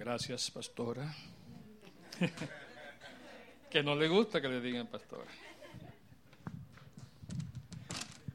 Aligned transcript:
Gracias, 0.00 0.50
pastora. 0.50 1.14
que 3.70 3.82
no 3.82 3.94
le 3.94 4.08
gusta 4.08 4.40
que 4.40 4.48
le 4.48 4.58
digan 4.62 4.86
pastora. 4.86 5.26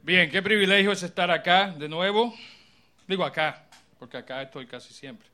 Bien, 0.00 0.30
qué 0.30 0.40
privilegio 0.42 0.92
es 0.92 1.02
estar 1.02 1.28
acá 1.28 1.72
de 1.72 1.88
nuevo. 1.88 2.32
Digo 3.08 3.24
acá, 3.24 3.66
porque 3.98 4.16
acá 4.16 4.42
estoy 4.42 4.68
casi 4.68 4.94
siempre. 4.94 5.26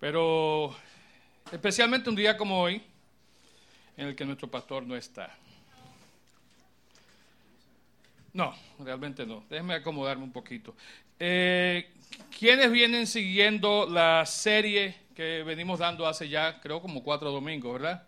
Pero 0.00 0.74
especialmente 1.52 2.08
un 2.08 2.16
día 2.16 2.34
como 2.38 2.62
hoy, 2.62 2.80
en 3.98 4.08
el 4.08 4.16
que 4.16 4.24
nuestro 4.24 4.48
pastor 4.48 4.86
no 4.86 4.96
está. 4.96 5.36
No, 8.32 8.54
realmente 8.78 9.26
no. 9.26 9.44
Déjenme 9.50 9.74
acomodarme 9.74 10.24
un 10.24 10.32
poquito. 10.32 10.74
Eh, 11.20 11.90
¿Quiénes 12.38 12.72
vienen 12.72 13.06
siguiendo 13.06 13.86
la 13.86 14.24
serie 14.24 15.01
que 15.14 15.42
venimos 15.42 15.78
dando 15.78 16.06
hace 16.06 16.28
ya, 16.28 16.60
creo, 16.60 16.80
como 16.80 17.02
cuatro 17.02 17.30
domingos, 17.30 17.72
verdad? 17.72 18.02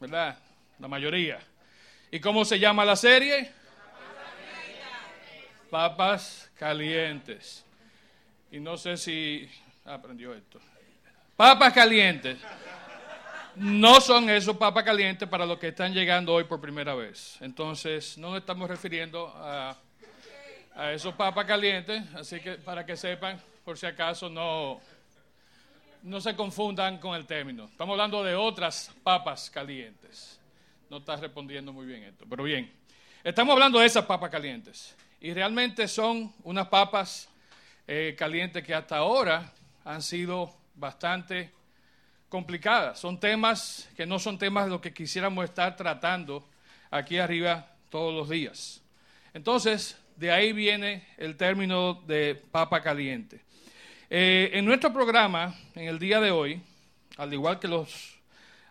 ¿Verdad? 0.00 0.38
La 0.78 0.88
mayoría. 0.88 1.40
¿Y 2.10 2.20
cómo 2.20 2.44
se 2.44 2.58
llama 2.58 2.84
la 2.84 2.96
serie? 2.96 3.50
Papas 5.70 6.50
calientes. 6.58 7.64
Y 8.50 8.60
no 8.60 8.76
sé 8.76 8.96
si 8.96 9.48
aprendió 9.84 10.34
esto. 10.34 10.60
Papas 11.36 11.72
calientes. 11.72 12.38
No 13.56 14.00
son 14.00 14.28
esos 14.28 14.56
papas 14.56 14.84
calientes 14.84 15.28
para 15.28 15.46
los 15.46 15.58
que 15.58 15.68
están 15.68 15.92
llegando 15.92 16.34
hoy 16.34 16.44
por 16.44 16.60
primera 16.60 16.94
vez. 16.94 17.36
Entonces, 17.40 18.18
no 18.18 18.30
nos 18.30 18.40
estamos 18.40 18.68
refiriendo 18.68 19.28
a, 19.36 19.76
a 20.74 20.92
esos 20.92 21.14
papas 21.14 21.46
calientes. 21.46 22.02
Así 22.14 22.40
que 22.40 22.54
para 22.54 22.84
que 22.84 22.96
sepan, 22.96 23.40
por 23.64 23.78
si 23.78 23.86
acaso 23.86 24.28
no, 24.28 24.80
no 26.02 26.20
se 26.20 26.34
confundan 26.34 26.98
con 26.98 27.14
el 27.14 27.26
término. 27.26 27.64
Estamos 27.66 27.92
hablando 27.92 28.24
de 28.24 28.34
otras 28.34 28.90
papas 29.02 29.50
calientes. 29.50 30.40
No 30.90 30.98
está 30.98 31.16
respondiendo 31.16 31.72
muy 31.72 31.86
bien 31.86 32.02
esto, 32.02 32.26
pero 32.28 32.44
bien. 32.44 32.72
Estamos 33.22 33.52
hablando 33.52 33.78
de 33.78 33.86
esas 33.86 34.04
papas 34.04 34.30
calientes. 34.30 34.96
Y 35.20 35.32
realmente 35.32 35.86
son 35.86 36.32
unas 36.42 36.68
papas 36.68 37.28
eh, 37.86 38.16
calientes 38.18 38.64
que 38.64 38.74
hasta 38.74 38.96
ahora 38.96 39.52
han 39.84 40.02
sido 40.02 40.52
bastante 40.74 41.52
complicadas. 42.28 42.98
Son 42.98 43.20
temas 43.20 43.88
que 43.96 44.04
no 44.04 44.18
son 44.18 44.38
temas 44.38 44.64
de 44.64 44.70
los 44.70 44.80
que 44.80 44.92
quisiéramos 44.92 45.44
estar 45.44 45.76
tratando 45.76 46.48
aquí 46.90 47.18
arriba 47.18 47.68
todos 47.88 48.12
los 48.12 48.28
días. 48.28 48.82
Entonces, 49.34 49.96
de 50.16 50.32
ahí 50.32 50.52
viene 50.52 51.06
el 51.16 51.36
término 51.36 51.94
de 52.06 52.34
papa 52.34 52.82
caliente. 52.82 53.40
Eh, 54.14 54.58
en 54.58 54.66
nuestro 54.66 54.92
programa, 54.92 55.54
en 55.74 55.88
el 55.88 55.98
día 55.98 56.20
de 56.20 56.30
hoy, 56.30 56.60
al 57.16 57.32
igual 57.32 57.58
que 57.58 57.66
los 57.66 58.20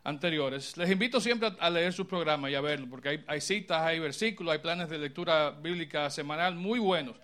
anteriores, 0.03 0.77
les 0.77 0.87
invito 0.91 1.19
siempre 1.19 1.51
a, 1.59 1.67
leer 1.71 1.93
su 1.93 2.05
programa 2.05 2.47
y 2.51 2.53
a 2.53 2.61
verlo, 2.61 2.85
porque 2.87 3.23
hay, 3.25 3.41
citas, 3.41 3.81
hay 3.81 3.97
versículos, 3.97 4.53
hay 4.53 4.59
planes 4.59 4.87
de 4.87 4.99
lectura 4.99 5.49
bíblica 5.49 6.11
semanal 6.11 6.53
muy 6.53 6.77
buenos 6.77 7.15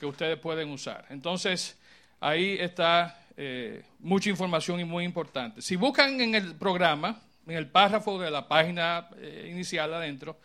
que 0.00 0.04
ustedes 0.04 0.36
pueden 0.40 0.68
usar. 0.70 1.06
Entonces, 1.10 1.78
ahí 2.18 2.56
está 2.58 3.22
eh, 3.36 3.84
mucha 4.00 4.30
información 4.30 4.80
y 4.80 4.84
muy 4.84 5.04
importante. 5.04 5.62
Si 5.62 5.76
buscan 5.76 6.20
en 6.20 6.34
el 6.34 6.56
programa, 6.56 7.20
en 7.46 7.54
el 7.54 7.68
párrafo 7.68 8.18
de 8.18 8.32
la 8.32 8.48
página 8.48 9.10
eh, 9.18 9.48
inicial 9.48 9.94
adentro, 9.94 10.40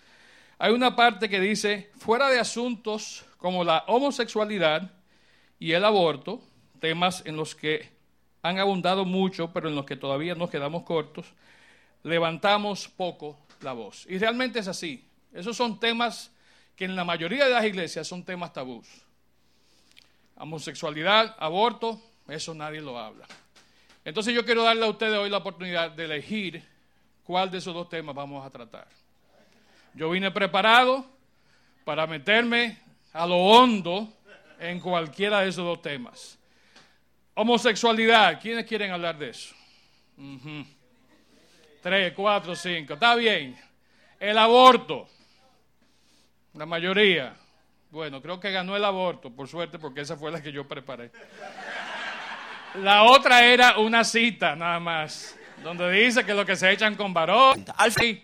hay 0.60 0.74
una 0.74 0.96
parte 0.96 1.28
que 1.28 1.40
dice, 1.40 1.90
fuera 1.98 2.30
de 2.30 2.38
asuntos 2.38 3.26
como 3.38 3.64
la 3.64 3.84
homosexualidad 3.88 4.92
y 5.58 5.72
el 5.72 5.84
aborto, 5.84 6.44
temas 6.86 7.24
en 7.26 7.36
los 7.36 7.56
que 7.56 7.90
han 8.44 8.60
abundado 8.60 9.06
mucho, 9.06 9.52
pero 9.52 9.70
en 9.70 9.74
los 9.74 9.86
que 9.86 9.96
todavía 9.96 10.36
nos 10.36 10.52
quedamos 10.52 10.84
cortos, 10.84 11.26
levantamos 12.04 12.88
poco 12.88 13.40
la 13.62 13.74
voz. 13.74 14.06
Y 14.08 14.20
realmente 14.20 14.60
es 14.60 14.68
así. 14.68 15.04
Esos 15.34 15.58
son 15.58 15.80
temas 15.80 16.32
que 16.76 16.86
en 16.86 16.96
la 16.96 17.04
mayoría 17.04 17.46
de 17.46 17.54
las 17.54 17.66
iglesias 17.66 18.08
son 18.08 18.24
temas 18.24 18.54
tabús. 18.54 18.88
Homosexualidad, 20.36 21.36
aborto, 21.40 22.00
eso 22.28 22.54
nadie 22.54 22.82
lo 22.82 23.00
habla. 23.00 23.26
Entonces 24.04 24.36
yo 24.36 24.46
quiero 24.46 24.62
darle 24.62 24.86
a 24.86 24.90
ustedes 24.90 25.18
hoy 25.18 25.32
la 25.32 25.38
oportunidad 25.38 25.90
de 25.90 26.06
elegir 26.06 26.64
cuál 27.24 27.50
de 27.50 27.58
esos 27.58 27.74
dos 27.74 27.90
temas 27.90 28.14
vamos 28.14 28.46
a 28.46 28.52
tratar. 28.52 28.88
Yo 29.96 30.12
vine 30.12 30.30
preparado 30.30 31.04
para 31.84 32.06
meterme 32.06 32.78
a 33.12 33.26
lo 33.26 33.38
hondo 33.38 34.08
en 34.60 34.80
cualquiera 34.80 35.40
de 35.40 35.50
esos 35.50 35.66
dos 35.66 35.82
temas. 35.82 36.38
Homosexualidad, 37.36 38.40
¿quiénes 38.42 38.66
quieren 38.66 38.92
hablar 38.92 39.18
de 39.18 39.30
eso? 39.30 39.54
Tres, 41.82 42.14
cuatro, 42.14 42.56
cinco, 42.56 42.94
está 42.94 43.14
bien. 43.16 43.56
El 44.20 44.38
aborto, 44.38 45.08
la 46.54 46.66
mayoría. 46.66 47.36
Bueno, 47.92 48.22
creo 48.22 48.40
que 48.40 48.52
ganó 48.52 48.76
el 48.76 48.86
aborto, 48.86 49.30
por 49.30 49.50
suerte, 49.50 49.78
porque 49.78 50.02
esa 50.02 50.16
fue 50.16 50.32
la 50.32 50.42
que 50.42 50.52
yo 50.52 50.66
preparé. 50.66 51.12
La 52.82 53.04
otra 53.04 53.46
era 53.46 53.80
una 53.80 54.06
cita, 54.06 54.56
nada 54.56 54.80
más, 54.80 55.38
donde 55.62 55.92
dice 55.92 56.26
que 56.26 56.34
lo 56.34 56.46
que 56.46 56.56
se 56.56 56.72
echan 56.72 56.96
con 56.96 57.14
varón. 57.14 57.66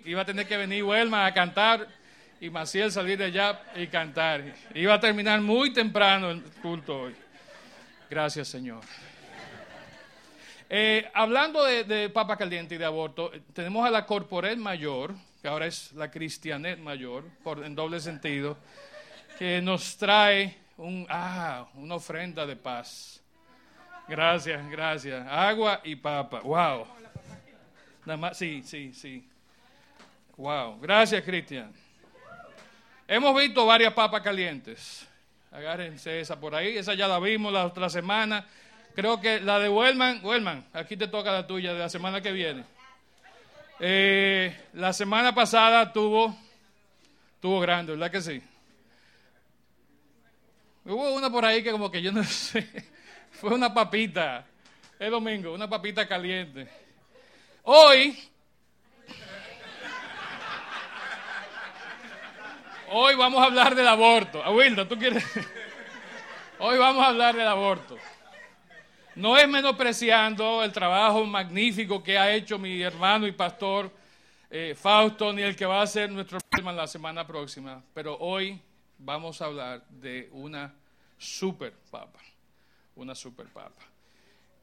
Iba 0.05 0.21
a 0.21 0.25
tener 0.25 0.47
que 0.47 0.55
venir 0.55 0.83
Huelma 0.85 1.25
a 1.25 1.33
cantar 1.33 1.85
y 2.39 2.49
Maciel 2.49 2.91
salir 2.91 3.17
de 3.17 3.25
allá 3.25 3.61
y 3.75 3.87
cantar. 3.87 4.55
Iba 4.73 4.93
a 4.93 4.99
terminar 4.99 5.41
muy 5.41 5.73
temprano 5.73 6.31
el 6.31 6.41
culto 6.61 7.01
hoy. 7.01 7.15
Gracias, 8.11 8.49
Señor. 8.49 8.81
Eh, 10.69 11.09
hablando 11.13 11.63
de, 11.63 12.09
papa 12.09 12.35
caliente 12.35 12.75
y 12.75 12.77
de 12.77 12.83
aborto, 12.83 13.33
eh, 13.33 13.41
tenemos 13.53 13.87
a 13.87 13.89
la 13.89 14.05
corporal 14.05 14.57
mayor, 14.57 15.13
que 15.41 15.47
ahora 15.47 15.65
es 15.65 15.93
la 15.93 16.11
cristianet 16.11 16.77
mayor, 16.77 17.23
por, 17.41 17.63
en 17.63 17.73
doble 17.73 18.01
sentido, 18.01 18.57
que 19.39 19.61
nos 19.61 19.95
trae 19.95 20.57
un, 20.75 21.07
ah, 21.09 21.69
una 21.75 21.95
ofrenda 21.95 22.45
de 22.45 22.57
paz. 22.57 23.21
Gracias, 24.09 24.69
gracias. 24.69 25.25
Agua 25.29 25.79
y 25.85 25.95
papa. 25.95 26.41
Wow. 26.41 26.87
Nada 28.05 28.33
sí, 28.33 28.61
sí, 28.61 28.93
sí. 28.93 29.25
Wow. 30.35 30.81
Gracias, 30.81 31.23
Cristian. 31.23 31.71
Hemos 33.07 33.33
visto 33.39 33.65
varias 33.65 33.93
papas 33.93 34.21
calientes. 34.21 35.07
Agárrense 35.51 36.21
esa 36.21 36.39
por 36.39 36.55
ahí. 36.55 36.77
Esa 36.77 36.93
ya 36.93 37.07
la 37.07 37.19
vimos 37.19 37.51
la 37.51 37.65
otra 37.65 37.89
semana. 37.89 38.45
Creo 38.95 39.21
que 39.21 39.39
la 39.39 39.59
de 39.59 39.69
Wellman, 39.69 40.21
Wellman, 40.23 40.65
aquí 40.73 40.97
te 40.97 41.07
toca 41.07 41.31
la 41.31 41.47
tuya 41.47 41.73
de 41.73 41.79
la 41.79 41.89
semana 41.89 42.21
que 42.21 42.31
viene. 42.31 42.63
Eh, 43.79 44.55
la 44.73 44.93
semana 44.93 45.33
pasada 45.33 45.91
tuvo, 45.91 46.37
tuvo 47.39 47.59
grande, 47.61 47.93
¿verdad 47.93 48.11
que 48.11 48.21
sí? 48.21 48.41
Hubo 50.85 51.13
una 51.13 51.29
por 51.29 51.45
ahí 51.45 51.63
que 51.63 51.71
como 51.71 51.89
que 51.89 52.01
yo 52.01 52.11
no 52.11 52.23
sé, 52.25 52.67
fue 53.31 53.53
una 53.53 53.73
papita, 53.73 54.45
el 54.99 55.11
domingo, 55.11 55.53
una 55.53 55.69
papita 55.69 56.07
caliente. 56.07 56.67
Hoy, 57.63 58.17
hoy 62.91 63.15
vamos 63.15 63.41
a 63.41 63.45
hablar 63.45 63.75
del 63.75 63.87
aborto. 63.87 64.41
Wilda, 64.51 64.87
¿tú 64.87 64.97
quieres? 64.97 65.23
Hoy 66.59 66.77
vamos 66.77 67.03
a 67.03 67.07
hablar 67.07 67.35
del 67.35 67.47
aborto. 67.47 67.97
No 69.15 69.37
es 69.37 69.47
menospreciando 69.47 70.63
el 70.63 70.71
trabajo 70.71 71.25
magnífico 71.25 72.03
que 72.03 72.17
ha 72.17 72.33
hecho 72.33 72.59
mi 72.59 72.81
hermano 72.81 73.27
y 73.27 73.31
pastor 73.31 73.91
eh, 74.49 74.75
Fausto, 74.77 75.31
ni 75.33 75.41
el 75.41 75.55
que 75.55 75.65
va 75.65 75.81
a 75.81 75.87
ser 75.87 76.11
nuestro 76.11 76.39
tema 76.41 76.71
la 76.71 76.87
semana 76.87 77.25
próxima, 77.25 77.81
pero 77.93 78.17
hoy 78.17 78.59
vamos 78.97 79.41
a 79.41 79.45
hablar 79.45 79.85
de 79.87 80.29
una 80.33 80.73
super 81.17 81.73
papa, 81.89 82.19
una 82.95 83.15
super 83.15 83.47
papa. 83.47 83.81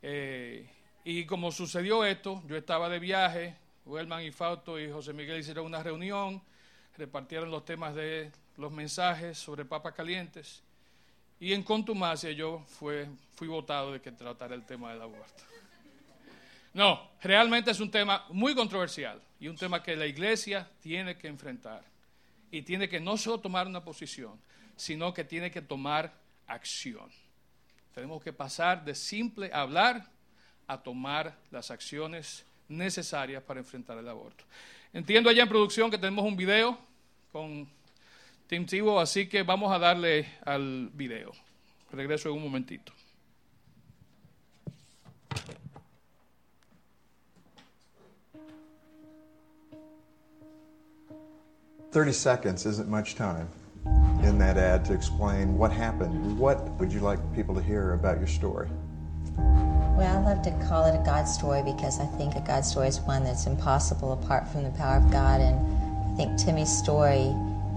Eh, 0.02 0.68
y 1.04 1.24
como 1.24 1.50
sucedió 1.50 2.04
esto, 2.04 2.42
yo 2.46 2.56
estaba 2.56 2.88
de 2.88 2.98
viaje, 2.98 3.56
Huelman 3.86 4.22
y 4.24 4.30
Fausto 4.30 4.78
y 4.78 4.90
José 4.90 5.12
Miguel 5.12 5.40
hicieron 5.40 5.64
una 5.66 5.82
reunión, 5.82 6.42
repartieron 6.98 7.50
los 7.50 7.64
temas 7.64 7.94
de 7.94 8.30
los 8.56 8.72
mensajes 8.72 9.38
sobre 9.38 9.64
papas 9.64 9.94
calientes. 9.94 10.62
Y 11.40 11.52
en 11.52 11.62
contumacia 11.62 12.32
yo 12.32 12.64
fue, 12.66 13.08
fui 13.36 13.46
votado 13.46 13.92
de 13.92 14.00
que 14.00 14.10
tratara 14.10 14.54
el 14.54 14.66
tema 14.66 14.92
del 14.92 15.02
aborto. 15.02 15.44
No, 16.74 17.10
realmente 17.22 17.70
es 17.70 17.80
un 17.80 17.90
tema 17.90 18.26
muy 18.30 18.54
controversial 18.54 19.20
y 19.40 19.48
un 19.48 19.56
tema 19.56 19.82
que 19.82 19.96
la 19.96 20.06
iglesia 20.06 20.68
tiene 20.82 21.16
que 21.16 21.28
enfrentar. 21.28 21.82
Y 22.50 22.62
tiene 22.62 22.88
que 22.88 22.98
no 22.98 23.16
solo 23.16 23.38
tomar 23.38 23.66
una 23.66 23.84
posición, 23.84 24.38
sino 24.76 25.14
que 25.14 25.24
tiene 25.24 25.50
que 25.50 25.62
tomar 25.62 26.12
acción. 26.46 27.10
Tenemos 27.94 28.22
que 28.22 28.32
pasar 28.32 28.84
de 28.84 28.94
simple 28.94 29.50
hablar 29.52 30.08
a 30.66 30.78
tomar 30.78 31.36
las 31.50 31.70
acciones 31.70 32.44
necesarias 32.68 33.42
para 33.42 33.60
enfrentar 33.60 33.98
el 33.98 34.08
aborto. 34.08 34.44
Entiendo 34.92 35.30
allá 35.30 35.42
en 35.42 35.48
producción 35.48 35.90
que 35.90 35.98
tenemos 35.98 36.24
un 36.24 36.36
video 36.36 36.87
con 37.32 37.68
Tim 38.46 38.66
Tivo, 38.66 38.98
así 38.98 39.28
que 39.28 39.42
vamos 39.42 39.72
a 39.72 39.78
darle 39.78 40.26
al 40.44 40.90
video. 40.94 41.32
Regreso 41.92 42.28
en 42.28 42.36
un 42.36 42.42
momentito. 42.42 42.92
Thirty 51.90 52.12
seconds 52.12 52.66
isn't 52.66 52.88
much 52.88 53.14
time 53.14 53.48
in 54.22 54.38
that 54.38 54.58
ad 54.58 54.84
to 54.84 54.92
explain 54.92 55.56
what 55.56 55.72
happened. 55.72 56.38
What 56.38 56.60
would 56.78 56.92
you 56.92 57.00
like 57.00 57.18
people 57.34 57.54
to 57.54 57.62
hear 57.62 57.94
about 57.94 58.18
your 58.18 58.28
story? 58.28 58.68
Well, 59.96 60.06
I 60.06 60.20
love 60.20 60.42
to 60.42 60.50
call 60.68 60.84
it 60.84 60.94
a 60.94 61.02
God 61.02 61.24
story 61.24 61.62
because 61.62 61.98
I 61.98 62.06
think 62.18 62.36
a 62.36 62.40
God 62.40 62.64
story 62.64 62.88
is 62.88 63.00
one 63.00 63.24
that's 63.24 63.46
impossible 63.46 64.12
apart 64.12 64.46
from 64.46 64.64
the 64.64 64.70
power 64.70 64.98
of 64.98 65.10
God 65.10 65.40
and 65.40 65.87
think 66.18 66.36
Timmy's 66.36 66.76
story 66.76 67.32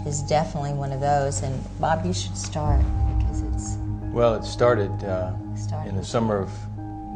is 0.08 0.24
definitely 0.24 0.74
one 0.74 0.92
of 0.92 1.00
those. 1.00 1.44
And 1.44 1.54
Bob, 1.80 2.04
you 2.04 2.12
should 2.12 2.36
start 2.36 2.82
because 3.20 3.44
it's. 3.44 3.78
Well, 4.12 4.34
it 4.34 4.44
started, 4.44 4.92
uh, 5.04 5.34
Started. 5.56 5.90
in 5.90 5.96
the 5.96 6.04
summer 6.04 6.40
of 6.40 6.50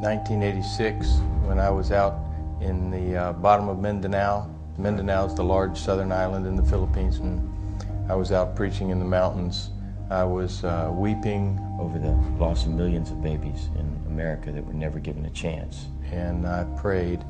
1986 0.01 1.07
when 1.47 1.57
I 1.57 1.71
was 1.71 1.91
out 1.91 2.19
in 2.61 2.91
the 2.91 3.17
uh, 3.17 3.33
bottom 3.33 3.69
of 3.69 3.79
Mindanao. 3.79 4.47
Mindanao 4.77 5.25
is 5.25 5.33
the 5.33 5.43
large 5.43 5.75
southern 5.79 6.11
island 6.11 6.45
in 6.45 6.55
the 6.55 6.63
Philippines, 6.63 7.17
and 7.17 7.41
I 8.07 8.13
was 8.13 8.31
out 8.31 8.55
preaching 8.55 8.91
in 8.91 8.99
the 8.99 9.05
mountains. 9.05 9.71
I 10.11 10.23
was 10.23 10.63
uh, 10.63 10.91
weeping, 10.93 11.59
over 11.79 11.97
the 11.97 12.11
loss 12.37 12.65
of 12.65 12.71
millions 12.71 13.09
of 13.09 13.23
babies 13.23 13.69
in 13.79 13.87
America 14.05 14.51
that 14.51 14.63
were 14.63 14.73
never 14.73 14.99
given 14.99 15.25
a 15.25 15.31
chance. 15.31 15.87
and 16.11 16.45
I 16.47 16.65
prayed 16.77 17.23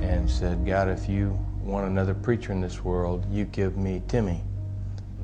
and 0.00 0.28
said, 0.30 0.64
God, 0.64 0.88
if 0.88 1.08
you 1.10 1.38
want 1.64 1.86
another 1.86 2.14
preacher 2.14 2.52
in 2.52 2.60
this 2.60 2.84
world, 2.84 3.24
you 3.30 3.44
give 3.46 3.76
me 3.76 4.02
Timmy. 4.08 4.42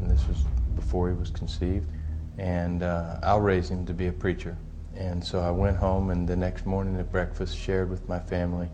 And 0.01 0.11
this 0.11 0.27
was 0.27 0.39
before 0.75 1.09
he 1.09 1.15
was 1.15 1.31
conceived. 1.31 1.87
And 2.39 2.83
uh, 2.83 3.19
I'll 3.23 3.41
raise 3.41 3.71
him 3.71 3.85
to 3.87 3.93
be 3.93 4.07
a 4.07 4.13
preacher. 4.13 4.57
And 4.97 5.25
so 5.25 5.41
I 5.41 5.51
went 5.51 5.77
home, 5.77 6.11
and 6.11 6.27
the 6.27 6.37
next 6.37 6.67
morning 6.67 6.97
at 6.97 7.11
breakfast, 7.13 7.57
shared 7.57 7.91
with 7.91 8.09
my 8.09 8.19
family 8.19 8.69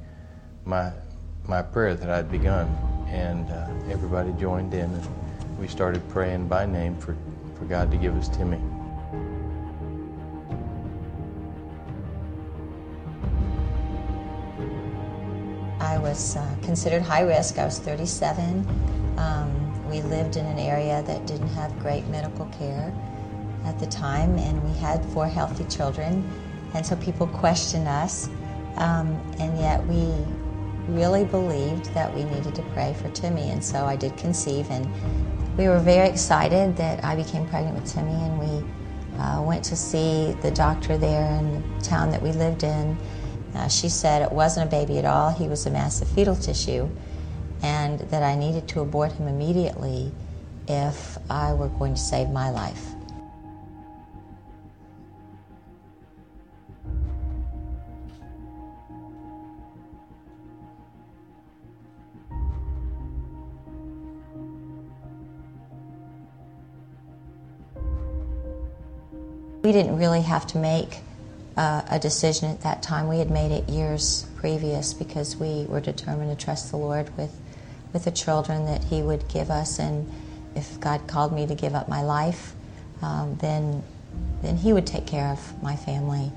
my, 0.65 0.93
my 1.47 1.63
prayer 1.63 1.95
that 1.95 2.11
I'd 2.11 2.31
begun. 2.31 2.67
And 3.09 3.51
uh, 3.51 3.69
everybody 3.91 4.33
joined 4.33 4.75
in, 4.75 4.91
and 4.91 5.59
we 5.59 5.69
started 5.69 6.07
praying 6.09 6.49
by 6.49 6.67
name 6.67 6.97
for, 6.99 7.17
for 7.59 7.65
God 7.65 7.91
to 7.91 7.97
give 7.97 8.17
us 8.17 8.29
Timmy. 8.29 8.61
I 15.97 15.99
was 15.99 16.37
uh, 16.37 16.55
considered 16.63 17.01
high 17.01 17.23
risk. 17.23 17.59
I 17.59 17.65
was 17.65 17.79
37. 17.79 18.67
Um, 19.17 19.89
we 19.89 20.03
lived 20.03 20.37
in 20.37 20.45
an 20.45 20.59
area 20.59 21.03
that 21.07 21.27
didn't 21.27 21.49
have 21.49 21.77
great 21.79 22.07
medical 22.09 22.45
care 22.59 22.93
at 23.65 23.79
the 23.79 23.87
time, 23.87 24.37
and 24.37 24.63
we 24.63 24.77
had 24.79 25.03
four 25.07 25.27
healthy 25.27 25.65
children. 25.65 26.29
And 26.75 26.85
so 26.85 26.97
people 26.97 27.27
questioned 27.27 27.89
us, 27.89 28.29
um, 28.77 29.19
and 29.39 29.59
yet 29.59 29.87
we 29.87 30.13
really 30.93 31.25
believed 31.25 31.87
that 31.95 32.15
we 32.15 32.25
needed 32.25 32.55
to 32.57 32.63
pray 32.75 32.95
for 33.01 33.09
Timmy. 33.13 33.49
And 33.49 33.65
so 33.65 33.87
I 33.87 33.97
did 33.97 34.19
conceive, 34.19 34.71
and 34.71 34.87
we 35.57 35.67
were 35.67 35.81
very 35.81 36.11
excited 36.11 36.77
that 36.77 37.03
I 37.03 37.17
became 37.17 37.49
pregnant 37.49 37.75
with 37.75 37.91
Timmy, 37.91 38.13
and 38.13 38.39
we 38.39 39.19
uh, 39.19 39.41
went 39.41 39.65
to 39.65 39.77
see 39.77 40.37
the 40.43 40.51
doctor 40.51 40.99
there 40.99 41.25
in 41.39 41.79
the 41.79 41.83
town 41.83 42.11
that 42.11 42.21
we 42.21 42.33
lived 42.33 42.65
in. 42.65 42.99
Uh, 43.57 43.69
she 43.69 43.89
said 43.89 44.21
it 44.21 44.31
wasn't 44.31 44.67
a 44.67 44.71
baby 44.71 44.99
at 44.99 45.07
all, 45.07 45.31
he 45.31 45.49
was 45.49 45.65
a 45.65 45.71
mass 45.71 46.03
of 46.03 46.09
fetal 46.09 46.37
tissue, 46.37 46.91
and 47.63 47.99
that 48.01 48.23
I 48.23 48.35
needed 48.35 48.69
to 48.69 48.81
abort 48.81 49.13
him 49.13 49.29
immediately 49.29 50.13
if 50.69 51.17
I 51.31 51.55
were 51.55 51.69
going 51.69 51.95
to 51.95 52.01
save 52.01 52.29
my 52.29 52.51
life. 52.51 52.85
We 69.63 69.73
didn't 69.73 69.97
really 69.97 70.23
have 70.23 70.47
to 70.49 70.59
make 70.59 71.01
uh, 71.57 71.83
a 71.91 71.99
decision 71.99 72.51
at 72.51 72.61
that 72.61 72.83
time. 72.83 73.09
We 73.09 73.19
had 73.19 73.31
made 73.31 73.51
it 73.51 73.69
years 73.69 74.27
previous 74.37 74.93
because 74.93 75.37
we 75.37 75.65
were 75.67 75.81
determined 75.81 76.37
to 76.37 76.45
trust 76.45 76.71
the 76.71 76.77
Lord 76.77 77.17
with, 77.17 77.35
with 77.93 78.05
the 78.05 78.11
children 78.11 78.67
that 78.67 78.85
He 78.85 79.03
would 79.03 79.29
give 79.29 79.51
us. 79.51 79.79
And 79.79 80.11
if 80.55 80.79
God 80.81 81.07
called 81.07 81.33
me 81.33 81.47
to 81.47 81.55
give 81.55 81.75
up 81.75 81.89
my 81.89 82.03
life, 82.03 82.55
um, 83.03 83.37
then, 83.41 83.83
then 84.43 84.57
He 84.57 84.73
would 84.73 84.87
take 84.87 85.07
care 85.07 85.29
of 85.29 85.63
my 85.63 85.77
family. 85.77 86.31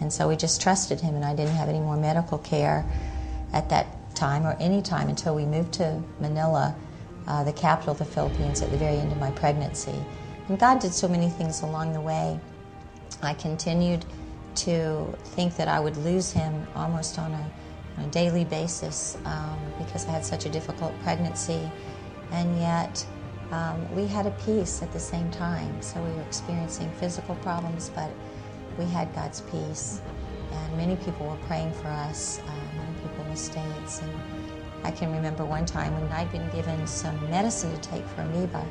And 0.00 0.12
so 0.12 0.28
we 0.28 0.36
just 0.36 0.60
trusted 0.60 1.00
Him, 1.00 1.14
and 1.14 1.24
I 1.24 1.34
didn't 1.34 1.54
have 1.54 1.68
any 1.68 1.80
more 1.80 1.96
medical 1.96 2.38
care 2.38 2.84
at 3.52 3.70
that 3.70 3.86
time 4.14 4.46
or 4.46 4.56
any 4.60 4.82
time 4.82 5.08
until 5.08 5.34
we 5.34 5.44
moved 5.46 5.72
to 5.74 6.02
Manila, 6.20 6.74
uh, 7.26 7.44
the 7.44 7.52
capital 7.52 7.92
of 7.92 7.98
the 7.98 8.04
Philippines, 8.04 8.60
at 8.60 8.70
the 8.70 8.76
very 8.76 8.96
end 8.96 9.12
of 9.12 9.18
my 9.18 9.30
pregnancy. 9.30 10.04
And 10.48 10.58
God 10.58 10.80
did 10.80 10.92
so 10.92 11.08
many 11.08 11.30
things 11.30 11.62
along 11.62 11.92
the 11.92 12.00
way. 12.00 12.38
I 13.22 13.34
continued 13.34 14.04
to 14.56 15.14
think 15.24 15.56
that 15.56 15.68
I 15.68 15.80
would 15.80 15.96
lose 15.96 16.32
him 16.32 16.66
almost 16.74 17.18
on 17.18 17.32
a, 17.32 17.50
on 17.98 18.04
a 18.04 18.08
daily 18.08 18.44
basis 18.44 19.16
um, 19.24 19.58
because 19.78 20.06
I 20.06 20.10
had 20.10 20.24
such 20.24 20.46
a 20.46 20.48
difficult 20.48 20.92
pregnancy. 21.02 21.70
And 22.32 22.58
yet, 22.58 23.06
um, 23.50 23.94
we 23.94 24.06
had 24.06 24.26
a 24.26 24.32
peace 24.44 24.82
at 24.82 24.92
the 24.92 24.98
same 24.98 25.30
time. 25.30 25.80
So 25.80 26.02
we 26.02 26.10
were 26.12 26.22
experiencing 26.22 26.90
physical 26.92 27.36
problems, 27.36 27.90
but 27.94 28.10
we 28.78 28.84
had 28.86 29.14
God's 29.14 29.42
peace. 29.42 30.00
And 30.52 30.76
many 30.76 30.96
people 30.96 31.26
were 31.26 31.46
praying 31.46 31.72
for 31.74 31.88
us, 31.88 32.40
uh, 32.40 32.76
many 32.76 32.92
people 33.02 33.24
in 33.24 33.30
the 33.30 33.36
States. 33.36 34.00
And 34.02 34.12
I 34.86 34.90
can 34.90 35.12
remember 35.12 35.44
one 35.44 35.66
time 35.66 35.94
when 35.94 36.10
I'd 36.12 36.30
been 36.30 36.48
given 36.50 36.86
some 36.86 37.18
medicine 37.28 37.72
to 37.74 37.80
take 37.80 38.06
for 38.06 38.22
amoeba, 38.22 38.64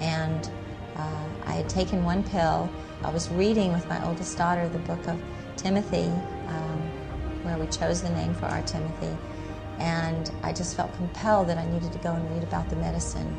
and 0.00 0.50
uh, 0.96 1.24
I 1.46 1.52
had 1.52 1.68
taken 1.68 2.04
one 2.04 2.24
pill. 2.24 2.68
I 3.04 3.10
was 3.10 3.28
reading 3.28 3.70
with 3.70 3.86
my 3.86 4.02
oldest 4.06 4.38
daughter 4.38 4.66
the 4.66 4.78
book 4.78 5.06
of 5.08 5.20
Timothy, 5.56 6.10
um, 6.48 6.80
where 7.42 7.58
we 7.58 7.66
chose 7.66 8.00
the 8.00 8.08
name 8.08 8.34
for 8.34 8.46
our 8.46 8.62
Timothy. 8.62 9.14
And 9.78 10.30
I 10.42 10.54
just 10.54 10.74
felt 10.74 10.94
compelled 10.96 11.48
that 11.48 11.58
I 11.58 11.66
needed 11.70 11.92
to 11.92 11.98
go 11.98 12.12
and 12.12 12.30
read 12.32 12.42
about 12.42 12.70
the 12.70 12.76
medicine. 12.76 13.36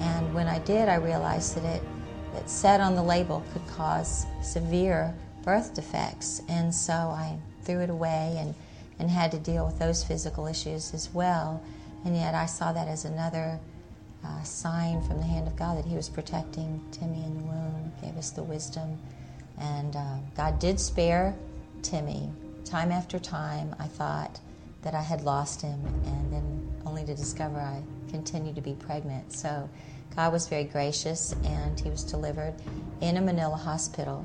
And 0.00 0.34
when 0.34 0.48
I 0.48 0.58
did, 0.58 0.88
I 0.88 0.96
realized 0.96 1.56
that 1.56 1.64
it, 1.76 1.82
it 2.34 2.50
said 2.50 2.80
on 2.80 2.96
the 2.96 3.02
label 3.02 3.44
could 3.52 3.64
cause 3.68 4.26
severe 4.42 5.14
birth 5.44 5.74
defects. 5.74 6.42
And 6.48 6.74
so 6.74 6.92
I 6.92 7.38
threw 7.62 7.80
it 7.82 7.90
away 7.90 8.36
and, 8.40 8.56
and 8.98 9.08
had 9.08 9.30
to 9.30 9.38
deal 9.38 9.66
with 9.66 9.78
those 9.78 10.02
physical 10.02 10.48
issues 10.48 10.92
as 10.92 11.14
well. 11.14 11.62
And 12.04 12.16
yet 12.16 12.34
I 12.34 12.46
saw 12.46 12.72
that 12.72 12.88
as 12.88 13.04
another 13.04 13.60
uh, 14.24 14.42
sign 14.42 15.02
from 15.02 15.18
the 15.18 15.24
hand 15.24 15.46
of 15.46 15.56
God 15.56 15.78
that 15.78 15.84
He 15.84 15.96
was 15.96 16.08
protecting 16.08 16.80
Timmy 16.90 17.24
in 17.24 17.38
the 17.38 17.44
womb, 17.44 17.92
gave 18.02 18.16
us 18.16 18.30
the 18.30 18.42
wisdom. 18.42 18.98
And 19.58 19.96
uh, 19.96 20.16
God 20.36 20.58
did 20.58 20.78
spare 20.80 21.34
Timmy. 21.82 22.30
Time 22.64 22.90
after 22.90 23.18
time, 23.18 23.74
I 23.78 23.86
thought 23.86 24.40
that 24.82 24.94
I 24.94 25.02
had 25.02 25.22
lost 25.22 25.62
him, 25.62 25.84
and 26.04 26.32
then 26.32 26.74
only 26.86 27.04
to 27.04 27.14
discover 27.14 27.58
I 27.58 27.82
continued 28.10 28.54
to 28.54 28.60
be 28.60 28.74
pregnant. 28.74 29.32
So 29.32 29.68
God 30.14 30.32
was 30.32 30.48
very 30.48 30.64
gracious, 30.64 31.34
and 31.44 31.78
he 31.78 31.90
was 31.90 32.04
delivered 32.04 32.54
in 33.00 33.16
a 33.16 33.20
Manila 33.20 33.56
hospital. 33.56 34.24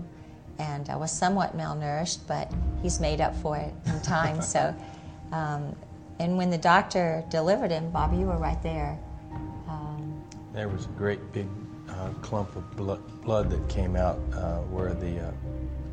And 0.60 0.88
I 0.90 0.96
was 0.96 1.12
somewhat 1.12 1.58
malnourished, 1.58 2.20
but 2.28 2.52
he's 2.84 3.00
made 3.00 3.22
up 3.22 3.36
for 3.38 3.58
it 3.58 3.74
in 3.88 4.02
time. 4.02 4.42
so, 4.44 4.76
um, 5.32 5.76
and 6.20 6.38
when 6.38 6.52
the 6.52 6.58
doctor 6.58 7.24
delivered 7.30 7.72
him, 7.72 7.90
Bob, 7.90 8.14
you 8.14 8.28
were 8.28 8.38
right 8.38 8.62
there. 8.62 9.00
There 10.54 10.68
was 10.68 10.86
a 10.86 10.90
great 10.90 11.32
big 11.32 11.48
uh, 11.90 12.10
clump 12.22 12.56
of 12.56 12.70
blood, 12.76 13.00
blood 13.24 13.50
that 13.50 13.70
came 13.70 13.96
out 13.96 14.20
uh, 14.34 14.58
where 14.64 14.94
the 14.94 15.28
uh, 15.28 15.32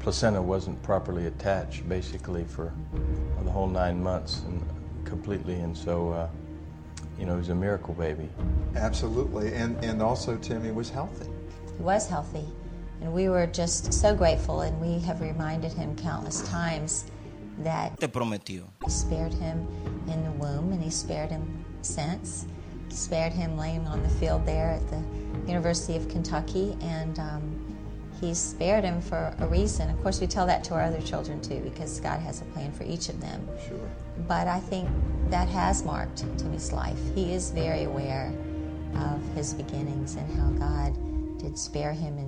placenta 0.01 0.43
wasn't 0.43 0.83
properly 0.83 1.27
attached, 1.27 1.89
basically 1.89 2.45
for 2.45 2.73
the 3.45 3.51
whole 3.51 3.69
nine 3.69 4.03
months 4.03 4.43
and 4.47 4.61
completely. 5.05 5.55
And 5.55 5.77
so, 5.77 6.11
uh, 6.11 6.29
you 7.19 7.27
know, 7.27 7.35
it 7.35 7.39
was 7.39 7.49
a 7.51 7.55
miracle 7.55 7.95
baby. 7.95 8.29
Absolutely. 8.75 9.55
And, 9.55 9.83
and 9.85 10.03
also, 10.03 10.37
Timmy 10.37 10.73
was 10.73 10.91
healthy. 10.91 11.29
he 11.77 11.83
was 11.83 12.09
healthy. 12.09 12.47
And 13.01 13.13
we 13.13 13.29
were 13.29 13.47
just 13.47 13.93
so 13.93 14.15
grateful, 14.15 14.63
and 14.63 14.81
we 14.81 14.99
have 15.05 15.21
reminded 15.21 15.73
him 15.73 15.95
countless 15.97 16.43
times 16.43 17.05
that 17.61 17.99
te 18.01 18.09
prometió. 18.09 18.65
he 18.85 18.91
spared 18.91 19.35
him 19.35 19.67
in 20.09 20.25
the 20.25 20.33
womb, 20.33 20.73
and 20.73 20.83
he 20.83 20.91
spared 20.91 21.31
him 21.31 21.65
since. 21.83 22.47
Spared 22.91 23.33
him 23.33 23.57
laying 23.57 23.87
on 23.87 24.03
the 24.03 24.09
field 24.09 24.45
there 24.45 24.71
at 24.71 24.89
the 24.91 25.03
University 25.47 25.97
of 25.97 26.09
Kentucky, 26.09 26.77
and 26.81 27.19
um, 27.19 27.77
he's 28.21 28.39
spared 28.39 28.85
him 28.85 29.01
for 29.01 29.35
a 29.39 29.47
reason. 29.47 29.89
Of 29.91 30.03
course, 30.03 30.21
we 30.21 30.27
tell 30.27 30.47
that 30.47 30.65
to 30.65 30.75
our 30.75 30.83
other 30.83 31.01
children 31.03 31.41
too, 31.41 31.61
because 31.61 32.01
God 32.01 32.21
has 32.21 32.43
a 32.43 32.45
plan 32.47 32.73
for 32.73 32.85
each 32.85 33.09
of 33.09 33.21
them. 33.21 33.47
Sure. 33.67 33.91
But 34.27 34.49
I 34.49 34.61
think 34.61 34.89
that 35.31 35.49
has 35.49 35.85
marked 35.85 36.25
Timmy's 36.39 36.73
life. 36.73 36.99
He 37.15 37.33
is 37.33 37.51
very 37.51 37.85
aware 37.85 38.33
of 38.97 39.23
his 39.35 39.55
beginnings 39.55 40.17
and 40.17 40.39
how 40.39 40.49
God 40.51 41.39
did 41.39 41.59
spare 41.59 41.93
him 41.93 42.19
in 42.19 42.28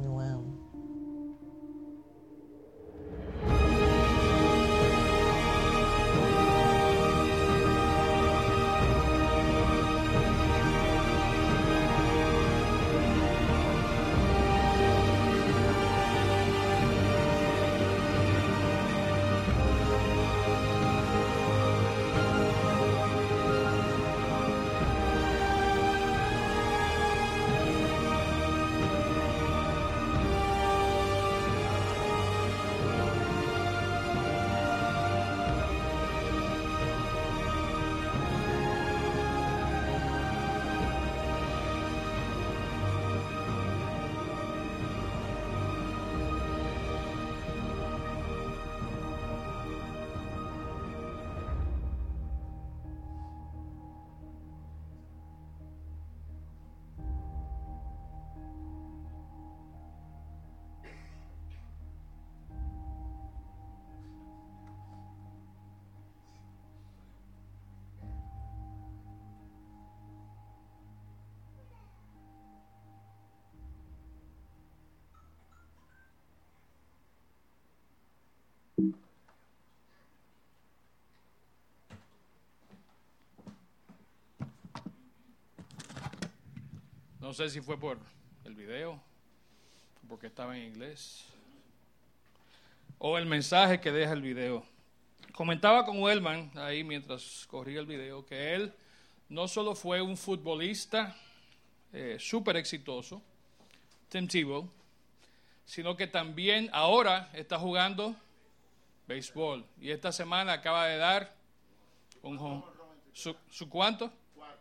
No 87.30 87.34
sé 87.34 87.49
si 87.49 87.60
fue 87.60 87.78
por 87.78 87.96
el 88.44 88.56
video, 88.56 89.00
porque 90.08 90.26
estaba 90.26 90.58
en 90.58 90.64
inglés, 90.64 91.26
o 92.99 93.16
el 93.16 93.25
mensaje 93.25 93.80
que 93.80 93.92
deja 93.92 94.14
el 94.14 94.20
video. 94.20 94.66
Comentaba 95.32 95.84
con 95.84 96.02
Wellman 96.02 96.50
ahí 96.56 96.82
mientras 96.82 97.46
corría 97.46 97.78
el 97.78 97.87
video 97.87 98.26
que 98.26 98.56
él 98.56 98.75
no 99.28 99.46
solo 99.46 99.76
fue 99.76 100.02
un 100.02 100.16
futbolista 100.16 101.16
eh, 101.92 102.16
súper 102.18 102.56
exitoso, 102.56 103.22
Tim 104.08 104.26
Tebow, 104.26 104.68
sino 105.64 105.96
que 105.96 106.08
también 106.08 106.68
ahora 106.72 107.30
está 107.32 107.60
jugando 107.60 108.16
béisbol. 109.06 109.64
Y 109.80 109.92
esta 109.92 110.10
semana 110.10 110.54
acaba 110.54 110.87
de 110.87 110.96
dar 110.96 111.32
un 112.25 112.64
su, 113.12 113.37
su 113.49 113.68
cuánto? 113.68 114.10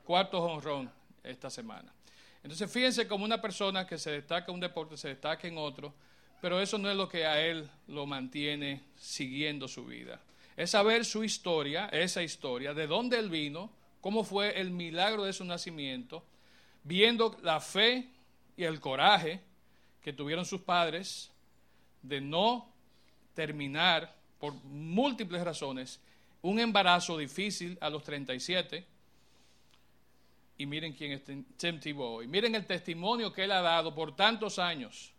Cuarto 0.05 0.39
honrón 0.43 0.91
esta 1.23 1.49
semana. 1.49 1.91
Entonces 2.43 2.71
fíjense 2.71 3.07
como 3.07 3.25
una 3.25 3.41
persona 3.41 3.85
que 3.85 3.97
se 3.97 4.11
destaca 4.11 4.51
en 4.51 4.55
un 4.55 4.59
deporte, 4.61 4.97
se 4.97 5.09
destaca 5.09 5.47
en 5.47 5.57
otro, 5.57 5.93
pero 6.41 6.61
eso 6.61 6.77
no 6.77 6.89
es 6.89 6.95
lo 6.95 7.09
que 7.09 7.25
a 7.25 7.41
él 7.41 7.69
lo 7.87 8.05
mantiene 8.05 8.83
siguiendo 8.95 9.67
su 9.67 9.85
vida. 9.85 10.21
Es 10.55 10.71
saber 10.71 11.05
su 11.05 11.23
historia, 11.23 11.87
esa 11.87 12.23
historia, 12.23 12.73
de 12.73 12.87
dónde 12.87 13.19
él 13.19 13.29
vino, 13.29 13.71
cómo 14.01 14.23
fue 14.23 14.59
el 14.59 14.71
milagro 14.71 15.23
de 15.23 15.33
su 15.33 15.43
nacimiento, 15.43 16.23
viendo 16.83 17.37
la 17.43 17.59
fe 17.59 18.09
y 18.55 18.63
el 18.63 18.79
coraje 18.79 19.41
que 20.01 20.13
tuvieron 20.13 20.45
sus 20.45 20.61
padres 20.61 21.31
de 22.01 22.21
no 22.21 22.69
terminar 23.33 24.15
por 24.39 24.53
múltiples 24.63 25.43
razones 25.43 25.99
un 26.41 26.59
embarazo 26.59 27.17
difícil 27.17 27.77
a 27.81 27.89
los 27.89 28.03
37. 28.03 28.85
Y 30.59 30.65
miren 30.65 30.91
quién 30.91 31.13
es 31.13 31.23
Tim 31.23 31.79
Tebow. 31.79 32.21
Y 32.21 32.27
miren 32.27 32.53
el 32.53 32.65
testimonio 32.65 33.31
que 33.31 33.45
él 33.45 33.51
ha 33.51 33.61
dado 33.61 33.95
por 33.95 34.15
tantos 34.15 34.59
años. 34.59 35.13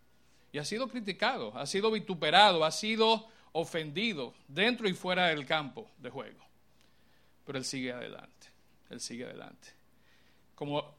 Y 0.52 0.58
ha 0.58 0.64
sido 0.64 0.86
criticado, 0.86 1.56
ha 1.56 1.64
sido 1.64 1.90
vituperado, 1.90 2.62
ha 2.62 2.70
sido 2.70 3.26
ofendido 3.52 4.34
dentro 4.46 4.86
y 4.86 4.92
fuera 4.92 5.28
del 5.28 5.46
campo 5.46 5.90
de 5.96 6.10
juego. 6.10 6.44
Pero 7.46 7.58
él 7.58 7.64
sigue 7.64 7.90
adelante, 7.90 8.48
él 8.90 9.00
sigue 9.00 9.24
adelante. 9.24 9.68
Como 10.54 10.94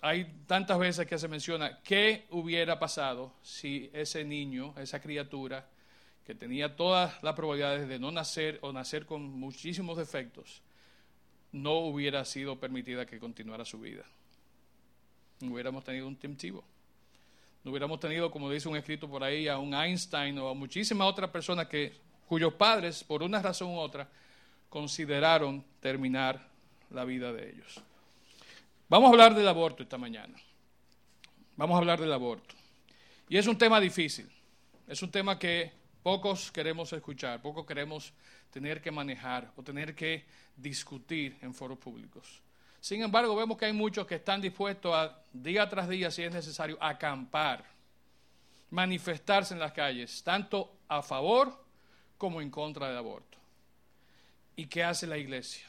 hay 0.00 0.24
tantas 0.46 0.78
veces 0.78 1.06
que 1.06 1.18
se 1.18 1.28
menciona, 1.28 1.82
¿qué 1.82 2.26
hubiera 2.30 2.78
pasado 2.78 3.34
si 3.42 3.90
ese 3.92 4.24
niño, 4.24 4.72
esa 4.78 4.98
criatura, 4.98 5.68
que 6.24 6.34
tenía 6.34 6.74
todas 6.74 7.22
las 7.22 7.34
probabilidades 7.34 7.86
de 7.86 7.98
no 7.98 8.10
nacer 8.10 8.58
o 8.62 8.72
nacer 8.72 9.04
con 9.04 9.22
muchísimos 9.22 9.98
defectos, 9.98 10.62
no 11.52 11.78
hubiera 11.78 12.24
sido 12.24 12.58
permitida 12.58 13.06
que 13.06 13.18
continuara 13.18 13.64
su 13.64 13.80
vida? 13.80 14.04
No 15.40 15.52
hubiéramos 15.52 15.84
tenido 15.84 16.08
un 16.08 16.16
Tim 16.16 16.36
No 17.64 17.70
hubiéramos 17.70 18.00
tenido, 18.00 18.30
como 18.30 18.50
dice 18.50 18.68
un 18.68 18.76
escrito 18.76 19.08
por 19.08 19.22
ahí, 19.22 19.48
a 19.48 19.58
un 19.58 19.74
Einstein 19.74 20.38
o 20.38 20.48
a 20.48 20.54
muchísimas 20.54 21.08
otras 21.08 21.30
personas 21.30 21.68
que, 21.68 21.94
cuyos 22.26 22.54
padres, 22.54 23.04
por 23.04 23.22
una 23.22 23.40
razón 23.40 23.68
u 23.68 23.78
otra, 23.78 24.08
consideraron 24.68 25.64
terminar 25.80 26.48
la 26.90 27.04
vida 27.04 27.32
de 27.32 27.50
ellos. 27.50 27.80
Vamos 28.88 29.08
a 29.08 29.10
hablar 29.12 29.34
del 29.34 29.46
aborto 29.46 29.82
esta 29.82 29.98
mañana. 29.98 30.34
Vamos 31.56 31.74
a 31.74 31.78
hablar 31.78 32.00
del 32.00 32.12
aborto. 32.12 32.54
Y 33.28 33.36
es 33.36 33.46
un 33.46 33.58
tema 33.58 33.80
difícil. 33.80 34.28
Es 34.86 35.02
un 35.02 35.10
tema 35.10 35.38
que 35.38 35.70
pocos 36.02 36.50
queremos 36.50 36.92
escuchar, 36.92 37.42
pocos 37.42 37.66
queremos 37.66 38.12
tener 38.50 38.80
que 38.80 38.90
manejar 38.90 39.52
o 39.56 39.62
tener 39.62 39.94
que 39.94 40.24
discutir 40.56 41.36
en 41.42 41.54
foros 41.54 41.78
públicos. 41.78 42.42
Sin 42.80 43.02
embargo, 43.02 43.34
vemos 43.34 43.58
que 43.58 43.66
hay 43.66 43.72
muchos 43.72 44.06
que 44.06 44.16
están 44.16 44.40
dispuestos 44.40 44.94
a, 44.94 45.20
día 45.32 45.68
tras 45.68 45.88
día, 45.88 46.10
si 46.10 46.22
es 46.22 46.32
necesario, 46.32 46.78
acampar, 46.80 47.64
manifestarse 48.70 49.54
en 49.54 49.60
las 49.60 49.72
calles, 49.72 50.22
tanto 50.22 50.78
a 50.88 51.02
favor 51.02 51.64
como 52.16 52.40
en 52.40 52.50
contra 52.50 52.88
del 52.88 52.98
aborto. 52.98 53.38
¿Y 54.56 54.66
qué 54.66 54.82
hace 54.82 55.06
la 55.06 55.18
iglesia? 55.18 55.64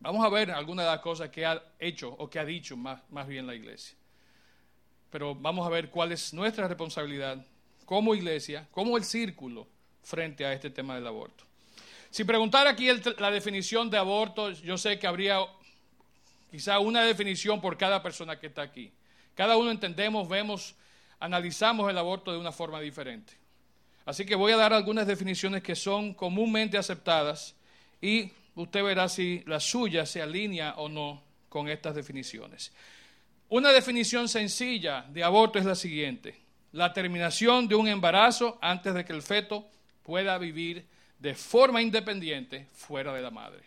Vamos 0.00 0.24
a 0.24 0.28
ver 0.28 0.50
algunas 0.50 0.84
de 0.84 0.90
las 0.90 1.00
cosas 1.00 1.30
que 1.30 1.46
ha 1.46 1.62
hecho 1.78 2.10
o 2.10 2.28
que 2.28 2.38
ha 2.38 2.44
dicho 2.44 2.76
más, 2.76 3.00
más 3.10 3.26
bien 3.26 3.46
la 3.46 3.54
iglesia. 3.54 3.96
Pero 5.10 5.34
vamos 5.34 5.66
a 5.66 5.70
ver 5.70 5.90
cuál 5.90 6.12
es 6.12 6.34
nuestra 6.34 6.66
responsabilidad 6.68 7.44
como 7.84 8.14
iglesia, 8.14 8.66
como 8.70 8.96
el 8.96 9.04
círculo 9.04 9.66
frente 10.02 10.44
a 10.44 10.52
este 10.52 10.70
tema 10.70 10.94
del 10.94 11.06
aborto. 11.06 11.44
Si 12.14 12.22
preguntara 12.22 12.70
aquí 12.70 12.86
la 13.18 13.32
definición 13.32 13.90
de 13.90 13.98
aborto, 13.98 14.52
yo 14.52 14.78
sé 14.78 15.00
que 15.00 15.08
habría 15.08 15.40
quizá 16.48 16.78
una 16.78 17.02
definición 17.02 17.60
por 17.60 17.76
cada 17.76 18.04
persona 18.04 18.38
que 18.38 18.46
está 18.46 18.62
aquí. 18.62 18.92
Cada 19.34 19.56
uno 19.56 19.72
entendemos, 19.72 20.28
vemos, 20.28 20.76
analizamos 21.18 21.90
el 21.90 21.98
aborto 21.98 22.30
de 22.30 22.38
una 22.38 22.52
forma 22.52 22.80
diferente. 22.80 23.32
Así 24.04 24.24
que 24.24 24.36
voy 24.36 24.52
a 24.52 24.56
dar 24.56 24.72
algunas 24.72 25.08
definiciones 25.08 25.64
que 25.64 25.74
son 25.74 26.14
comúnmente 26.14 26.78
aceptadas 26.78 27.56
y 28.00 28.30
usted 28.54 28.84
verá 28.84 29.08
si 29.08 29.42
la 29.48 29.58
suya 29.58 30.06
se 30.06 30.22
alinea 30.22 30.74
o 30.76 30.88
no 30.88 31.20
con 31.48 31.68
estas 31.68 31.96
definiciones. 31.96 32.72
Una 33.48 33.72
definición 33.72 34.28
sencilla 34.28 35.04
de 35.08 35.24
aborto 35.24 35.58
es 35.58 35.64
la 35.64 35.74
siguiente. 35.74 36.36
La 36.70 36.92
terminación 36.92 37.66
de 37.66 37.74
un 37.74 37.88
embarazo 37.88 38.56
antes 38.62 38.94
de 38.94 39.04
que 39.04 39.12
el 39.12 39.22
feto 39.22 39.66
pueda 40.04 40.38
vivir 40.38 40.93
de 41.18 41.34
forma 41.34 41.80
independiente 41.80 42.68
fuera 42.72 43.12
de 43.12 43.22
la 43.22 43.30
madre. 43.30 43.62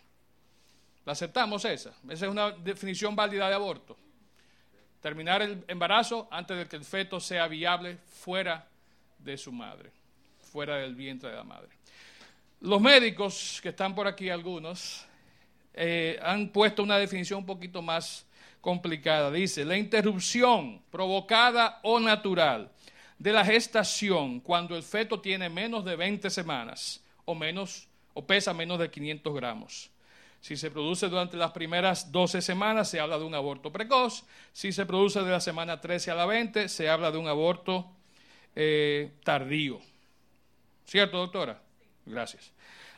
¿La 1.06 1.14
aceptamos 1.14 1.64
esa? 1.66 1.92
Esa 2.10 2.26
es 2.26 2.32
una 2.32 2.52
definición 2.52 3.16
válida 3.16 3.48
de 3.48 3.56
aborto. 3.56 3.98
Terminar 5.02 5.42
el 5.42 5.64
embarazo 5.68 6.28
antes 6.30 6.58
de 6.58 6.68
que 6.68 6.76
el 6.76 6.84
feto 6.84 7.20
sea 7.20 7.48
viable 7.48 7.98
fuera 8.06 8.68
de 9.18 9.38
su 9.38 9.52
madre, 9.52 9.92
fuera 10.42 10.78
del 10.78 10.96
vientre 10.96 11.30
de 11.30 11.36
la 11.36 11.44
madre. 11.44 11.70
Los 12.60 12.82
médicos, 12.82 13.60
que 13.62 13.70
están 13.70 13.96
por 13.96 14.08
aquí 14.08 14.30
algunos, 14.30 15.06
eh, 15.74 16.20
han 16.22 16.50
puesto 16.50 16.84
una 16.84 16.98
definición 16.98 17.40
un 17.40 17.46
poquito 17.46 17.82
más 17.82 18.26
complicada. 18.60 19.32
Dice, 19.32 19.64
la 19.64 19.78
interrupción 19.78 20.82
provocada 20.92 21.80
o 21.84 22.00
natural 22.00 22.72
de 23.18 23.32
la 23.32 23.46
gestación 23.46 24.40
cuando 24.42 24.76
el 24.76 24.84
feto 24.84 25.22
tiene 25.22 25.50
menos 25.50 25.86
de 25.86 25.96
20 25.96 26.30
semanas 26.30 27.02
o, 27.28 27.36
menos, 27.36 27.88
o 28.14 28.26
pesa 28.26 28.54
menos 28.54 28.80
de 28.80 28.90
500 28.90 29.36
gramos. 29.36 29.92
Si 30.40 30.56
se 30.56 30.72
produce 30.72 31.10
durante 31.10 31.36
las 31.36 31.52
primeras 31.52 32.12
12 32.12 32.42
semanas, 32.42 32.90
se 32.90 33.00
habla 33.00 33.20
de 33.20 33.26
un 33.26 33.36
aborto 33.36 33.72
precoz. 33.72 34.24
Si 34.54 34.72
se 34.72 34.86
produce 34.86 35.22
de 35.22 35.32
la 35.32 35.42
semana 35.42 35.82
13 35.82 36.12
a 36.12 36.16
la 36.16 36.26
20, 36.26 36.70
se 36.70 36.90
habla 36.90 37.12
de 37.12 37.18
un 37.18 37.28
aborto 37.28 37.92
eh, 38.56 39.12
tardío. 39.24 39.80
¿Cierto, 40.86 41.18
doctora? 41.18 41.62
Gracias. 42.06 42.54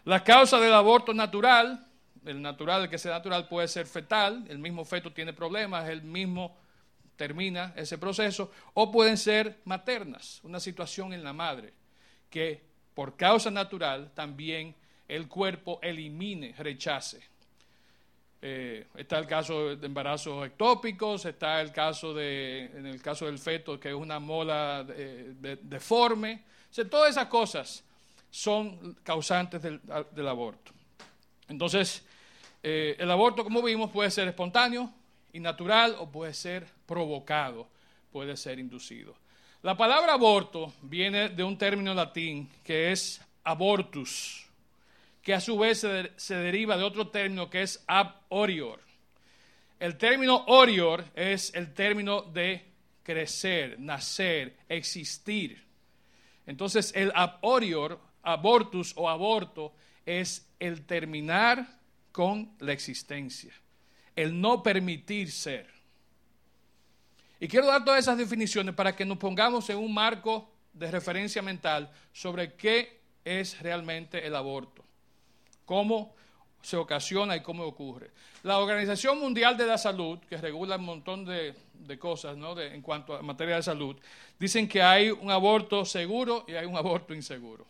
La 0.06 0.24
causa 0.24 0.60
del 0.60 0.74
aborto 0.74 1.14
natural, 1.14 1.88
el 2.24 2.42
natural, 2.42 2.84
el 2.84 2.90
que 2.90 3.00
sea 3.00 3.14
natural, 3.14 3.48
puede 3.48 3.68
ser 3.68 3.88
fetal, 3.88 4.46
el 4.48 4.60
mismo 4.60 4.86
feto 4.86 5.12
tiene 5.12 5.34
problemas, 5.34 5.90
el 5.90 6.04
mismo 6.04 6.56
termina 7.16 7.74
ese 7.76 7.98
proceso, 7.98 8.52
o 8.76 8.92
pueden 8.92 9.18
ser 9.18 9.60
maternas, 9.66 10.40
una 10.44 10.60
situación 10.60 11.14
en 11.14 11.24
la 11.24 11.34
madre, 11.34 11.74
que 12.30 12.69
por 13.00 13.16
causa 13.16 13.50
natural 13.50 14.12
también 14.14 14.76
el 15.08 15.30
cuerpo 15.30 15.80
elimine, 15.82 16.54
rechace. 16.58 17.22
Eh, 18.42 18.88
está 18.94 19.20
el 19.20 19.26
caso 19.26 19.74
de 19.78 19.86
embarazos 19.86 20.46
ectópicos, 20.46 21.24
está 21.24 21.62
el 21.62 21.72
caso 21.72 22.14
de, 22.14 22.66
en 22.66 22.86
el 22.86 23.02
caso 23.02 23.28
del 23.28 23.40
feto, 23.40 23.80
que 23.80 23.88
es 23.88 23.96
una 23.96 24.20
mola 24.20 24.84
deforme. 24.84 26.44
todas 26.92 27.12
esas 27.12 27.28
cosas 27.28 27.86
son 28.30 28.98
causantes 29.02 29.62
del, 29.62 30.28
aborto. 30.28 30.74
Entonces, 31.48 32.04
eh, 32.62 32.98
el 33.00 33.10
aborto, 33.10 33.46
como 33.46 33.62
vimos, 33.62 33.92
puede 33.92 34.12
ser 34.12 34.28
espontáneo 34.28 34.92
y 35.32 35.40
natural 35.40 35.96
o 36.00 36.12
puede 36.12 36.34
ser 36.34 36.68
provocado, 36.86 37.66
puede 38.12 38.36
ser 38.36 38.60
inducido. 38.60 39.16
La 39.62 39.76
palabra 39.76 40.14
aborto 40.14 40.72
viene 40.84 41.28
de 41.28 41.44
un 41.44 41.58
término 41.58 41.94
latín 41.94 42.50
que 42.64 42.94
es 42.94 43.22
abortus, 43.44 44.46
que 45.22 45.34
a 45.34 45.42
su 45.42 45.58
vez 45.58 45.86
se, 46.16 46.36
deriva 46.36 46.78
de 46.78 46.86
otro 46.86 47.10
término 47.10 47.50
que 47.50 47.64
es 47.64 47.84
ab 47.86 48.22
orior. 48.30 48.80
El 49.78 49.98
término 49.98 50.46
orior 50.48 51.04
es 51.14 51.54
el 51.54 51.74
término 51.74 52.22
de 52.22 52.64
crecer, 53.04 53.78
nacer, 53.82 54.56
existir. 54.70 55.62
Entonces, 56.46 56.94
el 56.96 57.12
ab 57.14 57.40
orior 57.42 58.00
abortus 58.24 58.94
o 58.96 59.10
aborto 59.10 59.74
es 60.06 60.50
el 60.58 60.86
terminar 60.86 61.68
con 62.14 62.56
la 62.60 62.72
existencia, 62.72 63.54
el 64.16 64.40
no 64.40 64.64
permitir 64.64 65.30
ser. 65.30 65.79
Y 67.40 67.48
quiero 67.48 67.68
dar 67.68 67.86
todas 67.86 68.00
esas 68.00 68.18
definiciones 68.18 68.76
para 68.76 68.96
que 68.96 69.06
nos 69.06 69.18
pongamos 69.18 69.70
en 69.70 69.78
un 69.78 69.94
marco 69.94 70.50
de 70.74 70.92
referencia 70.92 71.42
mental 71.42 71.90
sobre 72.12 72.54
qué 72.54 73.00
es 73.24 73.60
realmente 73.62 74.26
el 74.26 74.36
aborto, 74.36 74.84
cómo 75.66 76.16
se 76.62 76.78
ocasiona 76.78 77.36
y 77.36 77.42
cómo 77.42 77.64
ocurre. 77.64 78.12
La 78.44 78.58
Organización 78.58 79.20
Mundial 79.20 79.58
de 79.58 79.66
la 79.66 79.78
Salud, 79.78 80.20
que 80.30 80.38
regula 80.38 80.76
un 80.76 80.86
montón 80.86 81.26
de, 81.26 81.56
cosas 81.98 82.38
¿no? 82.38 82.60
en 82.60 82.82
cuanto 82.82 83.16
a 83.16 83.22
materia 83.22 83.56
de 83.56 83.64
salud, 83.64 83.96
dicen 84.38 84.68
que 84.68 84.82
hay 84.82 85.10
un 85.10 85.32
aborto 85.32 85.86
seguro 85.86 86.46
y 86.48 86.54
hay 86.54 86.66
un 86.66 86.76
aborto 86.76 87.14
inseguro. 87.14 87.66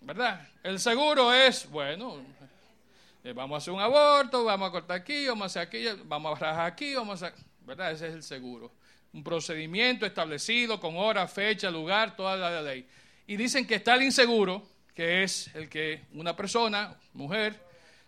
¿Verdad? 0.00 0.48
El 0.62 0.80
seguro 0.80 1.32
es, 1.32 1.70
bueno, 1.70 2.16
eh, 3.22 3.32
vamos 3.32 3.54
a 3.54 3.58
hacer 3.58 3.72
un 3.72 3.80
aborto, 3.80 4.44
vamos 4.44 4.68
a 4.68 4.72
cortar 4.72 4.96
aquí, 5.00 5.26
vamos 5.28 5.42
a 5.42 5.46
hacer 5.46 5.62
aquí, 5.62 5.84
vamos 6.04 6.36
a 6.36 6.40
rajar 6.40 6.66
aquí, 6.66 6.94
vamos 6.94 7.22
a... 7.22 7.32
¿Verdad? 7.66 7.92
Ese 7.92 8.08
es 8.08 8.14
el 8.14 8.22
seguro. 8.22 8.72
Un 9.12 9.22
procedimiento 9.22 10.06
establecido 10.06 10.80
con 10.80 10.96
hora, 10.96 11.28
fecha, 11.28 11.70
lugar, 11.70 12.16
toda 12.16 12.36
la 12.36 12.62
ley. 12.62 12.86
Y 13.26 13.36
dicen 13.36 13.66
que 13.66 13.76
está 13.76 13.94
el 13.94 14.02
inseguro, 14.02 14.62
que 14.94 15.22
es 15.22 15.54
el 15.54 15.68
que 15.68 16.02
una 16.14 16.34
persona, 16.34 16.96
mujer, 17.14 17.58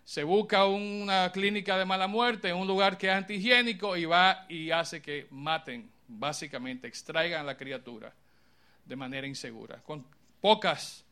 se 0.04 0.22
busca 0.22 0.66
una 0.66 1.30
clínica 1.32 1.78
de 1.78 1.84
mala 1.84 2.06
muerte 2.06 2.48
en 2.48 2.56
un 2.56 2.66
lugar 2.66 2.98
que 2.98 3.08
es 3.08 3.14
antihigiénico 3.14 3.96
y 3.96 4.04
va 4.04 4.44
y 4.48 4.70
hace 4.70 5.00
que 5.00 5.26
maten, 5.30 5.90
básicamente, 6.06 6.86
extraigan 6.86 7.40
a 7.40 7.44
la 7.44 7.56
criatura 7.56 8.12
de 8.84 8.96
manera 8.96 9.26
insegura, 9.26 9.82
con 9.82 10.04
pocas, 10.40 11.04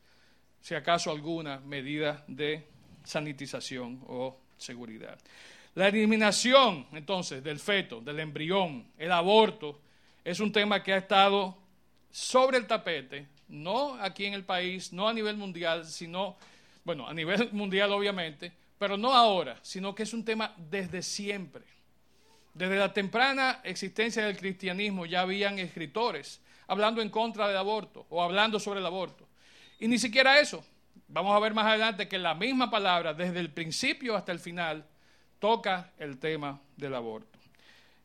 si 0.61 0.75
acaso 0.75 1.11
alguna, 1.11 1.59
medida 1.59 2.23
de 2.27 2.67
sanitización 3.03 3.99
o 4.07 4.37
seguridad. 4.57 5.17
La 5.75 5.87
eliminación, 5.87 6.85
entonces, 6.93 7.43
del 7.43 7.59
feto, 7.59 7.99
del 8.01 8.19
embrión, 8.19 8.85
el 8.97 9.11
aborto, 9.11 9.81
es 10.23 10.39
un 10.39 10.51
tema 10.51 10.83
que 10.83 10.93
ha 10.93 10.97
estado 10.97 11.57
sobre 12.11 12.57
el 12.57 12.67
tapete 12.67 13.27
no 13.53 13.95
aquí 14.01 14.25
en 14.25 14.33
el 14.33 14.43
país, 14.43 14.91
no 14.93 15.07
a 15.07 15.13
nivel 15.13 15.37
mundial, 15.37 15.85
sino, 15.85 16.35
bueno, 16.83 17.07
a 17.07 17.13
nivel 17.13 17.49
mundial 17.53 17.91
obviamente, 17.91 18.51
pero 18.77 18.97
no 18.97 19.13
ahora, 19.13 19.57
sino 19.61 19.93
que 19.95 20.03
es 20.03 20.13
un 20.13 20.25
tema 20.25 20.53
desde 20.57 21.01
siempre. 21.01 21.63
Desde 22.53 22.75
la 22.75 22.93
temprana 22.93 23.61
existencia 23.63 24.25
del 24.25 24.37
cristianismo 24.37 25.05
ya 25.05 25.21
habían 25.21 25.57
escritores 25.57 26.41
hablando 26.67 27.01
en 27.01 27.09
contra 27.09 27.47
del 27.47 27.57
aborto 27.57 28.05
o 28.09 28.21
hablando 28.21 28.59
sobre 28.59 28.79
el 28.79 28.85
aborto. 28.85 29.27
Y 29.79 29.87
ni 29.87 29.97
siquiera 29.97 30.39
eso. 30.39 30.63
Vamos 31.07 31.35
a 31.35 31.39
ver 31.39 31.53
más 31.53 31.65
adelante 31.65 32.07
que 32.07 32.17
la 32.17 32.33
misma 32.33 32.69
palabra, 32.69 33.13
desde 33.13 33.39
el 33.39 33.51
principio 33.51 34.15
hasta 34.15 34.31
el 34.31 34.39
final, 34.39 34.85
toca 35.43 35.91
el 35.99 36.19
tema 36.19 36.57
del 36.77 36.95
aborto. 36.95 37.37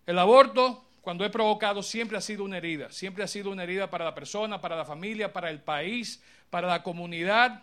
El 0.04 0.18
aborto 0.18 0.86
cuando 1.00 1.24
he 1.24 1.30
provocado 1.30 1.84
siempre 1.84 2.18
ha 2.18 2.20
sido 2.20 2.42
una 2.42 2.56
herida, 2.56 2.90
siempre 2.90 3.22
ha 3.22 3.28
sido 3.28 3.52
una 3.52 3.62
herida 3.62 3.88
para 3.88 4.04
la 4.04 4.12
persona, 4.12 4.60
para 4.60 4.74
la 4.74 4.84
familia, 4.84 5.32
para 5.32 5.48
el 5.48 5.60
país, 5.60 6.20
para 6.50 6.66
la 6.66 6.82
comunidad, 6.82 7.62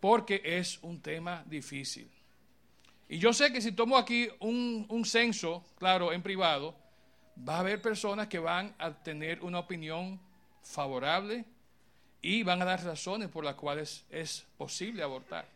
porque 0.00 0.40
es 0.42 0.78
un 0.80 1.02
tema 1.02 1.44
difícil. 1.44 2.10
Y 3.10 3.18
yo 3.18 3.34
sé 3.34 3.52
que 3.52 3.60
si 3.60 3.72
tomo 3.72 3.98
aquí 3.98 4.30
un, 4.40 5.04
censo, 5.04 5.62
claro, 5.78 6.10
en 6.10 6.22
privado, 6.22 6.74
va 7.46 7.56
a 7.56 7.60
haber 7.60 7.82
personas 7.82 8.28
que 8.28 8.38
van 8.38 8.74
a 8.78 8.90
tener 8.90 9.42
una 9.42 9.58
opinión 9.58 10.18
favorable 10.62 11.44
y 12.22 12.42
van 12.42 12.62
a 12.62 12.64
dar 12.64 12.82
razones 12.82 13.28
por 13.28 13.44
las 13.44 13.56
cuales 13.56 14.06
es 14.08 14.46
posible 14.56 15.02
abortar. 15.02 15.53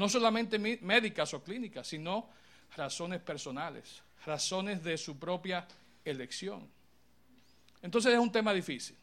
No 0.00 0.08
solamente 0.08 0.58
médicas 0.58 1.34
o 1.34 1.44
clínicas, 1.44 1.86
sino 1.86 2.30
razones 2.74 3.20
personales, 3.20 4.00
razones 4.24 4.82
de 4.82 4.96
su 4.96 5.18
propia 5.18 5.68
elección. 6.06 6.66
Entonces 7.82 8.14
es 8.14 8.18
un 8.18 8.32
tema 8.32 8.54
difícil. 8.54 8.96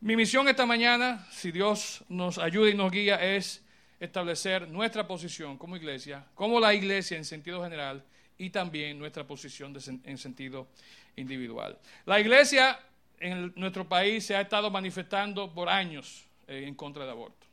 Mi 0.00 0.14
misión 0.14 0.46
esta 0.46 0.64
mañana, 0.64 1.26
si 1.32 1.50
Dios 1.50 2.04
nos 2.08 2.38
ayuda 2.38 2.70
y 2.70 2.74
nos 2.74 2.92
guía, 2.92 3.16
es 3.16 3.64
establecer 3.98 4.68
nuestra 4.68 5.08
posición 5.08 5.58
como 5.58 5.74
iglesia, 5.76 6.24
como 6.36 6.60
la 6.60 6.72
iglesia 6.72 7.16
en 7.16 7.24
sentido 7.24 7.60
general 7.64 8.04
y 8.38 8.50
también 8.50 9.00
nuestra 9.00 9.26
posición 9.26 9.76
en 10.04 10.18
sentido 10.18 10.68
individual. 11.16 11.80
La 12.04 12.20
iglesia 12.20 12.78
en 13.18 13.52
nuestro 13.56 13.88
país 13.88 14.24
se 14.24 14.36
ha 14.36 14.40
estado 14.40 14.70
manifestando 14.70 15.52
por 15.52 15.68
años 15.68 16.28
eh, 16.46 16.62
en 16.64 16.76
contra 16.76 17.02
del 17.02 17.10
aborto 17.10 17.45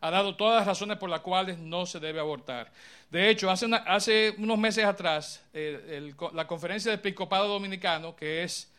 ha 0.00 0.10
dado 0.10 0.34
todas 0.36 0.58
las 0.60 0.66
razones 0.66 0.96
por 0.98 1.10
las 1.10 1.20
cuales 1.20 1.58
no 1.58 1.86
se 1.86 2.00
debe 2.00 2.20
abortar. 2.20 2.72
De 3.10 3.28
hecho, 3.28 3.50
hace, 3.50 4.34
unos 4.38 4.58
meses 4.58 4.84
atrás, 4.84 5.44
la 6.32 6.46
conferencia 6.46 6.90
del 6.90 7.00
Episcopado 7.00 7.48
Dominicano, 7.48 8.16
que 8.16 8.42
es 8.42 8.72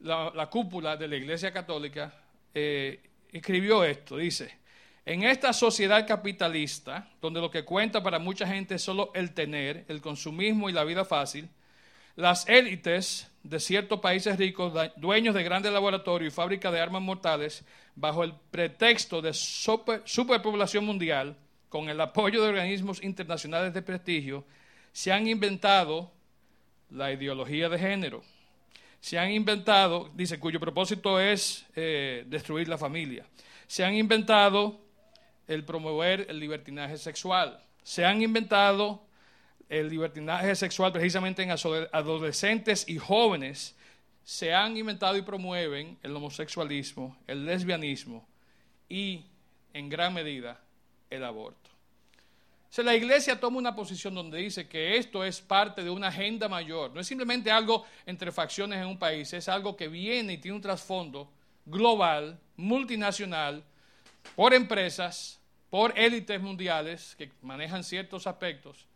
la, 0.00 0.48
cúpula 0.50 0.96
de 0.96 1.08
la 1.08 1.16
Iglesia 1.16 1.52
Católica, 1.52 2.12
eh, 2.52 3.00
escribió 3.30 3.84
esto, 3.84 4.16
dice, 4.16 4.58
en 5.06 5.22
esta 5.22 5.52
sociedad 5.52 6.06
capitalista, 6.06 7.08
donde 7.20 7.40
lo 7.40 7.50
que 7.50 7.64
cuenta 7.64 8.02
para 8.02 8.18
mucha 8.18 8.46
gente 8.46 8.76
es 8.76 8.82
solo 8.82 9.10
el 9.14 9.32
tener, 9.32 9.84
el 9.88 10.00
consumismo 10.00 10.70
y 10.70 10.72
la 10.72 10.84
vida 10.84 11.04
fácil, 11.04 11.48
las 12.16 12.48
élites 12.48 13.30
de 13.44 13.60
ciertos 13.60 14.00
países 14.00 14.36
ricos, 14.38 14.72
dueños 14.96 15.34
de 15.34 15.44
grandes 15.44 15.72
laboratorios 15.72 16.32
y 16.32 16.34
fábricas 16.34 16.72
de 16.72 16.80
armas 16.80 17.02
mortales, 17.02 17.62
bajo 17.94 18.24
el 18.24 18.34
pretexto 18.50 19.22
de 19.22 19.32
superpoblación 19.34 20.84
mundial, 20.84 21.36
con 21.68 21.88
el 21.88 22.00
apoyo 22.00 22.42
de 22.42 22.48
organismos 22.48 23.02
internacionales 23.02 23.74
de 23.74 23.82
prestigio, 23.82 24.44
se 24.92 25.12
han 25.12 25.26
inventado 25.26 26.10
la 26.90 27.12
ideología 27.12 27.68
de 27.68 27.78
género. 27.78 28.22
Se 29.00 29.18
han 29.18 29.30
inventado, 29.30 30.10
dice, 30.14 30.38
cuyo 30.38 30.58
propósito 30.58 31.20
es 31.20 31.66
eh, 31.74 32.24
destruir 32.26 32.68
la 32.68 32.78
familia. 32.78 33.26
Se 33.66 33.84
han 33.84 33.94
inventado 33.94 34.80
el 35.46 35.64
promover 35.64 36.26
el 36.30 36.38
libertinaje 36.38 36.96
sexual. 36.96 37.62
Se 37.82 38.04
han 38.04 38.22
inventado 38.22 39.03
el 39.80 39.88
libertinaje 39.88 40.54
sexual 40.54 40.92
precisamente 40.92 41.42
en 41.42 41.50
adolescentes 41.50 42.88
y 42.88 42.96
jóvenes, 42.98 43.74
se 44.22 44.54
han 44.54 44.76
inventado 44.76 45.16
y 45.16 45.22
promueven 45.22 45.98
el 46.02 46.14
homosexualismo, 46.14 47.16
el 47.26 47.44
lesbianismo 47.44 48.26
y, 48.88 49.24
en 49.72 49.88
gran 49.88 50.14
medida, 50.14 50.60
el 51.10 51.24
aborto. 51.24 51.70
La 52.76 52.94
iglesia 52.94 53.38
toma 53.38 53.58
una 53.58 53.74
posición 53.74 54.14
donde 54.14 54.38
dice 54.38 54.68
que 54.68 54.96
esto 54.96 55.24
es 55.24 55.40
parte 55.40 55.82
de 55.82 55.90
una 55.90 56.08
agenda 56.08 56.48
mayor, 56.48 56.92
no 56.92 57.00
es 57.00 57.06
simplemente 57.06 57.50
algo 57.50 57.84
entre 58.06 58.32
facciones 58.32 58.80
en 58.80 58.86
un 58.86 58.98
país, 58.98 59.32
es 59.32 59.48
algo 59.48 59.76
que 59.76 59.88
viene 59.88 60.34
y 60.34 60.38
tiene 60.38 60.56
un 60.56 60.62
trasfondo 60.62 61.30
global, 61.66 62.38
multinacional, 62.56 63.62
por 64.34 64.54
empresas, 64.54 65.40
por 65.70 65.96
élites 65.98 66.40
mundiales 66.40 67.14
que 67.16 67.30
manejan 67.42 67.84
ciertos 67.84 68.26
aspectos 68.26 68.86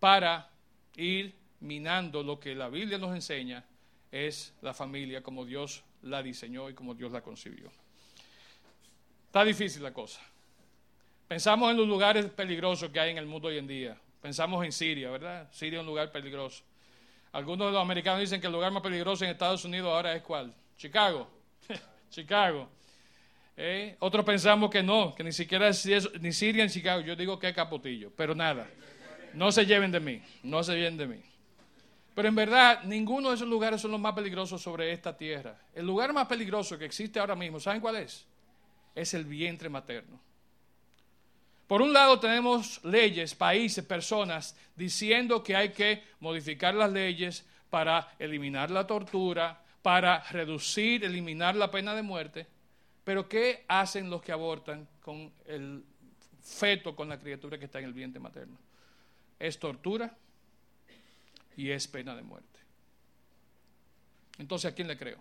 para 0.00 0.50
ir 0.96 1.34
minando 1.60 2.22
lo 2.22 2.40
que 2.40 2.54
la 2.54 2.68
Biblia 2.68 2.98
nos 2.98 3.14
enseña 3.14 3.64
es 4.10 4.54
la 4.62 4.74
familia 4.74 5.22
como 5.22 5.44
Dios 5.44 5.84
la 6.02 6.22
diseñó 6.22 6.68
y 6.70 6.74
como 6.74 6.94
Dios 6.94 7.12
la 7.12 7.20
concibió. 7.20 7.70
Está 9.26 9.44
difícil 9.44 9.82
la 9.82 9.92
cosa. 9.92 10.20
Pensamos 11.28 11.70
en 11.70 11.76
los 11.76 11.86
lugares 11.86 12.26
peligrosos 12.26 12.90
que 12.90 12.98
hay 12.98 13.10
en 13.10 13.18
el 13.18 13.26
mundo 13.26 13.48
hoy 13.48 13.58
en 13.58 13.66
día. 13.66 13.96
Pensamos 14.20 14.64
en 14.64 14.72
Siria, 14.72 15.10
¿verdad? 15.10 15.48
Siria 15.52 15.78
es 15.78 15.80
un 15.80 15.86
lugar 15.86 16.10
peligroso. 16.10 16.64
Algunos 17.32 17.68
de 17.68 17.72
los 17.72 17.80
americanos 17.80 18.20
dicen 18.20 18.40
que 18.40 18.48
el 18.48 18.52
lugar 18.52 18.72
más 18.72 18.82
peligroso 18.82 19.24
en 19.24 19.30
Estados 19.30 19.64
Unidos 19.64 19.92
ahora 19.92 20.16
es 20.16 20.22
cuál? 20.22 20.52
Chicago. 20.76 21.30
Chicago. 22.10 22.68
¿Eh? 23.56 23.94
Otros 24.00 24.24
pensamos 24.24 24.70
que 24.70 24.82
no, 24.82 25.14
que 25.14 25.22
ni 25.22 25.32
siquiera 25.32 25.68
es 25.68 25.86
ni 26.20 26.32
Siria 26.32 26.64
ni 26.64 26.70
Chicago. 26.70 27.02
Yo 27.02 27.14
digo 27.14 27.38
que 27.38 27.48
es 27.48 27.54
Capotillo, 27.54 28.10
pero 28.16 28.34
nada. 28.34 28.66
No 29.34 29.52
se 29.52 29.66
lleven 29.66 29.92
de 29.92 30.00
mí, 30.00 30.22
no 30.42 30.62
se 30.62 30.74
lleven 30.74 30.96
de 30.96 31.06
mí. 31.06 31.20
Pero 32.14 32.28
en 32.28 32.34
verdad, 32.34 32.82
ninguno 32.84 33.30
de 33.30 33.36
esos 33.36 33.48
lugares 33.48 33.80
son 33.80 33.92
los 33.92 34.00
más 34.00 34.14
peligrosos 34.14 34.60
sobre 34.60 34.92
esta 34.92 35.16
tierra. 35.16 35.56
El 35.74 35.86
lugar 35.86 36.12
más 36.12 36.26
peligroso 36.26 36.78
que 36.78 36.84
existe 36.84 37.18
ahora 37.18 37.36
mismo, 37.36 37.60
¿saben 37.60 37.80
cuál 37.80 37.96
es? 37.96 38.26
Es 38.94 39.14
el 39.14 39.24
vientre 39.24 39.68
materno. 39.68 40.18
Por 41.66 41.82
un 41.82 41.92
lado 41.92 42.18
tenemos 42.18 42.84
leyes, 42.84 43.34
países, 43.34 43.84
personas 43.84 44.56
diciendo 44.74 45.42
que 45.42 45.54
hay 45.54 45.68
que 45.70 46.02
modificar 46.18 46.74
las 46.74 46.90
leyes 46.90 47.46
para 47.70 48.12
eliminar 48.18 48.72
la 48.72 48.86
tortura, 48.86 49.62
para 49.80 50.20
reducir, 50.24 51.04
eliminar 51.04 51.54
la 51.54 51.70
pena 51.70 51.94
de 51.94 52.02
muerte. 52.02 52.46
Pero 53.04 53.28
¿qué 53.28 53.64
hacen 53.68 54.10
los 54.10 54.20
que 54.20 54.32
abortan 54.32 54.88
con 55.00 55.32
el 55.46 55.84
feto, 56.42 56.96
con 56.96 57.08
la 57.08 57.18
criatura 57.18 57.56
que 57.56 57.66
está 57.66 57.78
en 57.78 57.84
el 57.84 57.92
vientre 57.92 58.20
materno? 58.20 58.58
Es 59.40 59.58
tortura 59.58 60.16
y 61.56 61.70
es 61.70 61.88
pena 61.88 62.14
de 62.14 62.22
muerte. 62.22 62.60
Entonces, 64.38 64.70
¿a 64.70 64.74
quién 64.74 64.86
le 64.86 64.96
creo? 64.96 65.20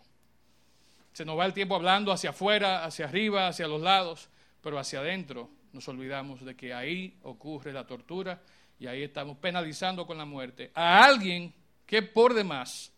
Se 1.13 1.25
nos 1.25 1.37
va 1.37 1.45
el 1.45 1.53
tiempo 1.53 1.75
hablando 1.75 2.11
hacia 2.11 2.29
afuera, 2.29 2.85
hacia 2.85 3.05
arriba, 3.05 3.47
hacia 3.47 3.67
los 3.67 3.81
lados, 3.81 4.29
pero 4.61 4.77
hacia 4.77 4.99
adentro 4.99 5.49
nos 5.73 5.87
olvidamos 5.87 6.45
de 6.45 6.55
que 6.55 6.73
ahí 6.73 7.17
ocurre 7.23 7.73
la 7.73 7.87
tortura 7.87 8.41
y 8.79 8.87
ahí 8.87 9.03
estamos 9.03 9.37
penalizando 9.37 10.05
con 10.05 10.17
la 10.17 10.25
muerte 10.25 10.71
a 10.73 11.03
alguien 11.03 11.53
que 11.85 12.01
por 12.01 12.33
demás 12.33 12.91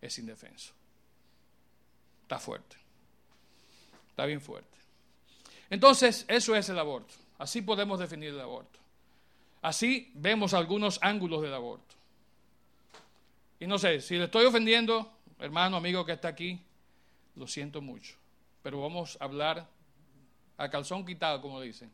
es 0.00 0.18
indefenso. 0.18 0.72
Está 2.22 2.38
fuerte. 2.38 2.76
Está 4.10 4.26
bien 4.26 4.40
fuerte. 4.40 4.76
Entonces, 5.70 6.24
eso 6.28 6.54
es 6.54 6.68
el 6.68 6.78
aborto. 6.78 7.14
Así 7.38 7.62
podemos 7.62 7.98
definir 7.98 8.30
el 8.30 8.40
aborto. 8.40 8.78
Así 9.66 10.12
vemos 10.14 10.54
algunos 10.54 11.00
ángulos 11.02 11.42
del 11.42 11.52
aborto. 11.52 11.96
Y 13.58 13.66
no 13.66 13.80
sé, 13.80 14.00
si 14.00 14.16
le 14.16 14.26
estoy 14.26 14.46
ofendiendo, 14.46 15.10
hermano, 15.40 15.76
amigo 15.76 16.06
que 16.06 16.12
está 16.12 16.28
aquí, 16.28 16.60
lo 17.34 17.48
siento 17.48 17.82
mucho. 17.82 18.14
Pero 18.62 18.80
vamos 18.80 19.18
a 19.20 19.24
hablar 19.24 19.68
a 20.56 20.70
calzón 20.70 21.04
quitado, 21.04 21.42
como 21.42 21.60
dicen, 21.60 21.90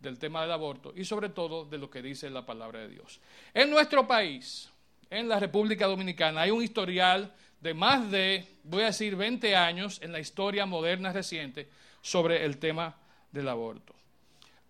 del 0.00 0.18
tema 0.18 0.42
del 0.42 0.52
aborto 0.52 0.92
y 0.94 1.06
sobre 1.06 1.30
todo 1.30 1.64
de 1.64 1.78
lo 1.78 1.88
que 1.88 2.02
dice 2.02 2.28
la 2.28 2.44
palabra 2.44 2.80
de 2.80 2.88
Dios. 2.88 3.22
En 3.54 3.70
nuestro 3.70 4.06
país, 4.06 4.68
en 5.08 5.30
la 5.30 5.40
República 5.40 5.86
Dominicana, 5.86 6.42
hay 6.42 6.50
un 6.50 6.62
historial 6.62 7.34
de 7.58 7.72
más 7.72 8.10
de, 8.10 8.46
voy 8.64 8.82
a 8.82 8.88
decir, 8.88 9.16
20 9.16 9.56
años 9.56 9.98
en 10.02 10.12
la 10.12 10.20
historia 10.20 10.66
moderna 10.66 11.10
reciente 11.10 11.70
sobre 12.02 12.44
el 12.44 12.58
tema 12.58 12.94
del 13.32 13.48
aborto. 13.48 13.94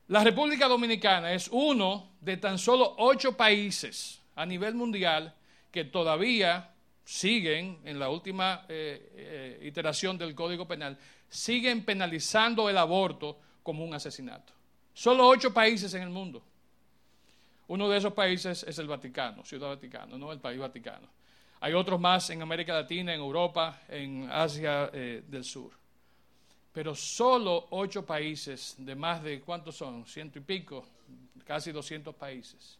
La 0.09 0.25
República 0.25 0.69
Dominicana 0.69 1.35
es 1.35 1.49
uno 1.53 2.13
de 2.23 2.39
tan 2.39 2.59
solo 2.59 2.95
ocho 2.97 3.37
países 3.37 4.23
a 4.37 4.47
nivel 4.47 4.75
mundial 4.75 5.35
que 5.71 5.85
todavía 5.85 6.73
siguen, 7.05 7.79
en 7.85 7.99
la 7.99 8.09
última 8.09 8.65
eh, 8.71 9.13
eh, 9.15 9.67
iteración 9.67 10.17
del 10.17 10.35
Código 10.35 10.67
Penal, 10.67 10.97
siguen 11.29 11.85
penalizando 11.85 12.71
el 12.71 12.79
aborto 12.79 13.39
como 13.63 13.85
un 13.85 13.93
asesinato. 13.93 14.55
Solo 14.95 15.27
ocho 15.27 15.53
países 15.53 15.93
en 15.93 16.03
el 16.03 16.11
mundo. 16.11 16.43
Uno 17.67 17.87
de 17.91 17.99
esos 17.99 18.15
países 18.15 18.63
es 18.63 18.79
el 18.79 18.87
Vaticano, 18.87 19.45
Ciudad 19.45 19.69
Vaticano, 19.69 20.17
no 20.17 20.33
el 20.33 20.41
país 20.41 20.59
Vaticano. 20.59 21.07
Hay 21.61 21.75
otros 21.75 22.01
más 22.01 22.31
en 22.31 22.41
América 22.41 22.73
Latina, 22.73 23.13
en 23.13 23.21
Europa, 23.21 23.83
en 23.89 24.27
Asia 24.31 24.89
eh, 24.91 25.23
del 25.29 25.45
Sur. 25.45 25.73
Pero 26.79 26.95
solo 26.95 27.67
ocho 27.71 28.07
países 28.07 28.77
de 28.79 28.95
más 28.95 29.21
de, 29.21 29.41
¿cuántos 29.41 29.75
son? 29.75 30.07
Ciento 30.07 30.39
y 30.39 30.43
pico, 30.43 30.87
casi 31.45 31.73
200 31.73 32.15
países. 32.15 32.79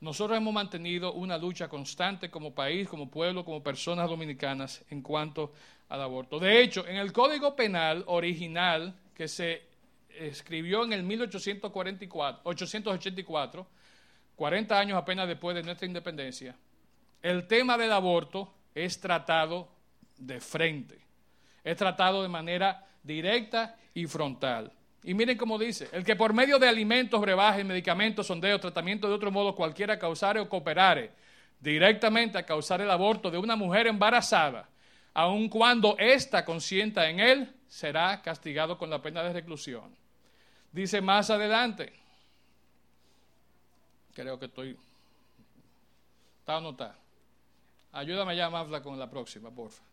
Nosotros 0.00 0.38
hemos 0.38 0.54
mantenido 0.54 1.12
una 1.12 1.36
lucha 1.36 1.68
constante 1.68 2.30
como 2.30 2.54
país, 2.54 2.88
como 2.88 3.10
pueblo, 3.10 3.44
como 3.44 3.62
personas 3.62 4.08
dominicanas 4.08 4.82
en 4.88 5.02
cuanto 5.02 5.52
al 5.90 6.00
aborto. 6.00 6.38
De 6.38 6.62
hecho, 6.62 6.88
en 6.88 6.96
el 6.96 7.12
Código 7.12 7.54
Penal 7.54 8.04
original 8.06 8.98
que 9.14 9.28
se 9.28 9.64
escribió 10.08 10.84
en 10.84 10.94
el 10.94 11.02
1844, 11.02 12.40
884, 12.42 13.66
40 14.34 14.78
años 14.78 14.96
apenas 14.96 15.28
después 15.28 15.54
de 15.54 15.62
nuestra 15.62 15.86
independencia, 15.86 16.56
el 17.20 17.46
tema 17.46 17.76
del 17.76 17.92
aborto 17.92 18.50
es 18.74 18.98
tratado 18.98 19.68
de 20.16 20.40
frente, 20.40 21.07
es 21.70 21.76
tratado 21.76 22.22
de 22.22 22.28
manera 22.28 22.86
directa 23.02 23.76
y 23.92 24.06
frontal. 24.06 24.72
Y 25.02 25.12
miren 25.12 25.36
cómo 25.36 25.58
dice, 25.58 25.88
el 25.92 26.02
que 26.02 26.16
por 26.16 26.32
medio 26.32 26.58
de 26.58 26.66
alimentos, 26.66 27.20
brebajes, 27.20 27.64
medicamentos, 27.64 28.26
sondeos, 28.26 28.60
tratamiento 28.60 29.06
de 29.06 29.14
otro 29.14 29.30
modo 29.30 29.54
cualquiera 29.54 29.98
causare 29.98 30.40
o 30.40 30.48
cooperare 30.48 31.12
directamente 31.60 32.38
a 32.38 32.46
causar 32.46 32.80
el 32.80 32.90
aborto 32.90 33.30
de 33.30 33.36
una 33.36 33.54
mujer 33.54 33.86
embarazada, 33.86 34.66
aun 35.12 35.50
cuando 35.50 35.94
ésta 35.98 36.42
consienta 36.42 37.10
en 37.10 37.20
él, 37.20 37.54
será 37.68 38.22
castigado 38.22 38.78
con 38.78 38.88
la 38.88 39.02
pena 39.02 39.22
de 39.22 39.34
reclusión. 39.34 39.94
Dice 40.72 41.02
más 41.02 41.28
adelante, 41.28 41.92
creo 44.14 44.38
que 44.38 44.46
estoy, 44.46 44.74
está 46.40 46.56
anotado. 46.56 46.96
Ayúdame 47.92 48.36
ya, 48.36 48.48
Mafla, 48.48 48.82
con 48.82 48.98
la 48.98 49.10
próxima, 49.10 49.50
porfa. 49.50 49.87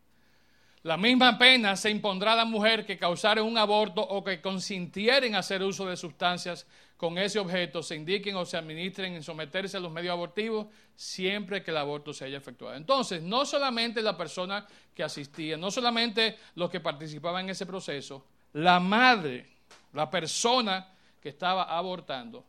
La 0.86 0.98
misma 0.98 1.36
pena 1.36 1.76
se 1.76 1.90
impondrá 1.90 2.34
a 2.34 2.36
la 2.36 2.46
mujer 2.46 2.86
que 2.86 2.96
causare 2.96 3.42
un 3.42 3.58
aborto 3.58 4.02
o 4.04 4.24
que 4.24 4.40
consintieren 4.40 5.34
hacer 5.34 5.64
uso 5.64 5.88
de 5.88 5.98
sustancias 5.98 6.68
con 6.96 7.18
ese 7.18 7.40
objeto, 7.40 7.82
se 7.82 7.96
indiquen 7.96 8.36
o 8.36 8.46
se 8.46 8.56
administren 8.56 9.16
en 9.16 9.24
someterse 9.24 9.78
a 9.78 9.80
los 9.80 9.92
medios 9.92 10.12
abortivos 10.12 10.68
siempre 10.96 11.64
que 11.64 11.72
el 11.72 11.78
aborto 11.78 12.14
se 12.14 12.26
haya 12.26 12.38
efectuado. 12.38 12.76
Entonces, 12.76 13.24
no 13.24 13.48
solamente 13.48 14.04
la 14.04 14.16
persona 14.16 14.68
que 14.94 15.02
asistía, 15.02 15.58
no 15.58 15.72
solamente 15.72 16.38
los 16.54 16.70
que 16.70 16.80
participaban 16.80 17.46
en 17.46 17.50
ese 17.50 17.66
proceso, 17.66 18.24
la 18.54 18.80
madre, 18.80 19.50
la 19.92 20.08
persona 20.12 20.94
que 21.20 21.30
estaba 21.30 21.64
abortando, 21.64 22.46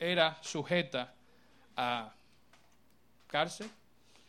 era 0.00 0.36
sujeta 0.42 1.14
a 1.76 2.12
cárcel, 3.28 3.70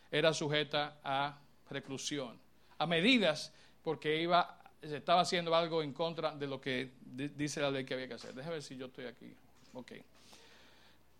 era 0.08 0.32
sujeta 0.32 0.98
a 1.02 1.36
reclusión, 1.68 2.38
a 2.80 2.86
medidas 2.86 3.52
porque 3.84 4.20
iba, 4.20 4.58
se 4.82 4.96
estaba 4.96 5.20
haciendo 5.20 5.54
algo 5.54 5.82
en 5.82 5.92
contra 5.92 6.34
de 6.34 6.46
lo 6.46 6.60
que 6.60 6.90
dice 7.04 7.60
la 7.60 7.70
ley 7.70 7.84
que 7.84 7.94
había 7.94 8.08
que 8.08 8.14
hacer. 8.14 8.34
Déjame 8.34 8.54
ver 8.54 8.62
si 8.62 8.76
yo 8.76 8.86
estoy 8.86 9.04
aquí. 9.04 9.32
Ok. 9.74 9.92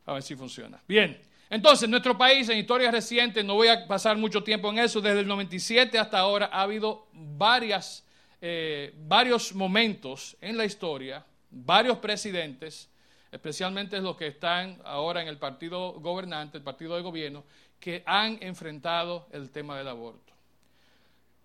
A 0.06 0.14
ver 0.14 0.22
si 0.22 0.34
funciona. 0.34 0.82
Bien. 0.88 1.20
Entonces, 1.50 1.88
nuestro 1.88 2.16
país, 2.16 2.48
en 2.48 2.58
historia 2.58 2.90
reciente, 2.90 3.44
no 3.44 3.54
voy 3.54 3.68
a 3.68 3.86
pasar 3.86 4.16
mucho 4.16 4.42
tiempo 4.42 4.70
en 4.70 4.78
eso, 4.78 5.00
desde 5.00 5.20
el 5.20 5.26
97 5.26 5.98
hasta 5.98 6.18
ahora 6.18 6.48
ha 6.50 6.62
habido 6.62 7.08
varias, 7.12 8.06
eh, 8.40 8.94
varios 9.06 9.54
momentos 9.54 10.36
en 10.40 10.56
la 10.56 10.64
historia, 10.64 11.26
varios 11.50 11.98
presidentes, 11.98 12.88
especialmente 13.30 14.00
los 14.00 14.16
que 14.16 14.28
están 14.28 14.80
ahora 14.84 15.20
en 15.20 15.28
el 15.28 15.36
partido 15.36 15.92
gobernante, 15.94 16.56
el 16.56 16.64
partido 16.64 16.96
de 16.96 17.02
gobierno, 17.02 17.44
que 17.78 18.02
han 18.06 18.38
enfrentado 18.40 19.26
el 19.32 19.50
tema 19.50 19.76
del 19.76 19.88
aborto. 19.88 20.29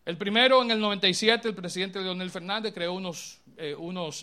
El 0.05 0.17
primero, 0.17 0.61
en 0.61 0.69
el 0.69 0.79
97, 0.79 1.47
el 1.47 1.55
presidente 1.55 1.99
Leonel 1.99 2.29
Fernández 2.29 2.73
creó 2.73 2.93
unos, 2.93 3.41
eh, 3.57 3.75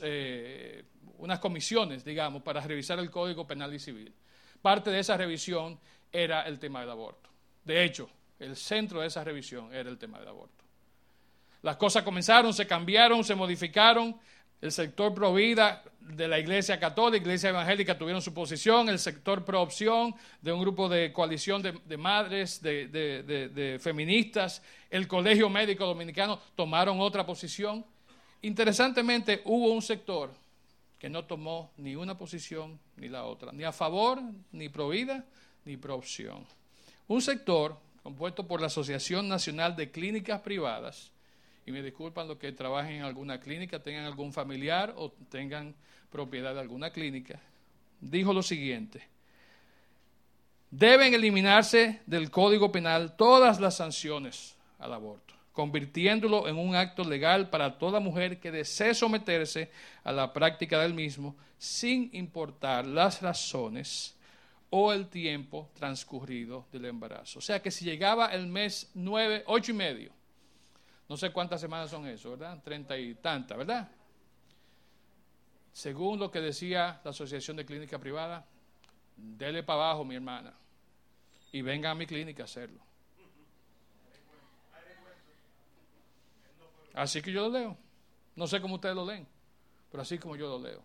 eh, 0.04 0.84
unas 1.18 1.40
comisiones, 1.40 2.04
digamos, 2.04 2.42
para 2.42 2.60
revisar 2.60 3.00
el 3.00 3.10
Código 3.10 3.46
Penal 3.48 3.74
y 3.74 3.80
Civil. 3.80 4.14
Parte 4.62 4.90
de 4.90 5.00
esa 5.00 5.16
revisión 5.16 5.80
era 6.12 6.42
el 6.42 6.60
tema 6.60 6.80
del 6.80 6.90
aborto. 6.90 7.30
De 7.64 7.82
hecho, 7.82 8.08
el 8.38 8.54
centro 8.54 9.00
de 9.00 9.08
esa 9.08 9.24
revisión 9.24 9.74
era 9.74 9.90
el 9.90 9.98
tema 9.98 10.20
del 10.20 10.28
aborto. 10.28 10.64
Las 11.62 11.76
cosas 11.76 12.04
comenzaron, 12.04 12.54
se 12.54 12.66
cambiaron, 12.66 13.24
se 13.24 13.34
modificaron, 13.34 14.16
el 14.62 14.70
sector 14.70 15.12
pro 15.12 15.35
vida 15.35 15.83
de 16.01 16.29
la 16.29 16.38
Iglesia 16.38 16.79
Católica, 16.79 17.22
Iglesia 17.22 17.51
Evangélica 17.51 17.98
tuvieron 17.98 18.22
su 18.22 18.33
posición, 18.33 18.88
el 18.88 19.01
sector 19.01 19.44
pro 19.44 19.61
opción 19.61 20.14
de 20.40 20.53
un 20.53 20.61
grupo 20.61 20.88
de 20.88 21.12
coalición 21.12 21.62
de, 21.62 21.96
madres, 21.96 22.62
de, 22.62 23.79
feministas, 23.83 24.62
el 24.88 25.09
Colegio 25.09 25.51
Médico 25.51 25.85
Dominicano 25.85 26.38
tomaron 26.55 27.01
otra 27.01 27.27
posición. 27.27 27.85
Interesantemente, 28.42 29.42
hubo 29.44 29.72
un 29.72 29.83
sector 29.83 30.31
que 30.96 31.11
no 31.11 31.25
tomó 31.25 31.72
ni 31.79 31.96
una 31.96 32.16
posición 32.16 32.79
ni 32.96 33.09
la 33.09 33.25
otra, 33.25 33.51
ni 33.51 33.64
a 33.64 33.72
favor, 33.72 34.20
ni 34.53 34.68
pro 34.68 34.90
vida, 34.90 35.25
ni 35.64 35.77
pro 35.77 35.96
opción. 35.96 36.46
Un 37.09 37.20
sector 37.20 37.77
compuesto 38.05 38.46
por 38.46 38.61
la 38.61 38.68
Asociación 38.68 39.29
Nacional 39.29 39.75
de 39.75 39.90
Clínicas 39.90 40.40
Privadas, 40.40 41.11
y 41.64 41.72
me 41.72 41.83
disculpan 41.83 42.29
los 42.29 42.38
que 42.38 42.53
trabajen 42.53 42.96
en 42.96 43.03
alguna 43.03 43.38
clínica, 43.40 43.83
tengan 43.83 44.05
algún 44.05 44.33
familiar 44.33 44.94
o 44.96 45.11
tengan 45.31 45.75
propiedad 46.11 46.55
de 46.55 46.61
alguna 46.61 46.90
clínica, 46.90 47.40
dijo 48.01 48.33
lo 48.33 48.42
siguiente, 48.42 49.03
deben 50.70 51.14
eliminarse 51.14 52.01
del 52.07 52.31
Código 52.31 52.72
Penal 52.72 53.16
todas 53.16 53.61
las 53.61 53.77
sanciones 53.77 54.57
al 54.79 54.92
aborto, 54.92 55.35
convirtiéndolo 55.53 56.48
en 56.48 56.59
un 56.59 56.75
acto 56.75 57.05
legal 57.05 57.51
para 57.51 57.79
toda 57.79 58.01
mujer 58.01 58.40
que 58.40 58.51
desee 58.51 58.94
someterse 58.94 59.70
a 60.03 60.12
la 60.12 60.33
práctica 60.33 60.81
del 60.81 60.94
mismo, 60.94 61.37
sin 61.59 62.11
importar 62.12 62.87
las 62.87 63.22
razones 63.22 64.16
o 64.70 64.92
el 64.92 65.09
tiempo 65.09 65.70
transcurrido 65.75 66.66
del 66.72 66.87
embarazo. 66.87 67.38
O 67.38 67.42
sea 67.42 67.61
que 67.61 67.70
si 67.70 67.85
llegaba 67.85 68.29
el 68.29 68.46
mes 68.46 68.90
nueve, 68.94 69.44
ocho 69.46 69.70
y 69.70 69.75
medio, 69.75 70.12
no 71.12 71.18
sé 71.18 71.31
cuántas 71.31 71.61
semanas 71.61 71.90
son 71.90 72.07
eso, 72.07 72.31
¿verdad? 72.31 72.62
Treinta 72.64 72.96
y 72.96 73.16
tantas, 73.16 73.59
¿verdad? 73.59 73.87
Según 75.70 76.18
lo 76.18 76.31
que 76.31 76.40
decía 76.40 77.03
la 77.05 77.11
Asociación 77.11 77.55
de 77.59 77.66
Clínica 77.66 77.98
Privada, 77.98 78.46
dele 79.14 79.62
para 79.62 79.90
abajo, 79.90 80.07
mi 80.07 80.14
hermana, 80.14 80.55
y 81.53 81.61
venga 81.61 81.90
a 81.90 81.94
mi 81.94 82.07
clínica 82.07 82.44
a 82.44 82.46
hacerlo. 82.46 82.81
Así 86.94 87.20
que 87.20 87.31
yo 87.31 87.42
lo 87.42 87.59
leo. 87.59 87.77
No 88.35 88.46
sé 88.46 88.59
cómo 88.62 88.77
ustedes 88.77 88.94
lo 88.94 89.05
leen, 89.05 89.29
pero 89.90 90.01
así 90.01 90.16
como 90.16 90.35
yo 90.35 90.48
lo 90.48 90.66
leo. 90.66 90.83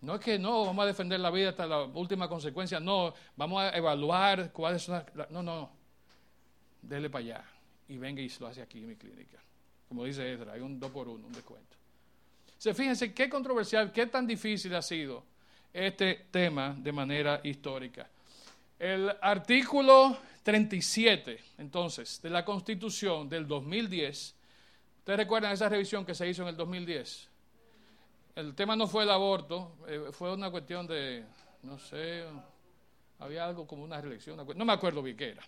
No 0.00 0.14
es 0.14 0.22
que 0.22 0.38
no, 0.38 0.64
vamos 0.64 0.82
a 0.84 0.86
defender 0.86 1.20
la 1.20 1.30
vida 1.30 1.50
hasta 1.50 1.66
la 1.66 1.82
última 1.82 2.30
consecuencia, 2.30 2.80
no, 2.80 3.12
vamos 3.36 3.62
a 3.62 3.76
evaluar 3.76 4.52
cuáles 4.52 4.84
son 4.84 5.04
las... 5.14 5.30
No, 5.30 5.42
no, 5.42 5.70
dele 6.80 7.10
para 7.10 7.22
allá 7.22 7.55
y 7.88 7.96
venga 7.98 8.20
y 8.22 8.30
lo 8.40 8.46
hace 8.46 8.62
aquí 8.62 8.78
en 8.78 8.88
mi 8.88 8.96
clínica. 8.96 9.38
Como 9.88 10.04
dice 10.04 10.30
Edra, 10.30 10.52
hay 10.52 10.60
un 10.60 10.78
2 10.78 10.90
por 10.90 11.08
1 11.08 11.26
un 11.26 11.32
descuento. 11.32 11.76
Se 12.58 12.74
fíjense 12.74 13.12
qué 13.12 13.28
controversial, 13.28 13.92
qué 13.92 14.06
tan 14.06 14.26
difícil 14.26 14.74
ha 14.74 14.82
sido 14.82 15.24
este 15.72 16.26
tema 16.30 16.74
de 16.76 16.92
manera 16.92 17.40
histórica. 17.44 18.08
El 18.78 19.10
artículo 19.20 20.18
37, 20.42 21.38
entonces, 21.58 22.20
de 22.22 22.30
la 22.30 22.44
Constitución 22.44 23.28
del 23.28 23.46
2010, 23.46 24.34
¿ustedes 24.98 25.18
recuerdan 25.18 25.52
esa 25.52 25.68
revisión 25.68 26.04
que 26.04 26.14
se 26.14 26.28
hizo 26.28 26.42
en 26.42 26.48
el 26.48 26.56
2010? 26.56 27.28
el 28.36 28.54
tema 28.54 28.76
no 28.76 28.86
fue 28.86 29.02
el 29.02 29.10
aborto, 29.10 29.76
eh, 29.88 30.10
fue 30.12 30.32
una 30.32 30.50
cuestión 30.50 30.86
de, 30.86 31.24
no 31.62 31.78
sé, 31.78 32.24
había 33.18 33.46
algo 33.46 33.66
como 33.66 33.82
una 33.82 33.98
reelección, 34.00 34.36
no 34.54 34.64
me 34.64 34.72
acuerdo 34.72 35.02
bien 35.02 35.16
qué 35.16 35.30
era. 35.30 35.42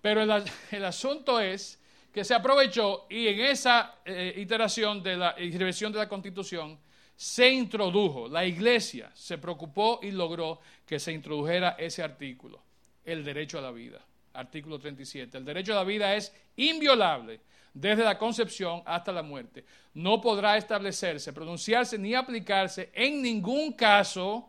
Pero 0.00 0.22
el, 0.22 0.44
el 0.70 0.84
asunto 0.84 1.40
es 1.40 1.80
que 2.14 2.24
se 2.24 2.32
aprovechó 2.32 3.06
y 3.10 3.26
en 3.26 3.40
esa 3.40 3.96
eh, 4.04 4.34
iteración 4.36 5.02
de 5.02 5.16
la 5.16 5.32
revisión 5.32 5.92
de 5.92 5.98
la 5.98 6.08
Constitución 6.08 6.78
se 7.16 7.50
introdujo, 7.50 8.28
la 8.28 8.46
Iglesia 8.46 9.10
se 9.12 9.36
preocupó 9.36 9.98
y 10.00 10.12
logró 10.12 10.60
que 10.86 11.00
se 11.00 11.12
introdujera 11.12 11.70
ese 11.70 12.04
artículo, 12.04 12.62
el 13.04 13.24
derecho 13.24 13.58
a 13.58 13.62
la 13.62 13.72
vida, 13.72 14.00
artículo 14.32 14.78
37. 14.78 15.38
El 15.38 15.44
derecho 15.44 15.72
a 15.72 15.76
la 15.76 15.82
vida 15.82 16.14
es 16.14 16.32
inviolable 16.54 17.40
desde 17.72 18.04
la 18.04 18.16
concepción 18.16 18.80
hasta 18.86 19.10
la 19.10 19.24
muerte. 19.24 19.64
No 19.94 20.20
podrá 20.20 20.56
establecerse, 20.56 21.32
pronunciarse 21.32 21.98
ni 21.98 22.14
aplicarse 22.14 22.90
en 22.94 23.22
ningún 23.22 23.72
caso, 23.72 24.48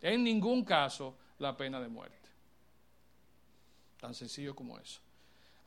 en 0.00 0.22
ningún 0.22 0.64
caso, 0.64 1.16
la 1.40 1.56
pena 1.56 1.80
de 1.80 1.88
muerte. 1.88 2.28
Tan 3.98 4.14
sencillo 4.14 4.54
como 4.54 4.78
eso. 4.78 5.00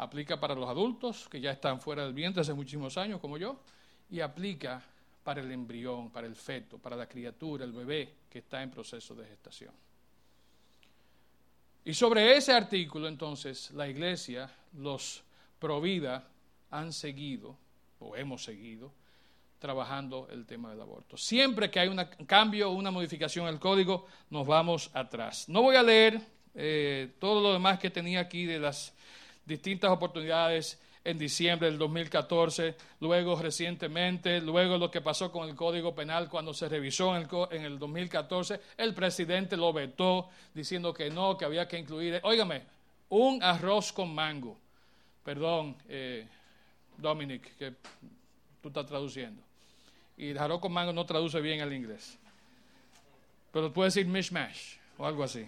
Aplica 0.03 0.37
para 0.37 0.53
los 0.53 0.67
adultos 0.67 1.29
que 1.29 1.39
ya 1.39 1.51
están 1.51 1.79
fuera 1.79 2.03
del 2.03 2.13
vientre 2.13 2.41
hace 2.41 2.53
muchísimos 2.53 2.97
años, 2.97 3.21
como 3.21 3.37
yo, 3.37 3.61
y 4.09 4.19
aplica 4.19 4.83
para 5.23 5.39
el 5.39 5.49
embrión, 5.49 6.09
para 6.09 6.27
el 6.27 6.35
feto, 6.35 6.77
para 6.77 6.97
la 6.97 7.07
criatura, 7.07 7.63
el 7.63 7.71
bebé 7.71 8.09
que 8.29 8.39
está 8.39 8.61
en 8.61 8.69
proceso 8.69 9.15
de 9.15 9.25
gestación. 9.25 9.71
Y 11.85 11.93
sobre 11.93 12.35
ese 12.35 12.51
artículo, 12.51 13.07
entonces, 13.07 13.71
la 13.71 13.87
iglesia, 13.87 14.49
los 14.73 15.23
provida, 15.57 16.27
han 16.71 16.91
seguido, 16.91 17.57
o 17.99 18.17
hemos 18.17 18.43
seguido, 18.43 18.91
trabajando 19.59 20.27
el 20.29 20.45
tema 20.45 20.69
del 20.71 20.81
aborto. 20.81 21.15
Siempre 21.15 21.71
que 21.71 21.79
hay 21.79 21.87
un 21.87 22.03
cambio 22.25 22.71
una 22.71 22.91
modificación 22.91 23.47
el 23.47 23.59
código, 23.59 24.07
nos 24.29 24.45
vamos 24.45 24.91
atrás. 24.93 25.47
No 25.47 25.61
voy 25.61 25.77
a 25.77 25.83
leer 25.83 26.19
eh, 26.53 27.13
todo 27.19 27.41
lo 27.41 27.53
demás 27.53 27.79
que 27.79 27.89
tenía 27.89 28.19
aquí 28.19 28.45
de 28.45 28.59
las 28.59 28.93
distintas 29.45 29.91
oportunidades 29.91 30.79
en 31.03 31.17
diciembre 31.17 31.69
del 31.69 31.77
2014, 31.77 32.75
luego 33.01 33.35
recientemente, 33.35 34.39
luego 34.39 34.77
lo 34.77 34.89
que 34.89 35.01
pasó 35.01 35.31
con 35.31 35.49
el 35.49 35.55
Código 35.55 35.93
Penal 35.93 36.29
cuando 36.29 36.53
se 36.53 36.69
revisó 36.69 37.15
en 37.15 37.23
el, 37.23 37.29
en 37.51 37.65
el 37.65 37.77
2014, 37.77 38.59
el 38.77 38.93
presidente 38.93 39.57
lo 39.57 39.73
vetó 39.73 40.29
diciendo 40.53 40.93
que 40.93 41.09
no, 41.09 41.37
que 41.37 41.45
había 41.45 41.67
que 41.67 41.77
incluir, 41.77 42.21
óigame, 42.23 42.63
un 43.09 43.43
arroz 43.43 43.91
con 43.91 44.13
mango. 44.13 44.57
Perdón, 45.23 45.75
eh, 45.89 46.27
Dominic, 46.97 47.57
que 47.57 47.73
tú 48.61 48.69
estás 48.69 48.85
traduciendo. 48.85 49.41
Y 50.17 50.29
el 50.29 50.37
arroz 50.37 50.61
con 50.61 50.71
mango 50.71 50.93
no 50.93 51.05
traduce 51.05 51.41
bien 51.41 51.61
al 51.61 51.73
inglés. 51.73 52.17
Pero 53.51 53.71
puede 53.73 53.87
decir 53.87 54.07
mishmash 54.07 54.77
o 54.97 55.05
algo 55.05 55.23
así. 55.23 55.45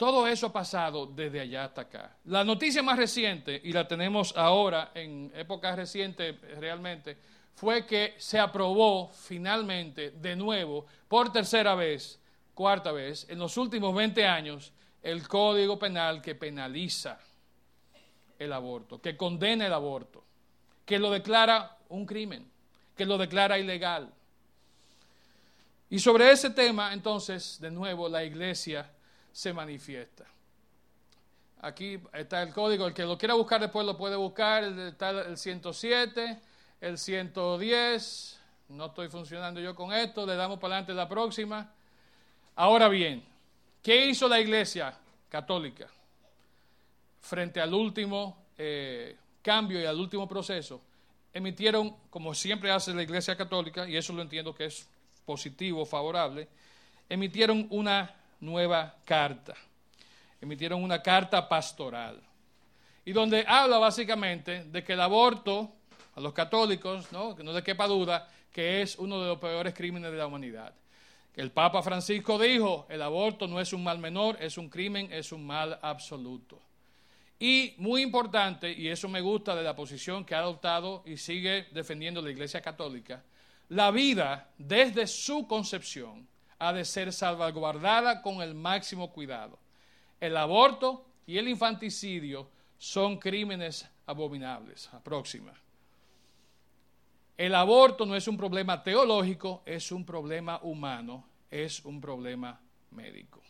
Todo 0.00 0.26
eso 0.26 0.46
ha 0.46 0.52
pasado 0.54 1.04
desde 1.04 1.40
allá 1.40 1.64
hasta 1.64 1.82
acá. 1.82 2.16
La 2.24 2.42
noticia 2.42 2.82
más 2.82 2.96
reciente, 2.96 3.60
y 3.62 3.70
la 3.70 3.86
tenemos 3.86 4.34
ahora 4.34 4.92
en 4.94 5.30
épocas 5.36 5.76
recientes 5.76 6.40
realmente, 6.58 7.18
fue 7.54 7.84
que 7.84 8.14
se 8.16 8.38
aprobó 8.38 9.10
finalmente 9.10 10.12
de 10.12 10.36
nuevo, 10.36 10.86
por 11.06 11.30
tercera 11.30 11.74
vez, 11.74 12.18
cuarta 12.54 12.92
vez, 12.92 13.26
en 13.28 13.38
los 13.38 13.58
últimos 13.58 13.94
20 13.94 14.26
años, 14.26 14.72
el 15.02 15.28
Código 15.28 15.78
Penal 15.78 16.22
que 16.22 16.34
penaliza 16.34 17.20
el 18.38 18.54
aborto, 18.54 19.02
que 19.02 19.18
condena 19.18 19.66
el 19.66 19.72
aborto, 19.74 20.24
que 20.86 20.98
lo 20.98 21.10
declara 21.10 21.76
un 21.90 22.06
crimen, 22.06 22.50
que 22.96 23.04
lo 23.04 23.18
declara 23.18 23.58
ilegal. 23.58 24.10
Y 25.90 25.98
sobre 25.98 26.30
ese 26.30 26.48
tema, 26.48 26.94
entonces, 26.94 27.60
de 27.60 27.70
nuevo, 27.70 28.08
la 28.08 28.24
iglesia 28.24 28.90
se 29.32 29.52
manifiesta. 29.52 30.24
Aquí 31.62 32.00
está 32.14 32.42
el 32.42 32.54
código, 32.54 32.86
el 32.86 32.94
que 32.94 33.04
lo 33.04 33.18
quiera 33.18 33.34
buscar 33.34 33.60
después 33.60 33.84
lo 33.84 33.96
puede 33.96 34.16
buscar, 34.16 34.64
está 34.64 35.10
el 35.10 35.36
107, 35.36 36.40
el 36.80 36.96
110, 36.96 38.40
no 38.70 38.86
estoy 38.86 39.08
funcionando 39.08 39.60
yo 39.60 39.74
con 39.74 39.92
esto, 39.92 40.24
le 40.24 40.36
damos 40.36 40.58
para 40.58 40.74
adelante 40.74 40.94
la 40.94 41.08
próxima. 41.08 41.70
Ahora 42.56 42.88
bien, 42.88 43.22
¿qué 43.82 44.06
hizo 44.06 44.26
la 44.26 44.40
iglesia 44.40 44.94
católica 45.28 45.86
frente 47.20 47.60
al 47.60 47.74
último 47.74 48.36
eh, 48.56 49.16
cambio 49.42 49.80
y 49.80 49.84
al 49.84 50.00
último 50.00 50.26
proceso? 50.26 50.80
Emitieron, 51.34 51.94
como 52.08 52.34
siempre 52.34 52.70
hace 52.70 52.94
la 52.94 53.02
iglesia 53.02 53.36
católica, 53.36 53.86
y 53.86 53.96
eso 53.96 54.14
lo 54.14 54.22
entiendo 54.22 54.54
que 54.54 54.64
es 54.64 54.88
positivo, 55.26 55.84
favorable, 55.84 56.48
emitieron 57.08 57.66
una 57.70 58.14
nueva 58.40 58.96
carta. 59.04 59.54
Emitieron 60.40 60.82
una 60.82 61.02
carta 61.02 61.48
pastoral. 61.48 62.20
Y 63.04 63.12
donde 63.12 63.44
habla 63.46 63.78
básicamente 63.78 64.64
de 64.64 64.84
que 64.84 64.94
el 64.94 65.00
aborto, 65.00 65.72
a 66.14 66.20
los 66.20 66.32
católicos, 66.32 67.10
¿no? 67.12 67.34
que 67.34 67.42
no 67.42 67.52
le 67.52 67.62
quepa 67.62 67.86
duda, 67.86 68.28
que 68.52 68.82
es 68.82 68.96
uno 68.98 69.20
de 69.20 69.28
los 69.28 69.38
peores 69.38 69.74
crímenes 69.74 70.10
de 70.10 70.18
la 70.18 70.26
humanidad. 70.26 70.74
El 71.34 71.52
Papa 71.52 71.82
Francisco 71.82 72.38
dijo, 72.38 72.86
el 72.90 73.02
aborto 73.02 73.46
no 73.46 73.60
es 73.60 73.72
un 73.72 73.84
mal 73.84 73.98
menor, 73.98 74.36
es 74.40 74.58
un 74.58 74.68
crimen, 74.68 75.08
es 75.12 75.32
un 75.32 75.46
mal 75.46 75.78
absoluto. 75.80 76.60
Y 77.38 77.74
muy 77.78 78.02
importante, 78.02 78.70
y 78.70 78.88
eso 78.88 79.08
me 79.08 79.20
gusta 79.20 79.54
de 79.54 79.62
la 79.62 79.74
posición 79.74 80.24
que 80.24 80.34
ha 80.34 80.40
adoptado 80.40 81.02
y 81.06 81.16
sigue 81.16 81.68
defendiendo 81.72 82.20
la 82.20 82.30
Iglesia 82.30 82.60
Católica, 82.60 83.22
la 83.70 83.90
vida 83.90 84.50
desde 84.58 85.06
su 85.06 85.46
concepción 85.46 86.28
ha 86.60 86.72
de 86.74 86.84
ser 86.84 87.12
salvaguardada 87.12 88.20
con 88.22 88.42
el 88.42 88.54
máximo 88.54 89.10
cuidado. 89.10 89.58
El 90.20 90.36
aborto 90.36 91.06
y 91.26 91.38
el 91.38 91.48
infanticidio 91.48 92.48
son 92.78 93.18
crímenes 93.18 93.88
abominables. 94.06 94.90
próxima. 95.02 95.52
El 97.36 97.54
aborto 97.54 98.04
no 98.04 98.14
es 98.14 98.28
un 98.28 98.36
problema 98.36 98.82
teológico, 98.82 99.62
es 99.64 99.90
un 99.90 100.04
problema 100.04 100.60
humano, 100.62 101.24
es 101.50 101.82
un 101.86 101.98
problema 101.98 102.60
médico. 102.90 103.40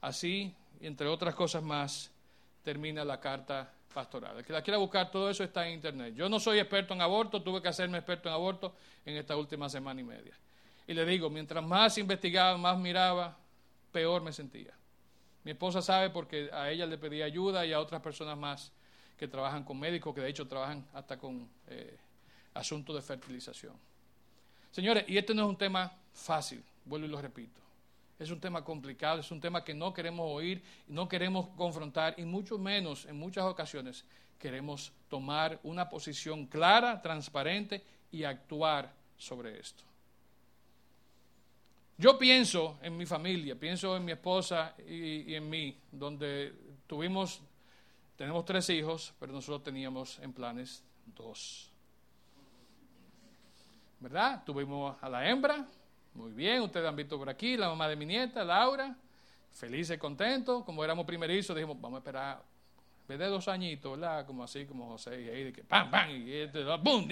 Así, 0.00 0.54
entre 0.80 1.08
otras 1.08 1.34
cosas 1.34 1.64
más, 1.64 2.12
termina 2.62 3.04
la 3.04 3.18
carta 3.18 3.72
pastoral. 3.92 4.38
El 4.38 4.44
que 4.44 4.52
la 4.52 4.62
quiera 4.62 4.78
buscar, 4.78 5.10
todo 5.10 5.28
eso 5.28 5.42
está 5.42 5.66
en 5.66 5.74
internet. 5.74 6.14
Yo 6.14 6.28
no 6.28 6.38
soy 6.38 6.60
experto 6.60 6.94
en 6.94 7.00
aborto, 7.00 7.42
tuve 7.42 7.60
que 7.60 7.68
hacerme 7.68 7.98
experto 7.98 8.28
en 8.28 8.34
aborto 8.36 8.76
en 9.04 9.16
esta 9.16 9.36
última 9.36 9.68
semana 9.68 10.00
y 10.00 10.04
media. 10.04 10.38
Y 10.90 10.94
le 10.94 11.06
digo, 11.06 11.30
mientras 11.30 11.64
más 11.64 11.98
investigaba, 11.98 12.58
más 12.58 12.76
miraba, 12.76 13.38
peor 13.92 14.22
me 14.22 14.32
sentía. 14.32 14.74
Mi 15.44 15.52
esposa 15.52 15.80
sabe 15.80 16.10
porque 16.10 16.50
a 16.52 16.68
ella 16.68 16.84
le 16.84 16.98
pedí 16.98 17.22
ayuda 17.22 17.64
y 17.64 17.72
a 17.72 17.78
otras 17.78 18.02
personas 18.02 18.36
más 18.36 18.72
que 19.16 19.28
trabajan 19.28 19.62
con 19.62 19.78
médicos, 19.78 20.12
que 20.12 20.20
de 20.20 20.30
hecho 20.30 20.48
trabajan 20.48 20.84
hasta 20.92 21.16
con 21.16 21.48
eh, 21.68 21.96
asuntos 22.54 22.96
de 22.96 23.02
fertilización. 23.02 23.74
Señores, 24.72 25.04
y 25.06 25.16
este 25.16 25.32
no 25.32 25.44
es 25.44 25.48
un 25.50 25.56
tema 25.56 25.92
fácil, 26.12 26.60
vuelvo 26.84 27.06
y 27.06 27.10
lo 27.10 27.22
repito. 27.22 27.60
Es 28.18 28.32
un 28.32 28.40
tema 28.40 28.64
complicado, 28.64 29.20
es 29.20 29.30
un 29.30 29.40
tema 29.40 29.62
que 29.62 29.74
no 29.74 29.94
queremos 29.94 30.26
oír, 30.28 30.60
no 30.88 31.08
queremos 31.08 31.50
confrontar 31.56 32.16
y 32.18 32.24
mucho 32.24 32.58
menos 32.58 33.04
en 33.04 33.16
muchas 33.16 33.44
ocasiones 33.44 34.04
queremos 34.40 34.92
tomar 35.08 35.60
una 35.62 35.88
posición 35.88 36.46
clara, 36.46 37.00
transparente 37.00 37.84
y 38.10 38.24
actuar 38.24 38.92
sobre 39.16 39.60
esto. 39.60 39.84
Yo 42.00 42.18
pienso 42.18 42.78
en 42.80 42.96
mi 42.96 43.04
familia, 43.04 43.54
pienso 43.56 43.94
en 43.94 44.06
mi 44.06 44.12
esposa 44.12 44.74
y, 44.88 45.34
en 45.34 45.50
mí, 45.50 45.78
donde 45.92 46.54
tuvimos, 46.86 47.42
tenemos 48.16 48.42
tres 48.46 48.70
hijos, 48.70 49.12
pero 49.20 49.34
nosotros 49.34 49.62
teníamos 49.62 50.18
en 50.20 50.32
planes 50.32 50.82
dos. 51.14 51.70
¿Verdad? 53.98 54.42
Tuvimos 54.46 54.96
a 55.02 55.10
la 55.10 55.28
hembra, 55.28 55.66
muy 56.14 56.32
bien, 56.32 56.62
ustedes 56.62 56.88
han 56.88 56.96
visto 56.96 57.18
por 57.18 57.28
aquí, 57.28 57.58
la 57.58 57.68
mamá 57.68 57.86
de 57.86 57.96
mi 57.96 58.06
nieta, 58.06 58.44
Laura, 58.44 58.96
feliz 59.52 59.90
y 59.90 59.98
contento, 59.98 60.64
como 60.64 60.82
éramos 60.82 61.04
primerizos, 61.04 61.54
dijimos, 61.54 61.78
vamos 61.78 61.98
a 61.98 62.00
esperar, 62.00 62.42
en 63.02 63.08
vez 63.08 63.18
de 63.18 63.26
dos 63.26 63.46
añitos, 63.46 64.00
¿verdad? 64.00 64.24
Como 64.24 64.42
así, 64.42 64.64
como 64.64 64.86
José, 64.86 65.20
y 65.20 65.44
de 65.44 65.52
que 65.52 65.64
pam, 65.64 65.90
pam, 65.90 66.08
y 66.08 66.32
este, 66.32 66.64
¡bum! 66.78 67.06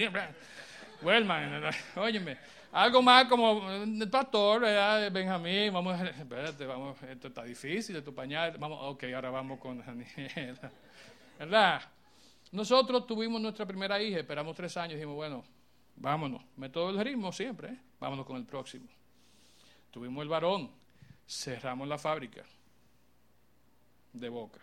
Vuelvan, 1.01 1.63
óyeme, 1.95 2.37
algo 2.73 3.01
más 3.01 3.25
como 3.25 3.71
el 3.71 4.09
pastor, 4.09 4.61
¿verdad? 4.61 5.09
Benjamín, 5.11 5.73
vamos, 5.73 5.99
espérate, 6.19 6.65
vamos, 6.65 7.01
esto 7.03 7.29
está 7.29 7.43
difícil, 7.43 8.03
tu 8.03 8.13
pañal, 8.13 8.57
vamos, 8.59 8.79
ok, 8.81 9.05
ahora 9.15 9.29
vamos 9.29 9.59
con 9.59 9.79
Daniela, 9.79 10.71
¿verdad? 11.39 11.81
Nosotros 12.51 13.07
tuvimos 13.07 13.39
nuestra 13.41 13.65
primera 13.65 14.01
hija, 14.01 14.19
esperamos 14.19 14.55
tres 14.57 14.75
años, 14.75 14.95
dijimos, 14.95 15.15
bueno, 15.15 15.45
vámonos, 15.95 16.43
método 16.57 16.91
del 16.91 17.05
ritmo 17.05 17.31
siempre, 17.31 17.69
¿eh? 17.69 17.79
vámonos 17.99 18.25
con 18.25 18.35
el 18.35 18.45
próximo. 18.45 18.87
Tuvimos 19.91 20.21
el 20.21 20.29
varón, 20.29 20.69
cerramos 21.25 21.87
la 21.87 21.97
fábrica 21.97 22.43
de 24.11 24.29
boca. 24.29 24.59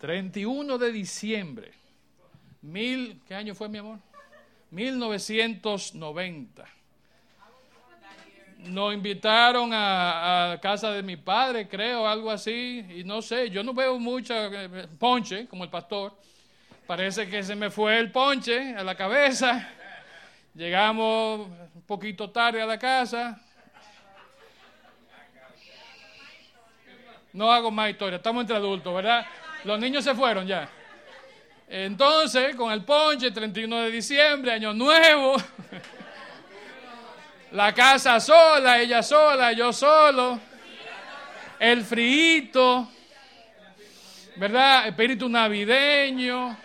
31 0.00 0.78
de 0.78 0.92
diciembre. 0.92 1.72
Mil, 2.62 3.20
¿Qué 3.28 3.34
año 3.34 3.54
fue, 3.54 3.68
mi 3.68 3.78
amor? 3.78 3.98
1990. 4.70 6.64
Nos 8.58 8.94
invitaron 8.94 9.70
a, 9.72 10.58
casa 10.60 10.90
de 10.90 11.02
mi 11.02 11.16
padre, 11.16 11.68
creo, 11.68 12.06
algo 12.06 12.30
así, 12.30 12.84
y 12.94 13.04
no 13.04 13.20
sé, 13.22 13.50
yo 13.50 13.62
no 13.62 13.74
veo 13.74 13.98
mucho 13.98 14.34
eh, 14.34 14.88
ponche, 14.98 15.46
como 15.46 15.64
el 15.64 15.70
pastor. 15.70 16.14
Parece 16.86 17.28
que 17.28 17.42
se 17.42 17.54
me 17.54 17.70
fue 17.70 17.98
el 17.98 18.10
ponche 18.10 18.74
a 18.74 18.82
la 18.82 18.94
cabeza. 18.94 19.68
Llegamos 20.54 21.48
un 21.74 21.82
poquito 21.82 22.30
tarde 22.30 22.60
a 22.60 22.66
la 22.66 22.78
casa. 22.78 23.40
No 27.32 27.52
hago 27.52 27.70
más 27.70 27.90
historia, 27.90 28.16
estamos 28.16 28.42
entre 28.42 28.56
adultos, 28.56 28.94
¿verdad? 28.94 29.26
Los 29.64 29.78
niños 29.78 30.04
se 30.04 30.14
fueron 30.14 30.46
ya. 30.46 30.68
Entonces, 31.68 32.56
con 32.56 32.72
el 32.72 32.84
ponche, 32.84 33.30
31 33.30 33.82
de 33.82 33.90
diciembre, 33.90 34.52
año 34.52 34.72
nuevo. 34.72 35.36
La 37.52 37.72
casa 37.72 38.20
sola, 38.20 38.80
ella 38.80 39.02
sola, 39.02 39.52
yo 39.52 39.72
solo. 39.72 40.38
El 41.58 41.84
frío, 41.84 42.88
¿verdad? 44.36 44.88
Espíritu 44.88 45.28
navideño. 45.28 46.56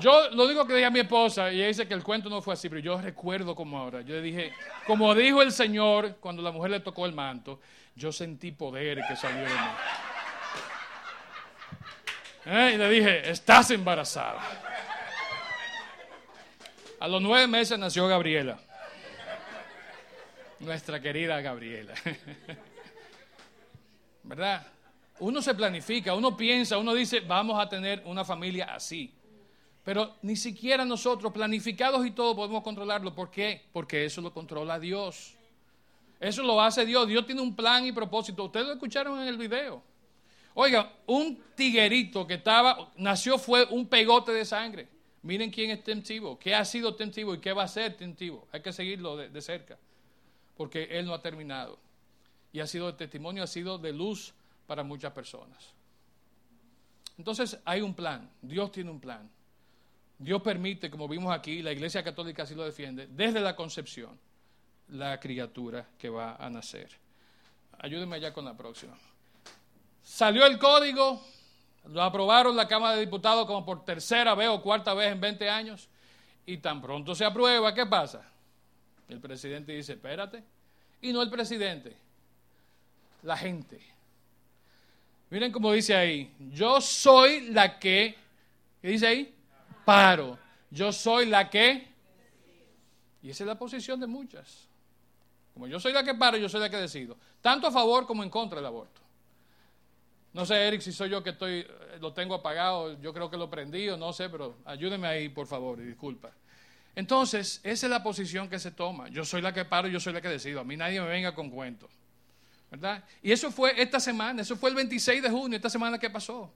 Yo 0.00 0.30
lo 0.30 0.48
digo 0.48 0.66
que 0.66 0.74
dije 0.74 0.86
a 0.86 0.90
mi 0.90 1.00
esposa, 1.00 1.52
y 1.52 1.58
ella 1.58 1.68
dice 1.68 1.86
que 1.86 1.94
el 1.94 2.02
cuento 2.02 2.28
no 2.28 2.42
fue 2.42 2.54
así, 2.54 2.68
pero 2.68 2.80
yo 2.80 3.00
recuerdo 3.00 3.54
como 3.54 3.78
ahora. 3.78 4.00
Yo 4.00 4.14
le 4.14 4.22
dije, 4.22 4.52
como 4.86 5.14
dijo 5.14 5.42
el 5.42 5.52
Señor 5.52 6.16
cuando 6.20 6.42
la 6.42 6.50
mujer 6.50 6.72
le 6.72 6.80
tocó 6.80 7.06
el 7.06 7.12
manto, 7.12 7.60
yo 7.94 8.10
sentí 8.12 8.52
poder 8.52 9.00
que 9.08 9.14
salió 9.14 9.42
de 9.42 9.54
mí. 9.54 10.05
¿Eh? 12.46 12.72
Y 12.74 12.78
le 12.78 12.88
dije, 12.88 13.28
estás 13.28 13.72
embarazada. 13.72 14.40
A 17.00 17.08
los 17.08 17.20
nueve 17.20 17.48
meses 17.48 17.76
nació 17.76 18.06
Gabriela. 18.06 18.56
Nuestra 20.60 21.00
querida 21.00 21.40
Gabriela. 21.40 21.92
¿Verdad? 24.22 24.64
Uno 25.18 25.42
se 25.42 25.54
planifica, 25.54 26.14
uno 26.14 26.36
piensa, 26.36 26.78
uno 26.78 26.94
dice, 26.94 27.20
vamos 27.20 27.60
a 27.60 27.68
tener 27.68 28.02
una 28.04 28.24
familia 28.24 28.74
así. 28.74 29.12
Pero 29.82 30.14
ni 30.22 30.36
siquiera 30.36 30.84
nosotros, 30.84 31.32
planificados 31.32 32.06
y 32.06 32.12
todo, 32.12 32.36
podemos 32.36 32.62
controlarlo. 32.62 33.12
¿Por 33.12 33.30
qué? 33.30 33.64
Porque 33.72 34.04
eso 34.04 34.20
lo 34.20 34.32
controla 34.32 34.78
Dios. 34.78 35.34
Eso 36.20 36.44
lo 36.44 36.60
hace 36.60 36.86
Dios. 36.86 37.08
Dios 37.08 37.26
tiene 37.26 37.40
un 37.40 37.56
plan 37.56 37.84
y 37.84 37.92
propósito. 37.92 38.44
Ustedes 38.44 38.66
lo 38.66 38.72
escucharon 38.74 39.20
en 39.20 39.28
el 39.28 39.36
video. 39.36 39.82
Oiga, 40.58 40.90
un 41.06 41.38
tiguerito 41.54 42.26
que 42.26 42.34
estaba, 42.34 42.90
nació 42.96 43.36
fue 43.36 43.66
un 43.66 43.86
pegote 43.86 44.32
de 44.32 44.46
sangre. 44.46 44.88
Miren 45.20 45.50
quién 45.50 45.70
es 45.70 45.84
Tentivo, 45.84 46.38
qué 46.38 46.54
ha 46.54 46.64
sido 46.64 46.94
Tentivo 46.94 47.34
y 47.34 47.40
qué 47.40 47.52
va 47.52 47.64
a 47.64 47.68
ser 47.68 47.94
Tentivo. 47.94 48.48
Hay 48.52 48.62
que 48.62 48.72
seguirlo 48.72 49.18
de, 49.18 49.42
cerca, 49.42 49.76
porque 50.56 50.84
él 50.84 51.04
no 51.04 51.12
ha 51.12 51.20
terminado. 51.20 51.78
Y 52.54 52.60
ha 52.60 52.66
sido 52.66 52.86
de 52.86 52.94
testimonio, 52.94 53.42
ha 53.42 53.46
sido 53.46 53.76
de 53.76 53.92
luz 53.92 54.32
para 54.66 54.82
muchas 54.82 55.12
personas. 55.12 55.74
Entonces 57.18 57.60
hay 57.66 57.82
un 57.82 57.92
plan, 57.92 58.30
Dios 58.40 58.72
tiene 58.72 58.90
un 58.90 59.00
plan. 59.00 59.28
Dios 60.18 60.40
permite, 60.40 60.88
como 60.88 61.06
vimos 61.06 61.34
aquí, 61.34 61.60
la 61.60 61.72
Iglesia 61.72 62.02
Católica 62.02 62.44
así 62.44 62.54
lo 62.54 62.64
defiende, 62.64 63.08
desde 63.08 63.42
la 63.42 63.54
concepción, 63.54 64.18
la 64.88 65.20
criatura 65.20 65.86
que 65.98 66.08
va 66.08 66.36
a 66.36 66.48
nacer. 66.48 66.88
Ayúdenme 67.76 68.16
allá 68.16 68.32
con 68.32 68.46
la 68.46 68.56
próxima. 68.56 68.96
Salió 70.06 70.46
el 70.46 70.56
código, 70.56 71.20
lo 71.88 72.00
aprobaron 72.00 72.54
la 72.54 72.68
Cámara 72.68 72.94
de 72.94 73.00
Diputados 73.00 73.44
como 73.44 73.64
por 73.64 73.84
tercera 73.84 74.36
vez 74.36 74.48
o 74.48 74.62
cuarta 74.62 74.94
vez 74.94 75.10
en 75.10 75.20
20 75.20 75.50
años, 75.50 75.88
y 76.46 76.58
tan 76.58 76.80
pronto 76.80 77.12
se 77.12 77.24
aprueba, 77.24 77.74
¿qué 77.74 77.86
pasa? 77.86 78.22
El 79.08 79.18
presidente 79.18 79.72
dice, 79.72 79.94
espérate, 79.94 80.44
y 81.02 81.12
no 81.12 81.22
el 81.22 81.28
presidente, 81.28 81.96
la 83.24 83.36
gente. 83.36 83.80
Miren 85.30 85.50
cómo 85.50 85.72
dice 85.72 85.96
ahí, 85.96 86.32
yo 86.52 86.80
soy 86.80 87.48
la 87.50 87.78
que, 87.80 88.16
¿qué 88.80 88.88
dice 88.88 89.08
ahí? 89.08 89.36
paro. 89.86 90.38
Yo 90.70 90.92
soy 90.92 91.26
la 91.26 91.48
que... 91.48 91.88
Y 93.22 93.30
esa 93.30 93.44
es 93.44 93.48
la 93.48 93.58
posición 93.58 93.98
de 93.98 94.06
muchas. 94.06 94.68
Como 95.54 95.66
yo 95.66 95.80
soy 95.80 95.92
la 95.92 96.04
que 96.04 96.14
paro, 96.14 96.36
yo 96.36 96.48
soy 96.48 96.60
la 96.60 96.68
que 96.68 96.76
decido. 96.76 97.16
Tanto 97.40 97.66
a 97.68 97.70
favor 97.70 98.06
como 98.06 98.22
en 98.22 98.30
contra 98.30 98.56
del 98.56 98.66
aborto. 98.66 99.00
No 100.36 100.44
sé, 100.44 100.68
Eric, 100.68 100.82
si 100.82 100.92
soy 100.92 101.08
yo 101.08 101.22
que 101.22 101.30
estoy, 101.30 101.60
eh, 101.60 101.66
lo 101.98 102.12
tengo 102.12 102.34
apagado, 102.34 103.00
yo 103.00 103.14
creo 103.14 103.30
que 103.30 103.38
lo 103.38 103.48
prendí 103.48 103.88
o 103.88 103.96
no 103.96 104.12
sé, 104.12 104.28
pero 104.28 104.58
ayúdeme 104.66 105.08
ahí, 105.08 105.30
por 105.30 105.46
favor, 105.46 105.80
y 105.80 105.84
disculpa. 105.84 106.30
Entonces, 106.94 107.58
esa 107.64 107.86
es 107.86 107.90
la 107.90 108.02
posición 108.02 108.46
que 108.50 108.58
se 108.58 108.70
toma. 108.70 109.08
Yo 109.08 109.24
soy 109.24 109.40
la 109.40 109.54
que 109.54 109.64
paro, 109.64 109.88
yo 109.88 109.98
soy 109.98 110.12
la 110.12 110.20
que 110.20 110.28
decido. 110.28 110.60
A 110.60 110.64
mí 110.64 110.76
nadie 110.76 111.00
me 111.00 111.08
venga 111.08 111.34
con 111.34 111.48
cuentos. 111.48 111.88
¿Verdad? 112.70 113.02
Y 113.22 113.32
eso 113.32 113.50
fue 113.50 113.80
esta 113.80 113.98
semana, 113.98 114.42
eso 114.42 114.56
fue 114.56 114.68
el 114.68 114.76
26 114.76 115.22
de 115.22 115.30
junio, 115.30 115.56
esta 115.56 115.70
semana 115.70 115.98
que 115.98 116.10
pasó. 116.10 116.52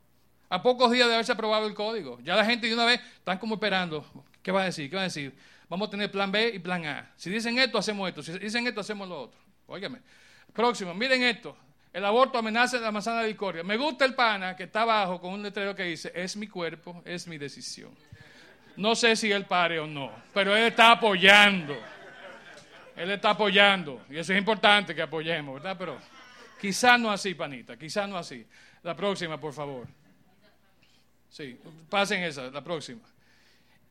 A 0.51 0.63
pocos 0.63 0.91
días 0.91 1.09
de 1.09 1.15
haberse 1.15 1.33
aprobado 1.33 1.67
el 1.67 1.73
código. 1.73 2.21
Ya 2.21 2.37
la 2.37 2.45
gente 2.45 2.67
de 2.67 2.75
una 2.75 2.85
vez 2.85 3.01
están 3.17 3.39
como 3.39 3.55
esperando. 3.55 4.05
¿Qué 4.43 4.53
va 4.53 4.61
a 4.61 4.65
decir? 4.67 4.91
¿Qué 4.91 4.97
va 4.97 5.03
a 5.03 5.05
decir? 5.05 5.35
Vamos 5.71 5.89
a 5.89 5.91
tener 5.91 6.11
plan 6.11 6.31
B 6.31 6.53
y 6.55 6.59
plan 6.59 6.85
A. 6.85 7.11
Si 7.17 7.31
dicen 7.31 7.59
esto, 7.59 7.79
hacemos 7.79 8.07
esto. 8.11 8.23
Si 8.23 8.39
dicen 8.39 8.67
esto, 8.67 8.83
hacemos 8.83 9.09
lo 9.09 9.23
otro. 9.23 9.41
Óigame. 9.69 10.01
Próximo, 10.53 10.93
miren 10.93 11.23
esto. 11.23 11.57
El 11.93 12.05
aborto 12.05 12.39
amenaza 12.39 12.79
la 12.79 12.93
manzana 12.93 13.23
de 13.23 13.29
discordia. 13.29 13.65
Me 13.65 13.77
gusta 13.77 14.05
el 14.05 14.15
pana 14.15 14.55
que 14.55 14.65
está 14.65 14.83
abajo 14.83 15.21
con 15.21 15.33
un 15.33 15.43
letrero 15.43 15.75
que 15.75 15.83
dice, 15.85 16.13
es 16.15 16.37
mi 16.37 16.47
cuerpo, 16.47 17.03
es 17.05 17.27
mi 17.27 17.37
decisión. 17.37 17.91
No 18.77 18.95
sé 18.95 19.17
si 19.17 19.31
él 19.33 19.45
pare 19.45 19.81
o 19.81 19.87
no, 19.87 20.13
pero 20.33 20.57
él 20.57 20.65
está 20.65 20.93
apoyando. 20.93 21.77
Él 22.97 23.11
está 23.11 23.31
apoyando. 23.31 24.03
Y 24.09 24.19
eso 24.19 24.33
es 24.33 24.39
importante 24.39 24.95
que 24.95 25.03
apoyemos, 25.03 25.55
¿verdad? 25.55 25.77
Pero 25.79 25.99
quizás 26.61 27.01
no 27.01 27.11
así, 27.11 27.35
panita, 27.35 27.77
quizás 27.77 28.09
no 28.09 28.17
así. 28.17 28.47
La 28.83 28.95
próxima, 28.95 29.39
por 29.39 29.53
favor. 29.53 29.89
Sí, 31.29 31.59
pasen 31.89 32.23
esa, 32.23 32.51
la 32.51 32.63
próxima. 32.63 33.01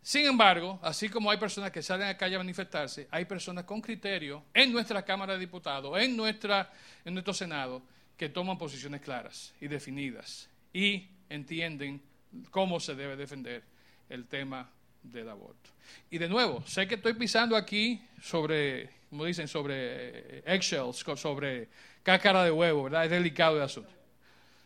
Sin 0.10 0.26
embargo, 0.26 0.80
así 0.82 1.08
como 1.08 1.30
hay 1.30 1.38
personas 1.38 1.70
que 1.70 1.84
salen 1.84 2.08
a 2.08 2.14
la 2.14 2.18
calle 2.18 2.34
a 2.34 2.40
manifestarse, 2.40 3.08
hay 3.12 3.26
personas 3.26 3.64
con 3.64 3.80
criterio 3.80 4.46
en 4.56 4.72
nuestra 4.72 5.06
Cámara 5.06 5.34
de 5.34 5.40
Diputados, 5.40 5.96
en, 6.02 6.18
nuestra, 6.18 6.74
en 7.06 7.14
nuestro 7.14 7.32
Senado, 7.32 7.84
que 8.18 8.28
toman 8.28 8.58
posiciones 8.58 9.02
claras 9.02 9.54
y 9.62 9.68
definidas 9.68 10.50
y 10.74 11.08
entienden 11.30 12.02
cómo 12.50 12.80
se 12.80 12.96
debe 12.96 13.16
defender 13.16 13.62
el 14.10 14.26
tema 14.26 14.68
del 15.04 15.30
aborto. 15.30 15.70
Y 16.10 16.18
de 16.18 16.28
nuevo, 16.28 16.64
sé 16.66 16.88
que 16.88 16.96
estoy 16.96 17.14
pisando 17.14 17.56
aquí 17.56 18.02
sobre, 18.20 18.90
como 19.12 19.26
dicen, 19.26 19.48
sobre 19.48 20.40
eggshells, 20.40 21.06
sobre 21.18 21.70
cáscara 22.02 22.44
de 22.44 22.50
huevo, 22.50 22.86
¿verdad? 22.86 23.06
Es 23.06 23.12
delicado 23.12 23.58
el 23.58 23.62
asunto. 23.62 23.92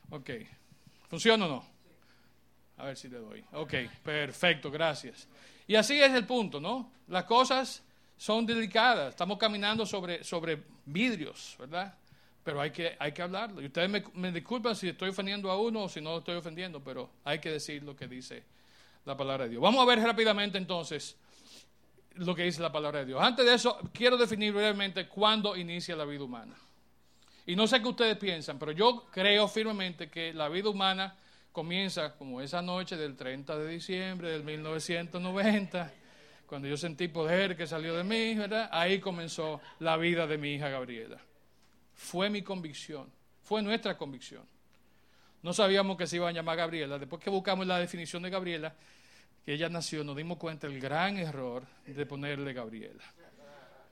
Ok, 0.10 0.30
¿funciona 1.10 1.46
o 1.48 1.50
no? 1.50 1.72
A 2.78 2.86
ver 2.86 2.97
si 2.97 3.07
le 3.07 3.19
doy. 3.19 3.43
Ok, 3.53 3.74
perfecto, 4.03 4.71
gracias. 4.71 5.28
Y 5.67 5.76
así 5.76 6.01
es 6.01 6.11
el 6.13 6.26
punto, 6.26 6.59
¿no? 6.59 6.91
Las 7.07 7.24
cosas 7.26 7.84
son 8.17 8.45
delicadas. 8.45 9.09
Estamos 9.09 9.38
caminando 9.38 9.86
sobre, 9.86 10.24
sobre 10.24 10.63
vidrios, 10.86 11.55
¿verdad? 11.59 11.93
Pero 12.43 12.59
hay 12.59 12.71
que, 12.71 12.95
hay 12.99 13.11
que 13.11 13.21
hablarlo. 13.21 13.61
Y 13.61 13.67
ustedes 13.67 13.89
me, 13.89 14.03
me 14.15 14.32
disculpan 14.32 14.76
si 14.76 14.89
estoy 14.89 15.09
ofendiendo 15.09 15.49
a 15.49 15.57
uno 15.57 15.84
o 15.84 15.89
si 15.89 16.01
no 16.01 16.11
lo 16.11 16.17
estoy 16.19 16.36
ofendiendo, 16.36 16.84
pero 16.84 17.09
hay 17.24 17.39
que 17.39 17.51
decir 17.51 17.84
lo 17.84 17.95
que 17.95 18.07
dice 18.07 18.43
la 19.05 19.15
palabra 19.15 19.45
de 19.45 19.51
Dios. 19.51 19.61
Vamos 19.61 19.82
a 19.82 19.86
ver 19.86 19.99
rápidamente 19.99 20.57
entonces 20.57 21.17
lo 22.15 22.36
que 22.36 22.43
dice 22.43 22.61
la 22.61 22.71
palabra 22.71 22.99
de 22.99 23.05
Dios. 23.05 23.21
Antes 23.21 23.45
de 23.45 23.53
eso, 23.53 23.78
quiero 23.93 24.17
definir 24.17 24.53
brevemente 24.53 25.07
cuándo 25.07 25.55
inicia 25.55 25.95
la 25.95 26.05
vida 26.05 26.24
humana. 26.24 26.55
Y 27.45 27.55
no 27.55 27.67
sé 27.67 27.82
qué 27.82 27.88
ustedes 27.88 28.17
piensan, 28.17 28.57
pero 28.57 28.71
yo 28.71 29.05
creo 29.11 29.47
firmemente 29.47 30.09
que 30.09 30.34
la 30.34 30.47
vida 30.47 30.69
humana 30.69 31.15
comienza 31.54 32.16
como 32.16 32.41
esa 32.41 32.62
noche 32.62 32.97
del 32.97 33.16
30 33.16 33.58
de 33.60 33.70
diciembre 33.70 34.32
del 34.32 34.43
1990, 34.43 35.93
cuando 36.47 36.68
yo 36.68 36.76
sentí 36.76 37.08
poder 37.08 37.56
que 37.56 37.68
salió 37.68 37.95
de 37.95 38.04
mí, 38.04 38.34
¿verdad? 38.36 38.70
Ahí 38.72 38.99
comenzó 38.99 39.62
la 39.80 39.95
vida 39.95 40.28
de 40.28 40.38
mi 40.38 40.56
hija 40.56 40.70
Gabriela. 40.70 41.22
Fue 41.93 42.30
mi 42.30 42.41
convicción, 42.41 43.10
fue 43.43 43.62
nuestra 43.62 43.97
convicción. 43.97 44.43
No 45.43 45.54
sabíamos 45.54 45.95
que 45.95 46.08
se 46.08 46.16
iba 46.16 46.28
a 46.28 46.32
llamar 46.32 46.58
Gabriela. 46.58 46.97
Después 46.97 47.22
que 47.22 47.30
buscamos 47.30 47.68
la 47.68 47.78
definición 47.78 48.24
de 48.24 48.30
Gabriela, 48.30 48.74
que 49.45 49.54
ella 49.54 49.70
nació, 49.70 50.04
nos 50.04 50.16
dimos 50.16 50.38
cuenta 50.38 50.68
del 50.68 50.80
gran 50.80 51.18
error 51.18 51.64
de 51.86 52.06
ponerle 52.06 52.54
Gabriela. 52.54 53.04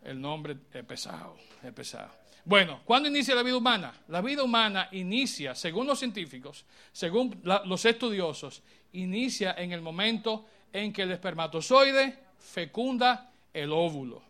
El 0.04 0.20
nombre 0.20 0.58
es 0.74 0.84
pesado, 0.84 1.38
es 1.62 1.72
pesado. 1.74 2.10
Bueno, 2.44 2.82
¿cuándo 2.86 3.08
inicia 3.08 3.36
la 3.36 3.44
vida 3.44 3.58
humana? 3.58 3.94
La 4.08 4.22
vida 4.22 4.44
humana 4.44 4.90
inicia, 4.92 5.54
según 5.54 5.88
los 5.88 6.00
científicos, 6.00 6.66
según 6.92 7.40
los 7.44 7.86
estudiosos, 7.86 8.64
inicia 8.94 9.54
en 9.58 9.72
el 9.72 9.82
momento 9.82 10.46
en 10.74 10.92
que 10.92 11.04
el 11.04 11.12
espermatozoide 11.12 12.18
fecunda 12.40 13.32
el 13.54 13.72
óvulo. 13.72 14.24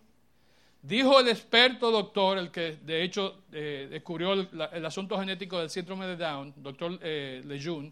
Dijo 0.81 1.19
el 1.19 1.27
experto 1.27 1.91
doctor, 1.91 2.39
el 2.39 2.49
que 2.49 2.77
de 2.83 3.03
hecho 3.03 3.43
eh, 3.51 3.87
descubrió 3.89 4.33
el, 4.33 4.85
asunto 4.85 5.17
genético 5.19 5.59
del 5.59 5.69
síndrome 5.69 6.07
de 6.07 6.17
Down, 6.17 6.53
doctor 6.57 6.97
eh, 7.03 7.43
Lejeune, 7.45 7.91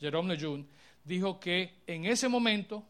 Jerome 0.00 0.34
Lejeune, 0.34 0.64
dijo 1.04 1.38
que 1.38 1.74
en 1.86 2.06
ese 2.06 2.28
momento 2.28 2.82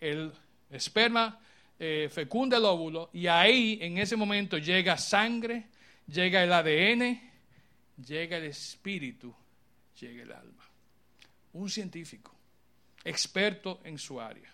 el 0.00 0.32
esperma 0.70 1.38
eh, 1.78 2.08
fecunda 2.10 2.56
el 2.56 2.64
óvulo 2.64 3.10
y 3.12 3.28
ahí 3.28 3.78
en 3.80 3.98
ese 3.98 4.16
momento 4.16 4.58
llega 4.58 4.98
sangre, 4.98 5.66
llega 6.10 6.42
el 6.42 6.52
ADN, 6.52 7.20
llega 8.04 8.36
el 8.36 8.44
espíritu, 8.44 9.34
llega 10.00 10.22
el 10.22 10.32
alma. 10.32 10.64
Un 11.52 11.68
científico, 11.68 12.34
experto 13.04 13.80
en 13.84 13.98
su 13.98 14.20
área. 14.20 14.50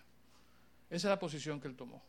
Esa 0.89 1.07
es 1.07 1.11
la 1.11 1.19
posición 1.19 1.59
que 1.59 1.67
él 1.67 1.75
tomó. 1.75 2.01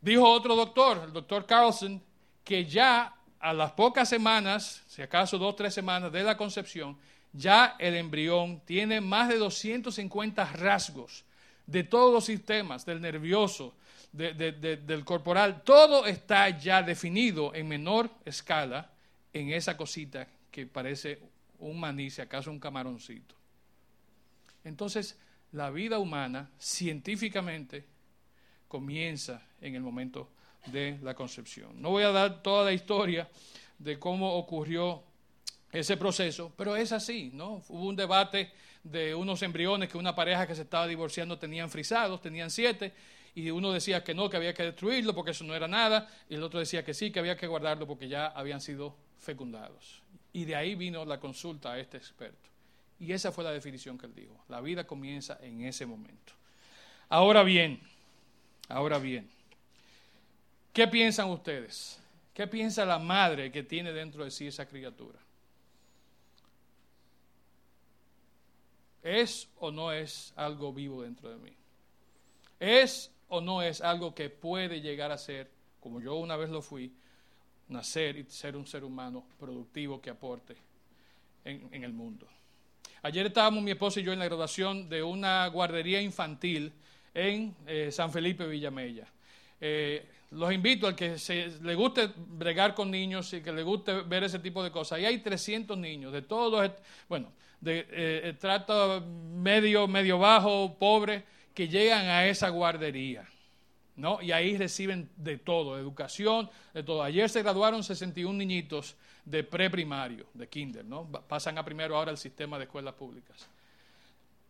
Dijo 0.00 0.28
otro 0.28 0.56
doctor, 0.56 1.02
el 1.04 1.12
doctor 1.12 1.44
Carlson, 1.44 2.02
que 2.44 2.64
ya 2.64 3.14
a 3.38 3.52
las 3.52 3.72
pocas 3.72 4.08
semanas, 4.08 4.82
si 4.86 5.02
acaso 5.02 5.36
dos 5.38 5.52
o 5.52 5.56
tres 5.56 5.74
semanas 5.74 6.12
de 6.12 6.22
la 6.22 6.36
concepción, 6.36 6.96
ya 7.32 7.76
el 7.78 7.94
embrión 7.96 8.60
tiene 8.64 9.00
más 9.00 9.28
de 9.28 9.38
250 9.38 10.44
rasgos 10.54 11.24
de 11.66 11.84
todos 11.84 12.12
los 12.12 12.24
sistemas, 12.24 12.84
del 12.84 13.00
nervioso, 13.00 13.74
de- 14.12 14.34
de- 14.34 14.52
de- 14.52 14.76
del 14.76 15.04
corporal, 15.04 15.62
todo 15.62 16.06
está 16.06 16.48
ya 16.50 16.82
definido 16.82 17.54
en 17.54 17.68
menor 17.68 18.10
escala 18.24 18.90
en 19.32 19.50
esa 19.52 19.76
cosita 19.76 20.26
que 20.50 20.66
parece 20.66 21.20
un 21.58 21.78
maní, 21.78 22.10
si 22.10 22.20
acaso 22.20 22.50
un 22.50 22.58
camaroncito. 22.58 23.34
Entonces, 24.64 25.18
la 25.52 25.70
vida 25.70 25.98
humana, 25.98 26.50
científicamente, 26.58 27.84
comienza 28.68 29.42
en 29.60 29.74
el 29.74 29.82
momento 29.82 30.30
de 30.66 30.98
la 31.02 31.14
concepción. 31.14 31.80
No 31.80 31.90
voy 31.90 32.04
a 32.04 32.10
dar 32.10 32.42
toda 32.42 32.64
la 32.64 32.72
historia 32.72 33.28
de 33.78 33.98
cómo 33.98 34.34
ocurrió 34.34 35.02
ese 35.72 35.96
proceso, 35.96 36.52
pero 36.56 36.76
es 36.76 36.92
así, 36.92 37.30
¿no? 37.32 37.62
Hubo 37.68 37.86
un 37.86 37.96
debate 37.96 38.50
de 38.82 39.14
unos 39.14 39.42
embriones 39.42 39.88
que 39.88 39.98
una 39.98 40.14
pareja 40.14 40.46
que 40.46 40.54
se 40.54 40.62
estaba 40.62 40.86
divorciando 40.86 41.38
tenían 41.38 41.70
frisados, 41.70 42.20
tenían 42.20 42.50
siete, 42.50 42.92
y 43.34 43.50
uno 43.50 43.72
decía 43.72 44.02
que 44.02 44.14
no, 44.14 44.28
que 44.28 44.36
había 44.36 44.54
que 44.54 44.64
destruirlo 44.64 45.14
porque 45.14 45.30
eso 45.30 45.44
no 45.44 45.54
era 45.54 45.68
nada, 45.68 46.08
y 46.28 46.34
el 46.34 46.42
otro 46.42 46.60
decía 46.60 46.84
que 46.84 46.94
sí, 46.94 47.10
que 47.10 47.20
había 47.20 47.36
que 47.36 47.46
guardarlo 47.46 47.86
porque 47.86 48.08
ya 48.08 48.26
habían 48.26 48.60
sido 48.60 48.96
fecundados. 49.18 50.02
Y 50.32 50.44
de 50.44 50.56
ahí 50.56 50.74
vino 50.74 51.04
la 51.04 51.20
consulta 51.20 51.72
a 51.72 51.78
este 51.78 51.96
experto. 51.96 52.48
Y 52.98 53.12
esa 53.12 53.32
fue 53.32 53.44
la 53.44 53.50
definición 53.50 53.96
que 53.96 54.06
él 54.06 54.14
dijo. 54.14 54.44
La 54.48 54.60
vida 54.60 54.86
comienza 54.86 55.38
en 55.42 55.62
ese 55.62 55.86
momento. 55.86 56.34
Ahora 57.08 57.42
bien, 57.42 57.80
ahora 58.68 58.98
bien, 58.98 59.28
¿qué 60.72 60.86
piensan 60.86 61.30
ustedes? 61.30 61.98
¿Qué 62.34 62.46
piensa 62.46 62.84
la 62.84 62.98
madre 62.98 63.50
que 63.50 63.62
tiene 63.62 63.92
dentro 63.92 64.24
de 64.24 64.30
sí 64.30 64.46
esa 64.46 64.66
criatura? 64.66 65.18
¿Es 69.02 69.48
o 69.58 69.70
no 69.70 69.92
es 69.92 70.32
algo 70.36 70.72
vivo 70.72 71.02
dentro 71.02 71.30
de 71.30 71.36
mí? 71.36 71.56
¿Es 72.60 73.10
o 73.30 73.40
no 73.40 73.62
es 73.62 73.80
algo 73.80 74.14
que 74.14 74.30
puede 74.30 74.80
llegar 74.80 75.10
a 75.10 75.18
ser, 75.18 75.50
como 75.80 76.00
yo 76.00 76.16
una 76.16 76.36
vez 76.36 76.50
lo 76.50 76.62
fui, 76.62 76.92
nacer 77.68 78.16
y 78.16 78.24
ser 78.24 78.56
un 78.56 78.66
ser 78.66 78.84
humano 78.84 79.24
productivo 79.38 80.00
que 80.00 80.10
aporte 80.10 80.54
en, 81.44 81.68
en 81.72 81.84
el 81.84 81.92
mundo? 81.92 82.28
Ayer 83.02 83.26
estábamos 83.26 83.62
mi 83.62 83.70
esposa 83.70 84.00
y 84.00 84.02
yo 84.02 84.12
en 84.12 84.18
la 84.18 84.26
graduación 84.26 84.88
de 84.90 85.02
una 85.02 85.46
guardería 85.46 86.02
infantil 86.02 86.70
en 87.14 87.54
eh, 87.66 87.90
San 87.90 88.12
Felipe 88.12 88.46
Villamella. 88.46 89.06
Eh, 89.58 90.06
los 90.32 90.52
invito 90.52 90.86
al 90.86 90.94
que 90.94 91.18
se, 91.18 91.48
le 91.62 91.74
guste 91.74 92.10
bregar 92.16 92.74
con 92.74 92.90
niños 92.90 93.32
y 93.32 93.40
que 93.40 93.52
le 93.52 93.62
guste 93.62 94.02
ver 94.02 94.24
ese 94.24 94.38
tipo 94.38 94.62
de 94.62 94.70
cosas. 94.70 94.98
Ahí 94.98 95.06
hay 95.06 95.18
300 95.18 95.76
niños 95.78 96.12
de 96.12 96.22
todos 96.22 96.52
los, 96.52 96.70
bueno, 97.08 97.32
de 97.60 97.86
eh, 97.90 98.34
trato 98.38 99.00
medio, 99.00 99.88
medio 99.88 100.18
bajo, 100.18 100.76
pobre, 100.78 101.24
que 101.54 101.68
llegan 101.68 102.06
a 102.06 102.26
esa 102.26 102.48
guardería. 102.48 103.28
¿no? 103.96 104.20
Y 104.22 104.32
ahí 104.32 104.56
reciben 104.56 105.10
de 105.16 105.36
todo, 105.36 105.78
educación, 105.78 106.48
de 106.72 106.82
todo. 106.82 107.02
Ayer 107.02 107.28
se 107.28 107.42
graduaron 107.42 107.84
61 107.84 108.36
niñitos 108.36 108.96
de 109.24 109.44
preprimario, 109.44 110.26
de 110.32 110.48
kinder, 110.48 110.84
¿no? 110.84 111.06
Pasan 111.06 111.58
a 111.58 111.64
primero 111.64 111.96
ahora 111.96 112.10
el 112.10 112.16
sistema 112.16 112.58
de 112.58 112.64
escuelas 112.64 112.94
públicas. 112.94 113.46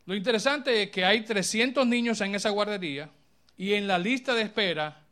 Lo 0.06 0.14
interesante 0.14 0.84
es 0.84 0.90
que 0.90 1.04
hay 1.04 1.24
300 1.24 1.86
niños 1.86 2.20
en 2.20 2.34
esa 2.34 2.50
guardería 2.50 3.10
y 3.56 3.74
en 3.74 3.86
la 3.86 3.98
lista 3.98 4.34
de 4.34 4.42
espera 4.42 5.02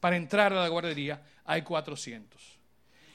para 0.00 0.16
entrar 0.16 0.52
a 0.52 0.62
la 0.62 0.68
guardería 0.68 1.22
hay 1.44 1.62
400. 1.62 2.40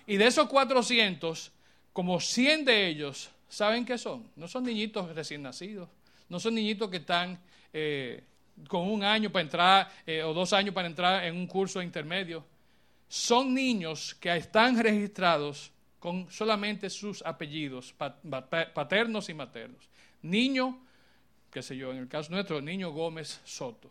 Y 0.06 0.18
de 0.18 0.28
esos 0.28 0.48
400, 0.48 1.52
como 1.94 2.20
100 2.20 2.66
de 2.66 2.88
ellos, 2.88 3.30
¿saben 3.50 3.86
qué 3.86 3.98
son? 3.98 4.30
No 4.36 4.48
son 4.48 4.64
niñitos 4.64 5.14
recién 5.16 5.42
nacidos, 5.42 5.90
no 6.30 6.40
son 6.40 6.56
niñitos 6.56 6.90
que 6.90 6.98
están 6.98 7.40
eh, 7.74 8.24
con 8.68 8.88
un 8.90 9.04
año 9.04 9.32
para 9.32 9.44
entrar 9.44 9.92
eh, 10.06 10.24
o 10.24 10.34
dos 10.34 10.54
años 10.54 10.74
para 10.74 10.88
entrar 10.88 11.24
en 11.26 11.36
un 11.36 11.48
curso 11.48 11.82
intermedio. 11.82 12.44
Son 13.08 13.54
niños 13.54 14.16
que 14.16 14.36
están 14.36 14.78
registrados 14.82 15.72
con 16.00 16.30
solamente 16.30 16.90
sus 16.90 17.24
apellidos 17.26 17.94
pa- 17.94 18.16
pa- 18.22 18.74
paternos 18.74 19.30
y 19.30 19.34
maternos. 19.34 19.90
Niño, 20.22 20.80
qué 21.52 21.62
sé 21.62 21.78
yo, 21.78 21.92
en 21.92 21.98
el 22.00 22.08
caso 22.08 22.32
nuestro, 22.32 22.60
niño 22.62 22.92
Gómez 22.92 23.40
Soto. 23.46 23.90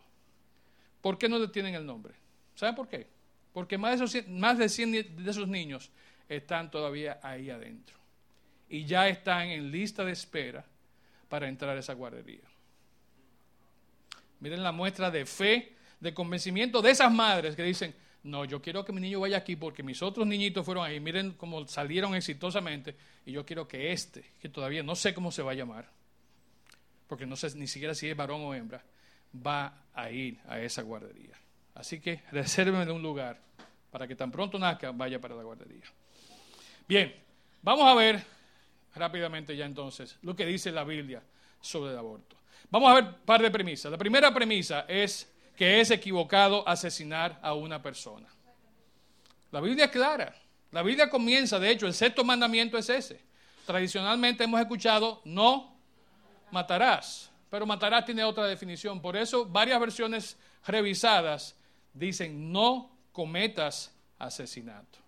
¿Por 1.01 1.17
qué 1.17 1.27
no 1.29 1.39
le 1.39 1.47
tienen 1.47 1.75
el 1.75 1.85
nombre? 1.85 2.13
¿Saben 2.55 2.75
por 2.75 2.87
qué? 2.87 3.07
Porque 3.53 3.77
más 3.77 3.97
de, 3.99 4.05
esos, 4.05 4.27
más 4.27 4.57
de 4.57 4.69
100 4.69 4.91
ni- 4.91 5.01
de 5.03 5.31
esos 5.31 5.47
niños 5.47 5.89
están 6.29 6.69
todavía 6.69 7.19
ahí 7.23 7.49
adentro. 7.49 7.95
Y 8.69 8.83
ya 8.85 9.07
están 9.07 9.47
en 9.47 9.71
lista 9.71 10.03
de 10.03 10.11
espera 10.11 10.65
para 11.29 11.47
entrar 11.47 11.75
a 11.75 11.79
esa 11.79 11.93
guardería. 11.93 12.41
Miren 14.39 14.63
la 14.63 14.71
muestra 14.71 15.09
de 15.11 15.25
fe, 15.25 15.75
de 15.99 16.13
convencimiento 16.13 16.81
de 16.81 16.91
esas 16.91 17.11
madres 17.11 17.55
que 17.55 17.63
dicen, 17.63 17.93
no, 18.23 18.45
yo 18.45 18.61
quiero 18.61 18.83
que 18.83 18.91
mi 18.91 19.01
niño 19.01 19.19
vaya 19.19 19.37
aquí 19.37 19.55
porque 19.55 19.83
mis 19.83 20.01
otros 20.01 20.27
niñitos 20.27 20.65
fueron 20.65 20.85
ahí, 20.85 20.99
miren 20.99 21.31
cómo 21.33 21.65
salieron 21.67 22.13
exitosamente 22.15 22.95
y 23.25 23.31
yo 23.31 23.45
quiero 23.45 23.67
que 23.67 23.91
este, 23.91 24.33
que 24.39 24.49
todavía 24.49 24.83
no 24.83 24.95
sé 24.95 25.13
cómo 25.13 25.31
se 25.31 25.41
va 25.41 25.51
a 25.51 25.55
llamar, 25.55 25.89
porque 27.07 27.25
no 27.25 27.35
sé 27.35 27.55
ni 27.55 27.67
siquiera 27.67 27.95
si 27.95 28.09
es 28.09 28.17
varón 28.17 28.41
o 28.41 28.53
hembra, 28.53 28.83
va 29.45 29.85
a 29.93 30.11
ir 30.11 30.39
a 30.47 30.59
esa 30.59 30.81
guardería. 30.81 31.39
Así 31.75 31.99
que 31.99 32.21
resérvenme 32.31 32.91
un 32.91 33.01
lugar 33.01 33.39
para 33.91 34.07
que 34.07 34.15
tan 34.15 34.31
pronto 34.31 34.59
nazca 34.59 34.91
vaya 34.91 35.19
para 35.19 35.35
la 35.35 35.43
guardería. 35.43 35.85
Bien, 36.87 37.15
vamos 37.61 37.85
a 37.85 37.95
ver 37.95 38.23
rápidamente 38.95 39.55
ya 39.55 39.65
entonces 39.65 40.17
lo 40.21 40.35
que 40.35 40.45
dice 40.45 40.71
la 40.71 40.83
Biblia 40.83 41.23
sobre 41.61 41.91
el 41.91 41.97
aborto. 41.97 42.36
Vamos 42.69 42.91
a 42.91 42.95
ver 42.95 43.03
un 43.05 43.13
par 43.25 43.41
de 43.41 43.51
premisas. 43.51 43.91
La 43.91 43.97
primera 43.97 44.33
premisa 44.33 44.85
es 44.87 45.31
que 45.55 45.79
es 45.79 45.91
equivocado 45.91 46.67
asesinar 46.67 47.39
a 47.41 47.53
una 47.53 47.81
persona. 47.81 48.27
La 49.51 49.61
Biblia 49.61 49.85
es 49.85 49.91
clara. 49.91 50.35
La 50.71 50.83
Biblia 50.83 51.09
comienza, 51.09 51.59
de 51.59 51.71
hecho, 51.71 51.87
el 51.87 51.93
sexto 51.93 52.23
mandamiento 52.23 52.77
es 52.77 52.89
ese. 52.89 53.21
Tradicionalmente 53.65 54.43
hemos 54.43 54.59
escuchado 54.59 55.21
no 55.25 55.75
matarás, 56.51 57.31
pero 57.49 57.65
matarás 57.65 58.05
tiene 58.05 58.23
otra 58.23 58.45
definición. 58.45 59.01
Por 59.01 59.17
eso 59.17 59.45
varias 59.45 59.79
versiones 59.79 60.37
revisadas 60.65 61.55
dicen 61.93 62.51
no 62.51 62.91
cometas 63.11 63.95
asesinato. 64.19 64.99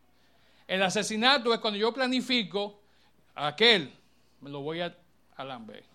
El 0.67 0.83
asesinato 0.83 1.53
es 1.53 1.59
cuando 1.59 1.79
yo 1.79 1.93
planifico 1.93 2.81
a 3.35 3.47
aquel, 3.47 3.93
me 4.41 4.49
lo 4.49 4.61
voy 4.61 4.81
a 4.81 4.95
alamber. 5.35 5.88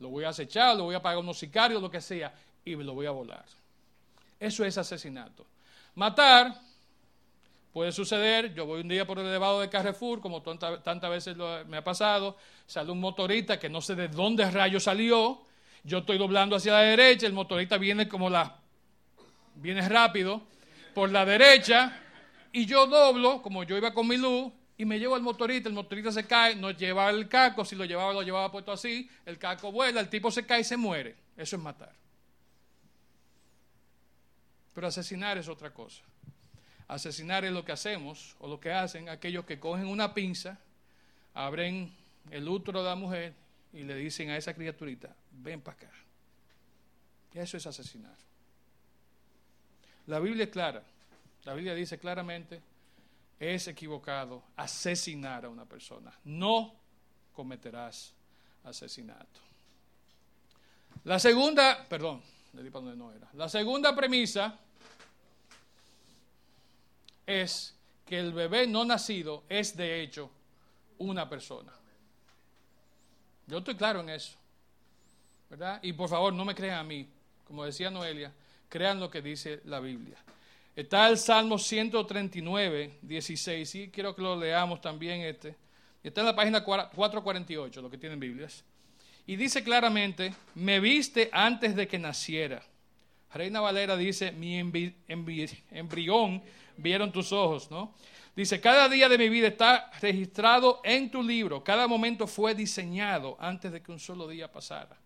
Lo 0.00 0.08
voy 0.08 0.24
a 0.24 0.30
acechar, 0.30 0.76
lo 0.76 0.84
voy 0.84 0.94
a 0.94 1.02
pagar 1.02 1.18
unos 1.18 1.38
sicarios, 1.38 1.80
lo 1.80 1.90
que 1.90 2.00
sea, 2.00 2.34
y 2.64 2.74
lo 2.74 2.94
voy 2.94 3.06
a 3.06 3.10
volar. 3.10 3.44
Eso 4.40 4.64
es 4.64 4.76
asesinato. 4.76 5.46
Matar 5.94 6.60
puede 7.72 7.92
suceder, 7.92 8.54
yo 8.54 8.66
voy 8.66 8.80
un 8.82 8.88
día 8.88 9.06
por 9.06 9.18
el 9.18 9.26
elevado 9.26 9.60
de 9.60 9.68
Carrefour, 9.68 10.20
como 10.20 10.42
tanta- 10.42 10.82
tantas 10.82 11.10
veces 11.10 11.36
me 11.66 11.76
ha 11.76 11.84
pasado, 11.84 12.36
sale 12.66 12.92
un 12.92 13.00
motorista 13.00 13.58
que 13.58 13.68
no 13.68 13.80
sé 13.80 13.94
de 13.94 14.08
dónde 14.08 14.48
rayo 14.50 14.78
salió, 14.78 15.40
yo 15.82 15.98
estoy 15.98 16.18
doblando 16.18 16.56
hacia 16.56 16.72
la 16.72 16.80
derecha, 16.80 17.26
el 17.26 17.32
motorista 17.32 17.76
viene 17.76 18.08
como 18.08 18.30
la, 18.30 18.56
viene 19.56 19.88
rápido 19.88 20.42
por 20.94 21.10
la 21.10 21.24
derecha, 21.24 22.00
y 22.52 22.66
yo 22.66 22.86
doblo, 22.86 23.42
como 23.42 23.64
yo 23.64 23.76
iba 23.76 23.92
con 23.92 24.06
mi 24.06 24.16
luz, 24.16 24.52
y 24.84 24.86
me 24.86 24.98
llevo 24.98 25.14
al 25.14 25.22
motorista, 25.22 25.66
el 25.70 25.74
motorista 25.74 26.12
se 26.12 26.26
cae, 26.26 26.54
no 26.54 26.70
llevaba 26.70 27.08
el 27.08 27.26
caco, 27.26 27.64
si 27.64 27.74
lo 27.74 27.86
llevaba, 27.86 28.12
lo 28.12 28.20
llevaba 28.20 28.52
puesto 28.52 28.70
así, 28.70 29.08
el 29.24 29.38
caco 29.38 29.72
vuela, 29.72 29.98
el 29.98 30.10
tipo 30.10 30.30
se 30.30 30.44
cae 30.44 30.60
y 30.60 30.64
se 30.64 30.76
muere. 30.76 31.16
Eso 31.38 31.56
es 31.56 31.62
matar. 31.62 31.92
Pero 34.74 34.86
asesinar 34.86 35.38
es 35.38 35.48
otra 35.48 35.72
cosa. 35.72 36.02
Asesinar 36.86 37.46
es 37.46 37.52
lo 37.52 37.64
que 37.64 37.72
hacemos, 37.72 38.36
o 38.40 38.46
lo 38.46 38.60
que 38.60 38.72
hacen 38.72 39.08
aquellos 39.08 39.46
que 39.46 39.58
cogen 39.58 39.86
una 39.86 40.12
pinza, 40.12 40.58
abren 41.32 41.90
el 42.30 42.46
útero 42.46 42.82
de 42.82 42.90
la 42.90 42.94
mujer 42.94 43.32
y 43.72 43.84
le 43.84 43.96
dicen 43.96 44.28
a 44.28 44.36
esa 44.36 44.52
criaturita, 44.52 45.16
ven 45.32 45.62
para 45.62 45.78
acá. 45.78 45.90
Eso 47.32 47.56
es 47.56 47.66
asesinar. 47.66 48.16
La 50.08 50.18
Biblia 50.18 50.44
es 50.44 50.50
clara. 50.50 50.82
La 51.44 51.54
Biblia 51.54 51.74
dice 51.74 51.98
claramente, 51.98 52.60
es 53.38 53.68
equivocado 53.68 54.42
asesinar 54.56 55.44
a 55.44 55.48
una 55.48 55.64
persona. 55.64 56.12
No 56.24 56.74
cometerás 57.32 58.14
asesinato. 58.64 59.40
La 61.04 61.18
segunda, 61.18 61.86
perdón, 61.88 62.22
le 62.52 62.62
di 62.62 62.70
para 62.70 62.84
donde 62.86 62.96
no 62.96 63.12
era. 63.12 63.28
La 63.34 63.48
segunda 63.48 63.94
premisa 63.94 64.58
es 67.26 67.74
que 68.06 68.18
el 68.18 68.32
bebé 68.32 68.66
no 68.66 68.84
nacido 68.84 69.44
es 69.48 69.76
de 69.76 70.02
hecho 70.02 70.30
una 70.98 71.28
persona. 71.28 71.72
Yo 73.46 73.58
estoy 73.58 73.74
claro 73.74 74.00
en 74.00 74.10
eso. 74.10 74.36
¿Verdad? 75.50 75.80
Y 75.82 75.92
por 75.92 76.08
favor, 76.08 76.32
no 76.32 76.44
me 76.44 76.54
crean 76.54 76.78
a 76.78 76.84
mí. 76.84 77.08
Como 77.44 77.64
decía 77.64 77.90
Noelia, 77.90 78.32
crean 78.68 78.98
lo 78.98 79.10
que 79.10 79.20
dice 79.20 79.60
la 79.64 79.80
Biblia. 79.80 80.16
Está 80.76 81.08
el 81.08 81.18
Salmo 81.18 81.58
139, 81.58 82.98
16. 83.02 83.74
Y 83.74 83.88
quiero 83.90 84.14
que 84.14 84.22
lo 84.22 84.36
leamos 84.36 84.80
también 84.80 85.20
este. 85.20 85.56
Está 86.02 86.20
en 86.20 86.26
la 86.26 86.36
página 86.36 86.64
448, 86.64 87.80
lo 87.80 87.90
que 87.90 87.98
tienen 87.98 88.18
Biblias. 88.18 88.64
Y 89.26 89.36
dice 89.36 89.62
claramente, 89.64 90.34
me 90.54 90.80
viste 90.80 91.30
antes 91.32 91.74
de 91.76 91.88
que 91.88 91.98
naciera. 91.98 92.62
Reina 93.32 93.60
Valera 93.60 93.96
dice, 93.96 94.32
mi 94.32 94.58
embrión 94.58 96.42
vieron 96.76 97.10
tus 97.10 97.32
ojos, 97.32 97.70
¿no? 97.70 97.94
Dice, 98.36 98.60
cada 98.60 98.88
día 98.88 99.08
de 99.08 99.16
mi 99.16 99.28
vida 99.28 99.46
está 99.46 99.90
registrado 100.00 100.80
en 100.84 101.10
tu 101.10 101.22
libro, 101.22 101.62
cada 101.62 101.86
momento 101.86 102.26
fue 102.26 102.54
diseñado 102.54 103.36
antes 103.40 103.70
de 103.72 103.80
que 103.80 103.92
un 103.92 104.00
solo 104.00 104.26
día 104.28 104.50
pasara. 104.50 104.98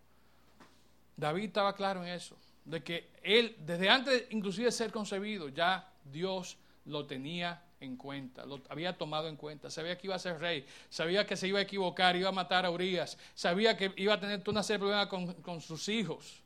David 1.16 1.44
estaba 1.44 1.74
claro 1.74 2.02
en 2.04 2.10
eso, 2.10 2.36
de 2.68 2.82
que 2.82 3.10
él, 3.22 3.56
desde 3.60 3.88
antes 3.88 4.26
inclusive 4.30 4.66
de 4.66 4.72
ser 4.72 4.92
concebido, 4.92 5.48
ya 5.48 5.92
Dios 6.04 6.56
lo 6.84 7.06
tenía 7.06 7.62
en 7.80 7.96
cuenta, 7.96 8.44
lo 8.44 8.60
había 8.68 8.96
tomado 8.96 9.28
en 9.28 9.36
cuenta, 9.36 9.70
sabía 9.70 9.96
que 9.96 10.06
iba 10.08 10.16
a 10.16 10.18
ser 10.18 10.38
rey, 10.38 10.66
sabía 10.88 11.26
que 11.26 11.36
se 11.36 11.46
iba 11.48 11.58
a 11.58 11.62
equivocar, 11.62 12.16
iba 12.16 12.28
a 12.28 12.32
matar 12.32 12.66
a 12.66 12.70
Urias, 12.70 13.16
sabía 13.34 13.76
que 13.76 13.92
iba 13.96 14.14
a 14.14 14.20
tener 14.20 14.42
una 14.46 14.62
serie 14.62 14.78
de 14.78 14.80
problemas 14.80 15.06
con, 15.06 15.34
con 15.42 15.60
sus 15.60 15.88
hijos. 15.88 16.42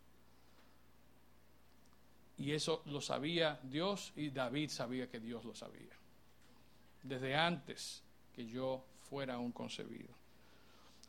Y 2.37 2.53
eso 2.53 2.83
lo 2.87 3.01
sabía 3.01 3.61
Dios 3.63 4.13
y 4.17 4.31
David 4.31 4.71
sabía 4.71 5.09
que 5.09 5.21
Dios 5.21 5.45
lo 5.45 5.55
sabía 5.55 6.03
desde 7.03 7.35
antes 7.35 8.03
que 8.33 8.47
yo 8.47 8.85
fuera 9.09 9.39
un 9.39 9.53
concebido. 9.53 10.22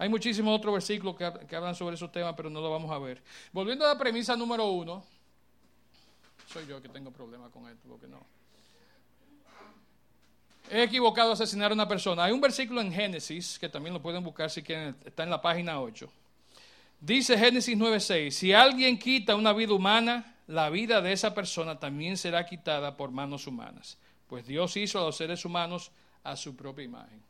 Hay 0.04 0.10
muchísimos 0.10 0.58
otros 0.58 0.74
versículos 0.74 1.16
que, 1.16 1.56
hablan 1.56 1.76
sobre 1.76 1.96
esos 1.96 2.12
temas, 2.12 2.34
pero 2.36 2.50
no 2.50 2.60
lo 2.60 2.70
vamos 2.70 2.92
a 2.92 3.00
ver. 3.00 3.24
Volviendo 3.54 3.86
a 3.86 3.90
la 3.90 3.98
premisa 3.98 4.36
número 4.36 4.68
uno, 4.68 5.04
soy 6.48 6.68
yo 6.68 6.82
que 6.82 6.90
tengo 6.90 7.12
problemas 7.12 7.52
con 7.52 7.70
esto, 7.70 7.88
porque 7.88 8.08
no. 8.08 8.26
He 10.70 10.84
equivocado 10.84 11.32
asesinar 11.32 11.72
a 11.72 11.74
una 11.74 11.88
persona. 11.88 12.26
Hay 12.26 12.34
un 12.34 12.42
versículo 12.42 12.82
en 12.82 12.92
Génesis, 12.92 13.58
que 13.58 13.70
también 13.70 13.94
lo 13.94 14.02
pueden 14.02 14.24
buscar 14.24 14.50
si 14.50 14.62
quieren, 14.62 14.96
está 15.06 15.24
en 15.24 15.30
la 15.30 15.42
página 15.42 15.80
8. 15.80 16.12
Dice 17.00 17.38
Génesis 17.38 17.78
9:6, 17.78 18.32
si 18.32 18.52
alguien 18.52 19.00
quita 19.00 19.36
una 19.36 19.54
vida 19.54 19.74
humana, 19.74 20.36
la 20.48 20.70
vida 20.70 21.02
de 21.02 21.14
esa 21.14 21.34
persona 21.34 21.80
también 21.80 22.18
será 22.18 22.46
quitada 22.46 22.98
por 22.98 23.12
manos 23.12 23.48
humanas 23.48 23.98
pues 24.34 24.48
Dios 24.48 24.76
hizo 24.78 25.00
a 25.00 25.04
los 25.04 25.16
seres 25.16 25.46
humanos 25.46 25.92
a 26.24 26.36
su 26.36 26.56
propia 26.56 26.84
imagen. 26.84 27.22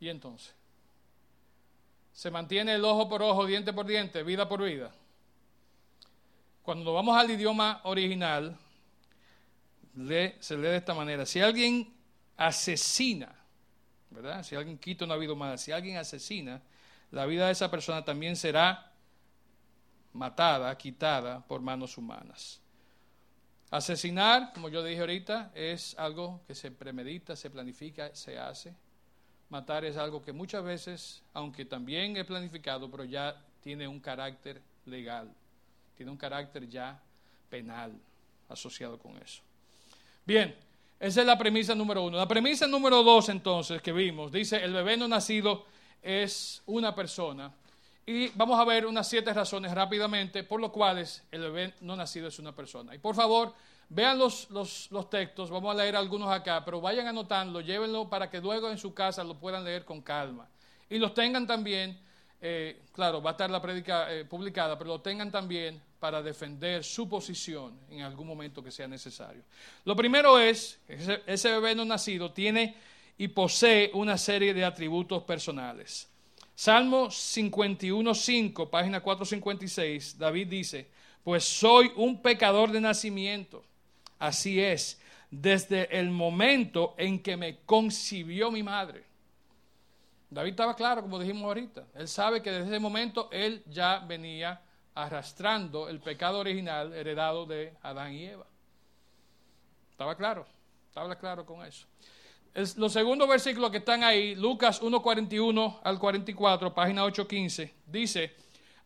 Y 0.00 0.08
entonces, 0.08 0.54
se 2.16 2.30
mantiene 2.30 2.74
el 2.74 2.84
ojo 2.86 3.10
por 3.10 3.22
ojo, 3.22 3.44
diente 3.44 3.74
por 3.74 3.84
diente, 3.84 4.22
vida 4.22 4.48
por 4.48 4.62
vida. 4.62 4.90
Cuando 6.62 6.94
vamos 6.94 7.14
al 7.14 7.30
idioma 7.30 7.82
original, 7.84 8.56
se 9.94 10.56
lee 10.56 10.62
de 10.62 10.76
esta 10.76 10.94
manera. 10.94 11.26
Si 11.26 11.42
alguien 11.42 11.94
asesina, 12.38 13.36
¿verdad? 14.08 14.42
Si 14.44 14.56
alguien 14.56 14.78
quita 14.78 15.04
una 15.04 15.16
vida 15.16 15.34
humana, 15.34 15.58
si 15.58 15.72
alguien 15.72 15.98
asesina, 15.98 16.62
la 17.10 17.26
vida 17.26 17.46
de 17.46 17.52
esa 17.52 17.70
persona 17.70 18.02
también 18.02 18.34
será 18.34 18.94
matada, 20.14 20.74
quitada 20.78 21.46
por 21.46 21.60
manos 21.60 21.98
humanas. 21.98 22.62
Asesinar, 23.70 24.54
como 24.54 24.70
yo 24.70 24.82
dije 24.82 25.00
ahorita, 25.00 25.52
es 25.54 25.94
algo 25.98 26.40
que 26.46 26.54
se 26.54 26.70
premedita, 26.70 27.36
se 27.36 27.50
planifica, 27.50 28.14
se 28.14 28.38
hace. 28.38 28.74
Matar 29.48 29.84
es 29.84 29.96
algo 29.96 30.22
que 30.22 30.32
muchas 30.32 30.64
veces, 30.64 31.22
aunque 31.32 31.64
también 31.64 32.16
es 32.16 32.24
planificado, 32.24 32.90
pero 32.90 33.04
ya 33.04 33.40
tiene 33.62 33.86
un 33.86 34.00
carácter 34.00 34.60
legal, 34.86 35.32
tiene 35.96 36.10
un 36.10 36.18
carácter 36.18 36.68
ya 36.68 37.00
penal 37.48 37.92
asociado 38.48 38.98
con 38.98 39.16
eso. 39.18 39.42
Bien, 40.24 40.54
esa 40.98 41.20
es 41.20 41.26
la 41.26 41.38
premisa 41.38 41.74
número 41.74 42.02
uno. 42.02 42.16
La 42.16 42.26
premisa 42.26 42.66
número 42.66 43.02
dos, 43.02 43.28
entonces, 43.28 43.80
que 43.82 43.92
vimos, 43.92 44.32
dice, 44.32 44.62
el 44.62 44.72
bebé 44.72 44.96
no 44.96 45.06
nacido 45.06 45.66
es 46.02 46.62
una 46.66 46.94
persona. 46.94 47.52
Y 48.06 48.28
vamos 48.28 48.58
a 48.58 48.64
ver 48.64 48.86
unas 48.86 49.08
siete 49.08 49.32
razones 49.32 49.72
rápidamente 49.72 50.44
por 50.44 50.60
lo 50.60 50.70
cuales 50.70 51.24
el 51.32 51.40
bebé 51.40 51.74
no 51.80 51.96
nacido 51.96 52.28
es 52.28 52.38
una 52.38 52.54
persona. 52.54 52.94
Y 52.94 52.98
por 52.98 53.16
favor, 53.16 53.52
vean 53.88 54.18
los, 54.18 54.50
los, 54.50 55.10
textos, 55.10 55.50
vamos 55.50 55.74
a 55.74 55.78
leer 55.78 55.96
algunos 55.96 56.30
acá, 56.30 56.64
pero 56.64 56.80
vayan 56.80 57.06
anotando, 57.06 57.60
llévenlo 57.60 58.08
para 58.08 58.28
que 58.30 58.40
luego 58.40 58.70
en 58.70 58.78
su 58.78 58.92
casa 58.94 59.22
lo 59.22 59.38
puedan 59.38 59.64
leer 59.64 59.84
con 59.84 60.02
calma. 60.02 60.48
Y 60.88 60.98
los 60.98 61.14
tengan 61.14 61.46
también, 61.46 61.98
eh, 62.40 62.82
claro, 62.92 63.22
va 63.22 63.30
a 63.30 63.32
estar 63.32 63.50
la 63.50 63.60
prédica 63.60 64.12
eh, 64.12 64.24
publicada, 64.24 64.76
pero 64.78 64.88
lo 64.88 65.00
tengan 65.00 65.30
también 65.30 65.80
para 65.98 66.22
defender 66.22 66.84
su 66.84 67.08
posición 67.08 67.78
en 67.90 68.02
algún 68.02 68.26
momento 68.26 68.62
que 68.62 68.70
sea 68.70 68.86
necesario. 68.86 69.42
Lo 69.84 69.96
primero 69.96 70.38
es, 70.38 70.78
ese, 70.88 71.22
ese 71.26 71.50
bebé 71.50 71.74
no 71.74 71.84
nacido 71.84 72.32
tiene 72.32 72.76
y 73.18 73.28
posee 73.28 73.90
una 73.94 74.18
serie 74.18 74.52
de 74.52 74.64
atributos 74.64 75.22
personales. 75.22 76.08
Salmo 76.54 77.08
51.5, 77.08 78.70
página 78.70 79.00
456, 79.00 80.18
David 80.18 80.46
dice, 80.48 80.88
pues 81.22 81.44
soy 81.44 81.92
un 81.96 82.22
pecador 82.22 82.70
de 82.72 82.80
nacimiento. 82.80 83.62
Así 84.18 84.62
es, 84.62 85.00
desde 85.30 85.98
el 85.98 86.10
momento 86.10 86.94
en 86.96 87.22
que 87.22 87.36
me 87.36 87.58
concibió 87.60 88.50
mi 88.50 88.62
madre. 88.62 89.04
David 90.30 90.50
estaba 90.50 90.74
claro, 90.74 91.02
como 91.02 91.18
dijimos 91.18 91.44
ahorita. 91.44 91.86
Él 91.94 92.08
sabe 92.08 92.42
que 92.42 92.50
desde 92.50 92.66
ese 92.66 92.78
momento 92.80 93.28
él 93.32 93.62
ya 93.66 93.98
venía 94.00 94.60
arrastrando 94.94 95.88
el 95.88 96.00
pecado 96.00 96.40
original 96.40 96.92
heredado 96.92 97.46
de 97.46 97.74
Adán 97.82 98.14
y 98.14 98.24
Eva. 98.24 98.46
Estaba 99.90 100.16
claro, 100.16 100.46
estaba 100.88 101.16
claro 101.16 101.44
con 101.44 101.64
eso 101.64 101.86
los 102.76 102.92
segundos 102.92 103.28
versículos 103.28 103.70
que 103.70 103.78
están 103.78 104.02
ahí, 104.02 104.34
Lucas 104.34 104.80
1.41 104.82 105.80
al 105.82 105.98
44, 105.98 106.72
página 106.72 107.04
8.15, 107.04 107.70
dice, 107.86 108.34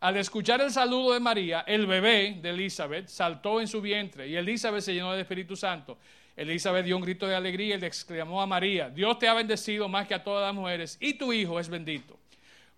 al 0.01 0.17
escuchar 0.17 0.63
el 0.63 0.71
saludo 0.71 1.13
de 1.13 1.21
María, 1.21 1.61
el 1.67 1.87
bebé 1.87 2.39
de 2.41 2.51
Elizabeth 2.51 3.09
saltó 3.09 3.61
en 3.61 3.69
su 3.69 3.83
vientre 3.83 4.27
y 4.27 4.35
Elizabeth 4.35 4.83
se 4.83 4.95
llenó 4.95 5.13
del 5.13 5.21
Espíritu 5.21 5.57
Santo. 5.57 5.99
Elizabeth 6.35 6.87
dio 6.87 6.97
un 6.97 7.03
grito 7.03 7.27
de 7.27 7.35
alegría 7.35 7.75
y 7.75 7.81
le 7.81 7.87
exclamó 7.87 8.41
a 8.41 8.47
María, 8.47 8.89
Dios 8.89 9.19
te 9.19 9.29
ha 9.29 9.35
bendecido 9.35 9.89
más 9.89 10.07
que 10.07 10.15
a 10.15 10.25
todas 10.25 10.47
las 10.47 10.55
mujeres 10.55 10.97
y 11.01 11.15
tu 11.15 11.35
hijo 11.35 11.61
es 11.61 11.69
bendito. 11.69 12.19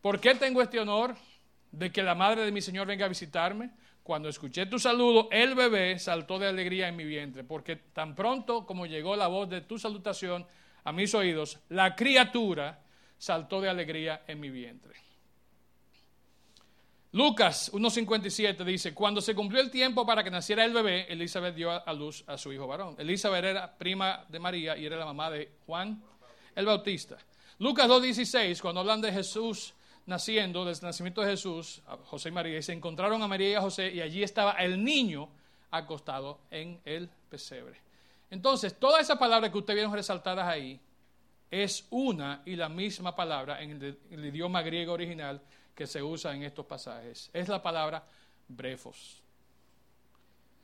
¿Por 0.01 0.18
qué 0.18 0.35
tengo 0.35 0.61
este 0.62 0.81
honor 0.81 1.14
de 1.70 1.93
que 1.93 2.03
la 2.03 2.16
madre 2.16 2.45
de 2.45 2.51
mi 2.51 2.61
Señor 2.61 2.89
venga 2.89 3.07
a 3.07 3.09
visitarme? 3.09 3.70
Cuando 4.03 4.29
escuché 4.29 4.66
tu 4.66 4.81
saludo, 4.81 5.29
el 5.31 5.55
bebé 5.55 6.01
saltó 6.01 6.41
de 6.41 6.49
alegría 6.49 6.89
en 6.89 6.97
mi 6.97 7.05
vientre, 7.05 7.45
porque 7.45 7.77
tan 7.77 8.16
pronto 8.16 8.66
como 8.66 8.85
llegó 8.85 9.14
la 9.14 9.29
voz 9.29 9.49
de 9.49 9.61
tu 9.61 9.79
salutación, 9.79 10.45
a 10.83 10.91
mis 10.91 11.14
oídos, 11.14 11.61
la 11.68 11.95
criatura 11.95 12.81
saltó 13.16 13.61
de 13.61 13.68
alegría 13.68 14.23
en 14.27 14.41
mi 14.41 14.51
vientre. 14.51 14.95
Lucas 17.13 17.71
1.57 17.73 18.65
dice, 18.65 18.95
cuando 18.95 19.21
se 19.21 19.35
cumplió 19.35 19.61
el 19.61 19.71
tiempo 19.71 20.07
para 20.07 20.25
que 20.25 20.31
naciera 20.31 20.65
el 20.65 20.73
bebé, 20.73 21.13
Elizabeth 21.13 21.55
dio 21.55 21.71
a 21.71 21.93
luz 21.93 22.25
a 22.27 22.39
su 22.39 22.53
hijo 22.53 22.67
varón. 22.67 22.97
Elizabeth 22.99 23.45
era 23.45 23.77
prima 23.77 24.25
de 24.29 24.39
María 24.39 24.77
y 24.77 24.87
era 24.87 24.97
la 24.97 25.05
mamá 25.05 25.31
de 25.31 25.53
Juan 25.67 26.03
el 26.55 26.67
Bautista. 26.67 27.19
Lucas 27.59 27.87
2.16, 27.87 28.61
cuando 28.61 28.81
hablan 28.81 29.01
de 29.01 29.13
Jesús 29.13 29.75
naciendo, 30.07 30.65
del 30.65 30.77
nacimiento 30.83 31.21
de 31.21 31.31
Jesús, 31.31 31.83
José 32.05 32.31
y 32.31 32.33
María, 32.33 32.59
y 32.59 32.63
se 32.63 32.73
encontraron 32.73 33.23
a 33.23 33.29
María 33.29 33.51
y 33.51 33.55
a 33.55 33.61
José 33.61 33.93
y 33.93 34.01
allí 34.01 34.23
estaba 34.23 34.53
el 34.53 34.83
niño 34.83 35.29
acostado 35.71 36.41
en 36.51 36.81
el 36.85 37.09
pesebre. 37.29 37.81
Entonces, 38.31 38.79
todas 38.79 39.03
esas 39.03 39.19
palabras 39.19 39.51
que 39.51 39.59
ustedes 39.59 39.77
vieron 39.77 39.93
resaltadas 39.93 40.49
ahí 40.49 40.81
es 41.51 41.87
una 41.91 42.43
y 42.47 42.57
la 42.57 42.69
misma 42.69 43.15
palabra 43.15 43.61
en 43.63 43.71
el, 44.11 44.25
idioma 44.25 44.63
griego 44.63 44.95
original 44.95 45.41
que 45.75 45.87
se 45.87 46.03
usa 46.03 46.35
en 46.35 46.43
estos 46.43 46.66
pasajes. 46.66 47.31
Es 47.33 47.49
la 47.49 47.62
palabra 47.62 48.05
brefos. 48.49 49.23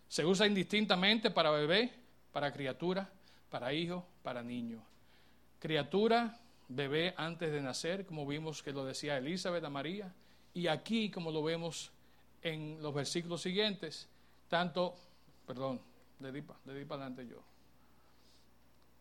Se 0.09 0.25
usa 0.25 0.47
indistintamente 0.47 1.31
para 1.31 1.51
bebé, 1.51 1.93
para 2.33 2.53
criatura, 2.53 3.11
para 3.51 3.73
hijo, 3.73 4.07
para 4.23 4.43
niño. 4.43 4.83
Criatura, 5.59 6.39
bebé 6.69 7.15
antes 7.17 7.53
de 7.53 7.61
nacer, 7.61 8.07
como 8.07 8.27
vimos 8.27 8.63
que 8.63 8.73
lo 8.73 8.85
decía 8.85 9.19
Elizabeth 9.19 9.65
a 9.65 9.71
María, 9.71 10.15
y 10.55 10.67
aquí, 10.67 11.11
como 11.11 11.31
lo 11.31 11.43
vemos 11.43 11.93
en 12.43 12.83
los 12.83 12.95
versículos 12.95 13.43
siguientes, 13.43 14.09
tanto, 14.49 14.95
perdón, 15.47 15.81
le 16.21 16.33
di 16.33 16.43
para 16.43 17.03
adelante 17.03 17.27
yo. 17.27 17.43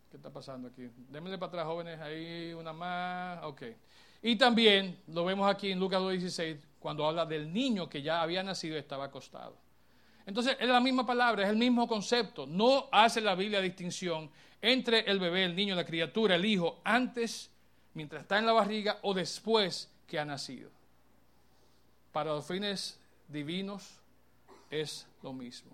¿Qué 0.10 0.18
está 0.18 0.32
pasando 0.32 0.70
aquí? 0.70 0.90
Démenle 1.10 1.38
para 1.38 1.50
atrás, 1.50 1.66
jóvenes. 1.66 2.00
Ahí 2.00 2.54
una 2.54 2.72
más. 2.72 3.44
Ok. 3.44 3.64
Y 4.22 4.36
también 4.36 5.00
lo 5.08 5.26
vemos 5.26 5.50
aquí 5.50 5.72
en 5.72 5.80
Lucas 5.80 6.02
2.16, 6.02 6.60
cuando 6.80 7.06
habla 7.06 7.26
del 7.26 7.52
niño 7.52 7.90
que 7.90 8.02
ya 8.02 8.22
había 8.22 8.44
nacido 8.44 8.76
y 8.76 8.80
estaba 8.80 9.06
acostado. 9.06 9.56
Entonces, 10.26 10.58
es 10.60 10.68
la 10.68 10.80
misma 10.80 11.06
palabra, 11.06 11.44
es 11.44 11.50
el 11.50 11.58
mismo 11.58 11.88
concepto. 11.88 12.46
No 12.46 12.90
hace 12.92 13.22
la 13.22 13.36
Biblia 13.36 13.62
distinción 13.62 14.30
entre 14.62 15.10
el 15.10 15.20
bebé, 15.20 15.46
el 15.46 15.56
niño, 15.56 15.76
la 15.76 15.86
criatura, 15.86 16.36
el 16.36 16.46
hijo, 16.46 16.82
antes, 16.84 17.50
mientras 17.94 18.24
está 18.24 18.38
en 18.38 18.46
la 18.46 18.54
barriga 18.54 19.00
o 19.04 19.14
después 19.14 19.90
que 20.06 20.20
ha 20.20 20.26
nacido. 20.26 20.70
Para 22.12 22.32
los 22.34 22.46
fines 22.46 23.00
divinos 23.28 24.00
es 24.70 25.08
lo 25.22 25.34
mismo. 25.34 25.72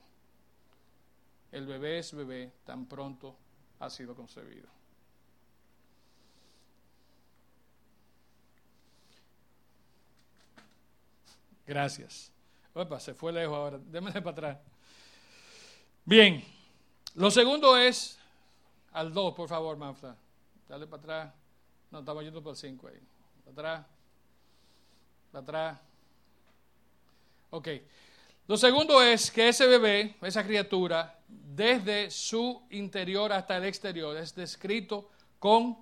El 1.52 1.66
bebé 1.66 2.00
es 2.00 2.14
bebé 2.14 2.52
tan 2.66 2.86
pronto 2.86 3.36
ha 3.80 3.89
sido 3.89 4.16
concebido. 4.16 4.68
Gracias. 11.66 12.32
Opa, 12.74 12.99
se 12.99 13.14
fue 13.14 13.32
lejos 13.32 13.55
ahora. 13.55 13.78
Démele 13.78 14.22
para 14.22 14.32
atrás. 14.32 14.57
Bien. 16.05 16.43
Lo 17.16 17.30
segundo 17.30 17.78
es 17.78 18.18
al 18.91 19.14
2, 19.14 19.34
por 19.36 19.47
favor, 19.47 19.78
Mafra. 19.78 20.16
Dale 20.68 20.88
para 20.88 21.01
atrás. 21.01 21.34
No, 21.91 21.99
estaba 21.99 22.24
yendo 22.24 22.41
para 22.41 22.51
el 22.51 22.57
5 22.57 22.88
ahí. 22.88 22.99
Para 23.45 23.51
atrás. 23.51 23.88
Para 25.32 25.43
atrás. 25.43 25.80
Ok. 27.51 27.68
Lo 28.47 28.57
segundo 28.57 29.01
es 29.01 29.32
que 29.32 29.47
ese 29.47 29.68
bebé, 29.68 30.16
esa 30.22 30.43
criatura, 30.43 31.20
desde 31.28 32.11
su 32.11 32.61
interior 32.72 33.32
hasta 33.32 33.55
el 33.55 33.66
exterior, 33.66 34.18
es 34.18 34.36
descrito 34.36 35.09
con 35.39 35.78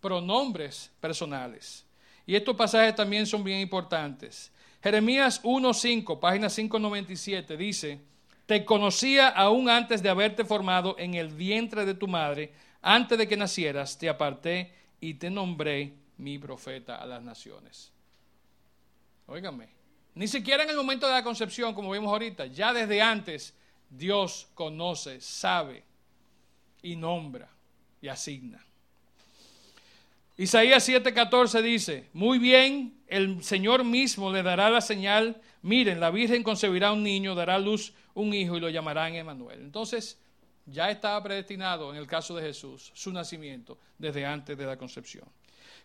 pronombres 0.00 0.92
personales. 1.00 1.84
Y 2.26 2.36
estos 2.36 2.54
pasajes 2.54 2.94
también 2.94 3.26
son 3.26 3.42
bien 3.42 3.60
importantes. 3.60 4.52
Jeremías 4.84 5.42
1.5, 5.42 6.20
página 6.20 6.50
597, 6.50 7.56
dice, 7.56 8.02
te 8.44 8.66
conocía 8.66 9.28
aún 9.30 9.70
antes 9.70 10.02
de 10.02 10.10
haberte 10.10 10.44
formado 10.44 10.94
en 10.98 11.14
el 11.14 11.28
vientre 11.28 11.86
de 11.86 11.94
tu 11.94 12.06
madre, 12.06 12.52
antes 12.82 13.16
de 13.16 13.26
que 13.26 13.34
nacieras, 13.34 13.96
te 13.96 14.10
aparté 14.10 14.74
y 15.00 15.14
te 15.14 15.30
nombré 15.30 15.94
mi 16.18 16.38
profeta 16.38 16.96
a 16.96 17.06
las 17.06 17.22
naciones. 17.22 17.92
Óigame, 19.26 19.70
ni 20.16 20.28
siquiera 20.28 20.64
en 20.64 20.68
el 20.68 20.76
momento 20.76 21.06
de 21.06 21.14
la 21.14 21.24
concepción, 21.24 21.72
como 21.72 21.92
vimos 21.92 22.12
ahorita, 22.12 22.44
ya 22.44 22.74
desde 22.74 23.00
antes 23.00 23.56
Dios 23.88 24.48
conoce, 24.52 25.18
sabe 25.22 25.82
y 26.82 26.94
nombra 26.94 27.48
y 28.02 28.08
asigna. 28.08 28.62
Isaías 30.36 30.88
7:14 30.88 31.62
dice, 31.62 32.08
muy 32.12 32.38
bien, 32.38 33.00
el 33.06 33.44
Señor 33.44 33.84
mismo 33.84 34.32
le 34.32 34.42
dará 34.42 34.68
la 34.68 34.80
señal, 34.80 35.40
miren, 35.62 36.00
la 36.00 36.10
Virgen 36.10 36.42
concebirá 36.42 36.92
un 36.92 37.04
niño, 37.04 37.36
dará 37.36 37.54
a 37.54 37.58
luz 37.60 37.94
un 38.14 38.34
hijo 38.34 38.56
y 38.56 38.60
lo 38.60 38.68
llamarán 38.68 39.14
Emanuel. 39.14 39.60
Entonces, 39.60 40.18
ya 40.66 40.90
estaba 40.90 41.22
predestinado 41.22 41.92
en 41.92 41.98
el 41.98 42.06
caso 42.06 42.34
de 42.34 42.42
Jesús 42.42 42.90
su 42.94 43.12
nacimiento 43.12 43.78
desde 43.96 44.26
antes 44.26 44.58
de 44.58 44.66
la 44.66 44.76
concepción. 44.76 45.28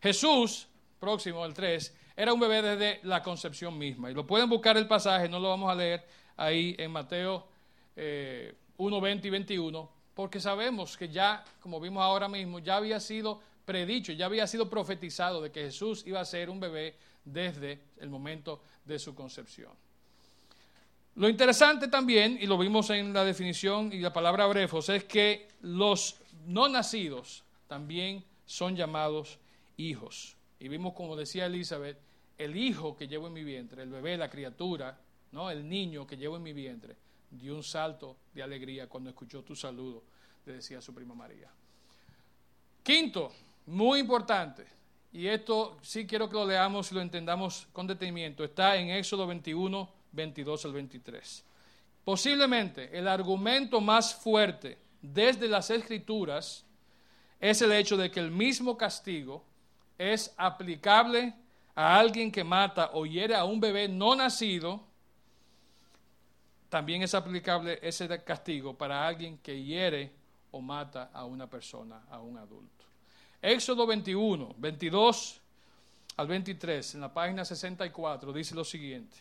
Jesús, 0.01 0.67
próximo 0.99 1.43
al 1.43 1.53
3, 1.53 1.95
era 2.15 2.33
un 2.33 2.39
bebé 2.39 2.61
desde 2.61 2.99
la 3.03 3.21
concepción 3.21 3.77
misma. 3.77 4.09
Y 4.09 4.13
lo 4.13 4.25
pueden 4.25 4.49
buscar 4.49 4.77
el 4.77 4.87
pasaje, 4.87 5.29
no 5.29 5.39
lo 5.39 5.49
vamos 5.49 5.71
a 5.71 5.75
leer 5.75 6.05
ahí 6.37 6.75
en 6.79 6.91
Mateo 6.91 7.47
eh, 7.95 8.55
1, 8.77 9.01
20 9.01 9.27
y 9.27 9.31
21, 9.31 9.91
porque 10.15 10.39
sabemos 10.39 10.97
que 10.97 11.09
ya, 11.09 11.43
como 11.59 11.79
vimos 11.79 12.01
ahora 12.01 12.27
mismo, 12.27 12.59
ya 12.59 12.77
había 12.77 12.99
sido 12.99 13.41
predicho, 13.69 14.13
ya 14.13 14.25
había 14.25 14.47
sido 14.47 14.67
profetizado 14.67 15.43
de 15.43 15.51
que 15.51 15.61
Jesús 15.61 16.03
iba 16.07 16.19
a 16.19 16.25
ser 16.25 16.49
un 16.49 16.59
bebé 16.59 16.95
desde 17.23 17.79
el 17.99 18.09
momento 18.09 18.63
de 18.83 18.97
su 18.97 19.13
concepción. 19.13 19.71
Lo 21.13 21.29
interesante 21.29 21.87
también, 21.87 22.39
y 22.41 22.47
lo 22.47 22.57
vimos 22.57 22.89
en 22.89 23.13
la 23.13 23.23
definición 23.23 23.93
y 23.93 23.99
la 23.99 24.11
palabra 24.11 24.47
brefos, 24.47 24.89
es 24.89 25.03
que 25.03 25.49
los 25.61 26.15
no 26.47 26.67
nacidos 26.67 27.43
también 27.67 28.23
son 28.47 28.75
llamados 28.75 29.37
hijos. 29.77 30.35
Y 30.59 30.67
vimos, 30.67 30.93
como 30.95 31.15
decía 31.15 31.45
Elizabeth, 31.45 31.99
el 32.39 32.57
hijo 32.57 32.97
que 32.97 33.07
llevo 33.07 33.27
en 33.27 33.33
mi 33.33 33.43
vientre, 33.43 33.83
el 33.83 33.89
bebé, 33.89 34.17
la 34.17 34.31
criatura, 34.31 34.99
¿no? 35.31 35.51
el 35.51 35.69
niño 35.69 36.07
que 36.07 36.17
llevo 36.17 36.37
en 36.37 36.41
mi 36.41 36.53
vientre, 36.53 36.95
dio 37.29 37.55
un 37.55 37.63
salto 37.63 38.17
de 38.33 38.41
alegría 38.41 38.89
cuando 38.89 39.11
escuchó 39.11 39.43
tu 39.43 39.55
saludo, 39.55 40.01
le 40.47 40.53
decía 40.53 40.81
su 40.81 40.91
prima 40.91 41.13
María. 41.13 41.51
Quinto, 42.81 43.31
muy 43.69 43.99
importante, 43.99 44.65
y 45.11 45.27
esto 45.27 45.77
sí 45.81 46.07
quiero 46.07 46.27
que 46.27 46.35
lo 46.35 46.45
leamos 46.45 46.91
y 46.91 46.95
lo 46.95 47.01
entendamos 47.01 47.67
con 47.71 47.85
detenimiento, 47.85 48.43
está 48.43 48.75
en 48.75 48.89
Éxodo 48.89 49.27
21, 49.27 49.89
22 50.11 50.65
al 50.65 50.73
23. 50.73 51.45
Posiblemente 52.03 52.97
el 52.97 53.07
argumento 53.07 53.79
más 53.79 54.15
fuerte 54.15 54.79
desde 55.01 55.47
las 55.47 55.69
escrituras 55.69 56.65
es 57.39 57.61
el 57.61 57.71
hecho 57.71 57.95
de 57.95 58.09
que 58.09 58.19
el 58.19 58.31
mismo 58.31 58.75
castigo 58.75 59.45
es 59.97 60.33
aplicable 60.35 61.35
a 61.75 61.99
alguien 61.99 62.31
que 62.31 62.43
mata 62.43 62.89
o 62.93 63.05
hiere 63.05 63.35
a 63.35 63.45
un 63.45 63.59
bebé 63.59 63.87
no 63.87 64.15
nacido, 64.15 64.83
también 66.69 67.03
es 67.03 67.13
aplicable 67.13 67.79
ese 67.83 68.07
castigo 68.23 68.75
para 68.75 69.07
alguien 69.07 69.37
que 69.37 69.63
hiere 69.63 70.11
o 70.51 70.59
mata 70.59 71.11
a 71.13 71.25
una 71.25 71.47
persona, 71.47 72.03
a 72.09 72.19
un 72.19 72.37
adulto. 72.37 72.88
Éxodo 73.41 73.87
21, 73.87 74.55
22 74.57 75.41
al 76.17 76.27
23, 76.27 76.95
en 76.95 77.01
la 77.01 77.13
página 77.13 77.45
64, 77.45 78.33
dice 78.33 78.53
lo 78.53 78.65
siguiente. 78.65 79.17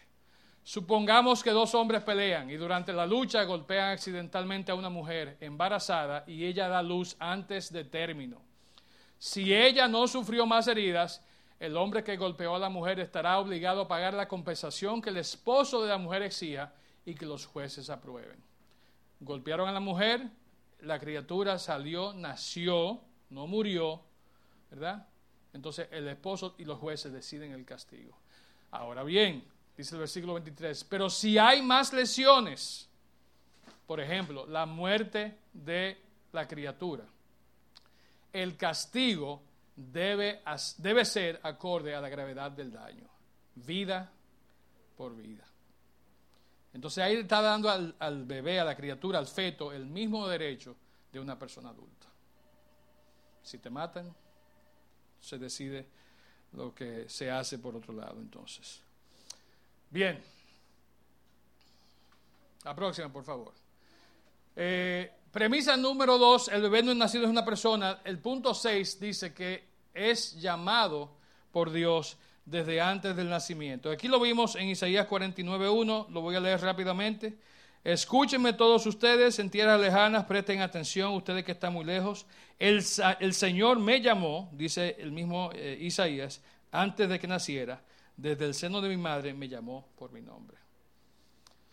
Supongamos 0.64 1.42
que 1.42 1.50
dos 1.50 1.72
hombres 1.74 2.02
pelean 2.02 2.50
y 2.50 2.56
durante 2.56 2.92
la 2.92 3.06
lucha 3.06 3.44
golpean 3.44 3.92
accidentalmente 3.92 4.72
a 4.72 4.74
una 4.74 4.90
mujer 4.90 5.36
embarazada 5.40 6.24
y 6.26 6.44
ella 6.44 6.68
da 6.68 6.82
luz 6.82 7.16
antes 7.20 7.72
de 7.72 7.84
término. 7.84 8.42
Si 9.18 9.54
ella 9.54 9.86
no 9.86 10.08
sufrió 10.08 10.46
más 10.46 10.66
heridas, 10.66 11.22
el 11.60 11.76
hombre 11.76 12.02
que 12.02 12.16
golpeó 12.16 12.56
a 12.56 12.58
la 12.58 12.68
mujer 12.68 12.98
estará 12.98 13.38
obligado 13.38 13.82
a 13.82 13.88
pagar 13.88 14.14
la 14.14 14.28
compensación 14.28 15.00
que 15.00 15.10
el 15.10 15.16
esposo 15.18 15.80
de 15.82 15.90
la 15.90 15.98
mujer 15.98 16.22
exija 16.22 16.72
y 17.06 17.14
que 17.14 17.24
los 17.24 17.46
jueces 17.46 17.88
aprueben. 17.88 18.42
Golpearon 19.20 19.68
a 19.68 19.72
la 19.72 19.80
mujer, 19.80 20.28
la 20.80 20.98
criatura 20.98 21.58
salió, 21.58 22.12
nació, 22.12 23.00
no 23.30 23.46
murió, 23.46 24.02
¿verdad? 24.70 25.06
Entonces 25.52 25.88
el 25.90 26.08
esposo 26.08 26.54
y 26.58 26.64
los 26.64 26.78
jueces 26.78 27.12
deciden 27.12 27.52
el 27.52 27.64
castigo. 27.64 28.16
Ahora 28.70 29.02
bien, 29.02 29.44
dice 29.76 29.94
el 29.94 30.00
versículo 30.00 30.34
23, 30.34 30.84
pero 30.84 31.08
si 31.08 31.38
hay 31.38 31.62
más 31.62 31.92
lesiones, 31.92 32.88
por 33.86 34.00
ejemplo, 34.00 34.46
la 34.46 34.66
muerte 34.66 35.38
de 35.52 36.00
la 36.32 36.46
criatura, 36.46 37.04
el 38.32 38.56
castigo 38.56 39.42
debe, 39.74 40.42
debe 40.76 41.04
ser 41.04 41.40
acorde 41.42 41.94
a 41.94 42.00
la 42.00 42.08
gravedad 42.08 42.50
del 42.50 42.70
daño, 42.70 43.08
vida 43.54 44.10
por 44.96 45.16
vida. 45.16 45.44
Entonces 46.74 47.02
ahí 47.02 47.16
está 47.16 47.40
dando 47.40 47.70
al, 47.70 47.96
al, 47.98 48.24
bebé, 48.24 48.60
a 48.60 48.64
la 48.64 48.76
criatura, 48.76 49.18
al 49.18 49.26
feto, 49.26 49.72
el 49.72 49.86
mismo 49.86 50.28
derecho 50.28 50.76
de 51.10 51.18
una 51.18 51.38
persona 51.38 51.70
adulta. 51.70 52.06
Si 53.42 53.58
te 53.58 53.70
matan, 53.70 54.14
se 55.20 55.38
decide 55.38 55.86
lo 56.52 56.74
que 56.74 57.08
se 57.08 57.30
hace 57.30 57.58
por 57.58 57.76
otro 57.76 57.92
lado 57.92 58.18
entonces. 58.20 58.80
Bien. 59.90 60.22
La 62.64 62.74
próxima, 62.74 63.10
por 63.10 63.24
favor. 63.24 63.52
Eh, 64.56 65.10
premisa 65.30 65.76
número 65.76 66.18
dos, 66.18 66.48
el 66.48 66.62
bebé 66.62 66.82
no 66.82 66.94
nacido 66.94 67.24
es 67.24 67.30
una 67.30 67.44
persona. 67.44 68.00
El 68.04 68.18
punto 68.18 68.54
seis 68.54 68.98
dice 68.98 69.32
que 69.32 69.68
es 69.94 70.40
llamado 70.40 71.16
por 71.52 71.70
Dios 71.70 72.16
desde 72.44 72.80
antes 72.80 73.14
del 73.14 73.28
nacimiento. 73.28 73.90
Aquí 73.90 74.08
lo 74.08 74.20
vimos 74.20 74.56
en 74.56 74.68
Isaías 74.68 75.08
49.1, 75.08 76.08
lo 76.08 76.20
voy 76.20 76.34
a 76.34 76.40
leer 76.40 76.60
rápidamente. 76.60 77.38
Escúchenme 77.84 78.52
todos 78.52 78.86
ustedes 78.86 79.38
en 79.38 79.50
tierras 79.50 79.80
lejanas, 79.80 80.24
presten 80.24 80.60
atención, 80.60 81.14
ustedes 81.14 81.44
que 81.44 81.52
están 81.52 81.72
muy 81.72 81.84
lejos. 81.84 82.26
El, 82.58 82.82
Señor 82.82 83.78
me 83.78 84.00
llamó, 84.00 84.50
dice 84.52 84.96
el 84.98 85.12
mismo 85.12 85.50
eh, 85.54 85.78
Isaías, 85.80 86.42
antes 86.72 87.08
de 87.08 87.18
que 87.18 87.26
naciera, 87.26 87.80
desde 88.16 88.46
el 88.46 88.54
seno 88.54 88.80
de 88.80 88.88
mi 88.88 88.96
madre 88.96 89.32
me 89.32 89.48
llamó 89.48 89.88
por 89.96 90.12
mi 90.12 90.20
nombre. 90.20 90.58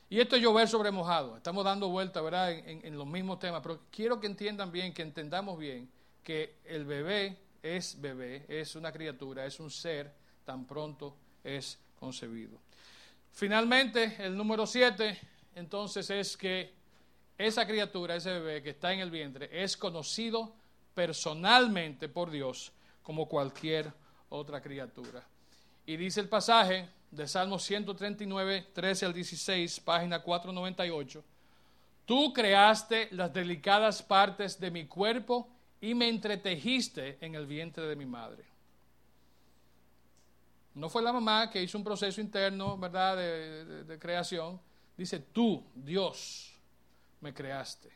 Y 0.10 0.20
esto 0.20 0.36
es 0.36 0.42
llover 0.42 0.68
sobre 0.68 0.92
mojado. 0.92 1.36
Estamos 1.36 1.66
dando 1.66 1.90
vuelta, 1.90 2.22
¿verdad?, 2.22 2.52
en, 2.52 2.86
en 2.86 2.98
los 2.98 3.08
mismos 3.08 3.40
temas, 3.40 3.62
pero 3.62 3.82
quiero 3.92 4.20
que 4.20 4.28
entiendan 4.28 4.72
bien, 4.72 4.94
que 4.94 5.02
entendamos 5.02 5.58
bien 5.58 5.90
que 6.24 6.58
el 6.66 6.86
bebé 6.86 7.38
es 7.62 8.00
bebé, 8.00 8.46
es 8.48 8.76
una 8.76 8.92
criatura, 8.92 9.46
es 9.46 9.60
un 9.60 9.72
ser, 9.72 10.14
tan 10.44 10.66
pronto 10.66 11.18
es 11.44 11.80
concebido. 12.00 12.60
Finalmente, 13.32 14.16
el 14.20 14.38
número 14.38 14.68
siete, 14.68 15.20
entonces, 15.56 16.10
es 16.10 16.38
que 16.38 16.74
esa 17.38 17.66
criatura, 17.66 18.16
ese 18.16 18.32
bebé 18.32 18.62
que 18.62 18.72
está 18.72 18.94
en 18.94 19.00
el 19.00 19.10
vientre, 19.10 19.50
es 19.52 19.76
conocido 19.76 20.54
personalmente 20.94 22.08
por 22.08 22.30
Dios 22.30 22.72
como 23.02 23.28
cualquier 23.28 23.92
otra 24.30 24.62
criatura. 24.62 25.24
Y 25.86 25.98
dice 25.98 26.22
el 26.22 26.30
pasaje 26.30 26.90
de 27.12 27.28
Salmo 27.28 27.60
139, 27.60 28.68
13 28.74 29.06
al 29.06 29.14
16, 29.14 29.80
página 29.82 30.22
498, 30.22 31.24
Tú 32.06 32.32
creaste 32.34 33.10
las 33.12 33.34
delicadas 33.34 34.04
partes 34.04 34.60
de 34.60 34.70
mi 34.70 34.86
cuerpo 34.86 35.50
y 35.82 35.96
me 35.96 36.08
entretejiste 36.08 37.18
en 37.20 37.34
el 37.34 37.48
vientre 37.48 37.88
de 37.88 37.96
mi 37.96 38.06
madre. 38.06 38.46
No 40.76 40.88
fue 40.90 41.02
la 41.02 41.12
mamá 41.12 41.50
que 41.50 41.64
hizo 41.64 41.78
un 41.78 41.84
proceso 41.84 42.22
interno, 42.22 42.78
¿verdad?, 42.78 43.18
de, 43.18 43.84
de 43.86 44.00
creación. 44.00 44.60
Dice, 44.98 45.20
tú, 45.20 45.64
Dios, 45.76 46.54
me 47.22 47.34
creaste. 47.34 47.92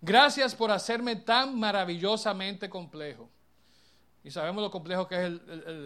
Gracias 0.00 0.54
por 0.54 0.70
hacerme 0.70 1.16
tan 1.16 1.58
maravillosamente 1.58 2.68
complejo. 2.70 3.28
Y 4.22 4.30
sabemos 4.30 4.62
lo 4.62 4.70
complejo 4.70 5.06
que 5.06 5.14
es 5.14 5.40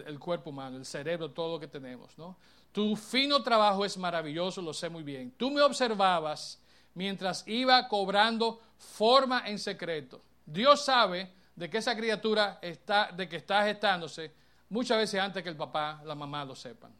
el, 0.07 0.19
cuerpo 0.19 0.49
humano, 0.49 0.77
el 0.77 0.85
cerebro, 0.85 1.31
todo 1.31 1.53
lo 1.53 1.59
que 1.59 1.67
tenemos, 1.67 2.17
¿no? 2.17 2.37
Tu 2.71 2.95
fino 2.95 3.43
trabajo 3.43 3.85
es 3.85 3.97
maravilloso, 3.97 4.61
lo 4.61 4.73
sé 4.73 4.89
muy 4.89 5.03
bien. 5.03 5.31
Tú 5.37 5.51
me 5.51 5.61
observabas 5.61 6.59
mientras 6.93 7.47
iba 7.47 7.87
cobrando 7.87 8.61
forma 8.77 9.47
en 9.47 9.59
secreto. 9.59 10.23
Dios 10.45 10.83
sabe 10.83 11.31
de 11.55 11.69
que 11.69 11.77
esa 11.77 11.95
criatura 11.95 12.59
está, 12.61 13.11
de 13.11 13.29
que 13.29 13.35
está 13.35 13.63
gestándose 13.65 14.33
muchas 14.69 14.97
veces 14.97 15.19
antes 15.19 15.43
que 15.43 15.49
el 15.49 15.57
papá, 15.57 16.01
la 16.05 16.15
mamá 16.15 16.43
lo 16.43 16.55
sepan. 16.55 16.91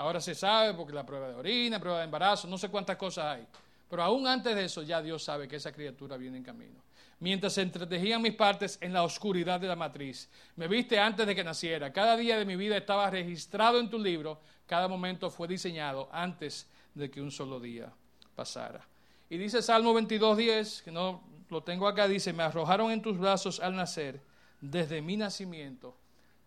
Ahora 0.00 0.18
se 0.18 0.34
sabe 0.34 0.72
porque 0.72 0.94
la 0.94 1.04
prueba 1.04 1.28
de 1.28 1.34
orina, 1.34 1.78
prueba 1.78 1.98
de 1.98 2.06
embarazo, 2.06 2.48
no 2.48 2.56
sé 2.56 2.70
cuántas 2.70 2.96
cosas 2.96 3.36
hay. 3.36 3.46
Pero 3.86 4.02
aún 4.02 4.26
antes 4.26 4.56
de 4.56 4.64
eso 4.64 4.82
ya 4.82 5.02
Dios 5.02 5.22
sabe 5.22 5.46
que 5.46 5.56
esa 5.56 5.72
criatura 5.72 6.16
viene 6.16 6.38
en 6.38 6.42
camino. 6.42 6.80
Mientras 7.18 7.52
se 7.52 7.60
entretejían 7.60 8.22
mis 8.22 8.32
partes 8.32 8.78
en 8.80 8.94
la 8.94 9.02
oscuridad 9.02 9.60
de 9.60 9.68
la 9.68 9.76
matriz, 9.76 10.30
me 10.56 10.68
viste 10.68 10.98
antes 10.98 11.26
de 11.26 11.34
que 11.34 11.44
naciera. 11.44 11.92
Cada 11.92 12.16
día 12.16 12.38
de 12.38 12.46
mi 12.46 12.56
vida 12.56 12.78
estaba 12.78 13.10
registrado 13.10 13.78
en 13.78 13.90
tu 13.90 13.98
libro. 13.98 14.40
Cada 14.66 14.88
momento 14.88 15.28
fue 15.28 15.46
diseñado 15.46 16.08
antes 16.12 16.66
de 16.94 17.10
que 17.10 17.20
un 17.20 17.30
solo 17.30 17.60
día 17.60 17.92
pasara. 18.34 18.80
Y 19.28 19.36
dice 19.36 19.60
Salmo 19.60 19.92
22.10, 19.92 20.82
que 20.82 20.90
no 20.90 21.22
lo 21.50 21.62
tengo 21.62 21.86
acá, 21.86 22.08
dice, 22.08 22.32
me 22.32 22.42
arrojaron 22.42 22.90
en 22.90 23.02
tus 23.02 23.18
brazos 23.18 23.60
al 23.60 23.76
nacer. 23.76 24.18
Desde 24.62 25.02
mi 25.02 25.18
nacimiento 25.18 25.94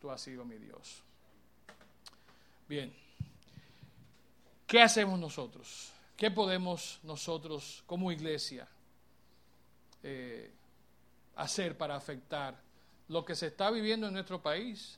tú 0.02 0.10
has 0.10 0.22
sido 0.22 0.44
mi 0.44 0.58
Dios. 0.58 1.04
Bien, 2.68 3.03
¿qué 4.74 4.82
hacemos 4.82 5.20
nosotros? 5.20 5.92
¿Qué 6.18 6.32
podemos 6.32 7.00
nosotros 7.04 7.84
como 7.86 8.12
iglesia 8.12 8.68
eh, 10.02 10.52
hacer 11.36 11.78
para 11.78 11.96
afectar 11.96 12.60
lo 13.08 13.24
que 13.24 13.36
se 13.36 13.46
está 13.46 13.70
viviendo 13.70 14.08
en 14.08 14.14
nuestro 14.14 14.42
país? 14.42 14.98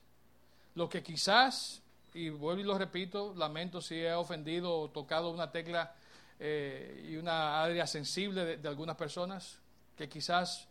Lo 0.75 0.87
que 0.87 1.03
quizás, 1.03 1.81
y 2.13 2.29
vuelvo 2.29 2.61
y 2.61 2.63
lo 2.63 2.77
repito, 2.77 3.33
lamento 3.35 3.81
si 3.81 3.95
he 3.95 4.13
ofendido 4.13 4.79
o 4.79 4.89
tocado 4.91 5.29
una 5.29 5.51
tecla 5.51 5.93
eh, 6.39 7.09
y 7.09 7.17
una 7.17 7.61
área 7.61 7.85
sensible 7.85 8.45
de, 8.45 8.55
de 8.55 8.69
algunas 8.69 8.95
personas, 8.95 9.59
que 9.97 10.07
quizás 10.07 10.69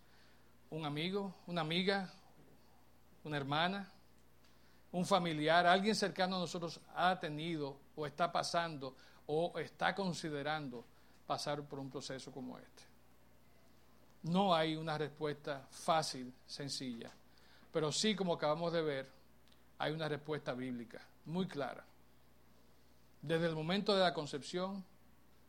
un 0.70 0.86
amigo, 0.86 1.34
una 1.46 1.60
amiga, 1.60 2.10
una 3.22 3.36
hermana, 3.36 3.86
un 4.92 5.04
familiar, 5.04 5.66
alguien 5.66 5.94
cercano 5.94 6.36
a 6.36 6.38
nosotros 6.38 6.80
ha 6.94 7.20
tenido 7.20 7.83
o 7.96 8.06
está 8.06 8.30
pasando 8.30 8.96
o 9.26 9.58
está 9.58 9.94
considerando 9.94 10.84
pasar 11.26 11.62
por 11.62 11.78
un 11.78 11.90
proceso 11.90 12.30
como 12.30 12.58
este. 12.58 12.82
No 14.22 14.54
hay 14.54 14.76
una 14.76 14.96
respuesta 14.96 15.66
fácil, 15.70 16.32
sencilla, 16.46 17.10
pero 17.72 17.92
sí, 17.92 18.14
como 18.14 18.34
acabamos 18.34 18.72
de 18.72 18.82
ver, 18.82 19.10
hay 19.78 19.92
una 19.92 20.08
respuesta 20.08 20.54
bíblica 20.54 21.00
muy 21.26 21.46
clara. 21.46 21.84
Desde 23.20 23.46
el 23.46 23.54
momento 23.54 23.94
de 23.94 24.02
la 24.02 24.14
concepción, 24.14 24.84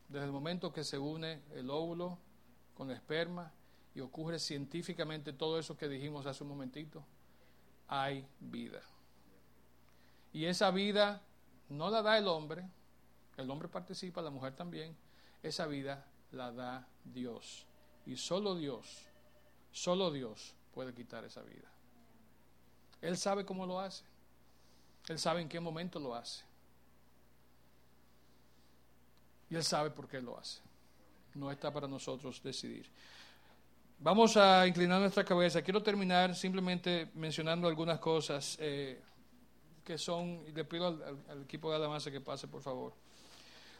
desde 0.08 0.26
el 0.26 0.32
momento 0.32 0.72
que 0.72 0.84
se 0.84 0.98
une 0.98 1.42
el 1.54 1.70
óvulo 1.70 2.18
con 2.74 2.90
el 2.90 2.96
esperma 2.96 3.52
y 3.94 4.00
ocurre 4.00 4.38
científicamente 4.38 5.32
todo 5.32 5.58
eso 5.58 5.76
que 5.76 5.88
dijimos 5.88 6.26
hace 6.26 6.42
un 6.42 6.50
momentito, 6.50 7.04
hay 7.88 8.26
vida. 8.40 8.80
Y 10.32 10.44
esa 10.44 10.70
vida 10.70 11.22
no 11.68 11.90
la 11.90 12.02
da 12.02 12.18
el 12.18 12.28
hombre, 12.28 12.68
el 13.36 13.50
hombre 13.50 13.68
participa, 13.68 14.22
la 14.22 14.30
mujer 14.30 14.54
también, 14.54 14.96
esa 15.42 15.66
vida 15.66 16.04
la 16.32 16.52
da 16.52 16.86
Dios. 17.04 17.66
Y 18.06 18.16
solo 18.16 18.54
Dios, 18.54 19.06
solo 19.72 20.10
Dios 20.10 20.54
puede 20.72 20.94
quitar 20.94 21.24
esa 21.24 21.42
vida. 21.42 21.70
Él 23.00 23.16
sabe 23.16 23.44
cómo 23.44 23.66
lo 23.66 23.80
hace. 23.80 24.04
Él 25.08 25.18
sabe 25.18 25.40
en 25.40 25.48
qué 25.48 25.60
momento 25.60 26.00
lo 26.00 26.14
hace. 26.14 26.42
Y 29.48 29.54
Él 29.54 29.62
sabe 29.62 29.90
por 29.90 30.08
qué 30.08 30.20
lo 30.20 30.38
hace. 30.38 30.60
No 31.34 31.50
está 31.50 31.72
para 31.72 31.86
nosotros 31.86 32.42
decidir. 32.42 32.90
Vamos 33.98 34.36
a 34.36 34.66
inclinar 34.66 35.00
nuestra 35.00 35.24
cabeza. 35.24 35.62
Quiero 35.62 35.82
terminar 35.82 36.34
simplemente 36.34 37.10
mencionando 37.14 37.68
algunas 37.68 37.98
cosas 37.98 38.56
eh, 38.60 39.00
que 39.86 39.96
son, 39.98 40.42
y 40.48 40.52
le 40.52 40.64
pido 40.64 40.88
al, 41.28 41.42
equipo 41.42 41.70
de 41.70 41.76
Alabanza 41.76 42.10
que 42.10 42.20
pase, 42.20 42.48
por 42.48 42.60
favor. 42.60 42.92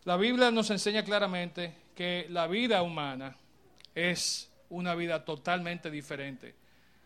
La 0.05 0.17
Biblia 0.17 0.53
nos 0.53 0.71
enseña 0.71 1.05
claramente 1.05 1.75
que 1.97 2.27
la 2.31 2.47
vida 2.47 2.81
humana 2.83 3.37
es 3.93 4.49
una 4.71 4.95
vida 4.95 5.25
totalmente 5.25 5.91
diferente 5.91 6.55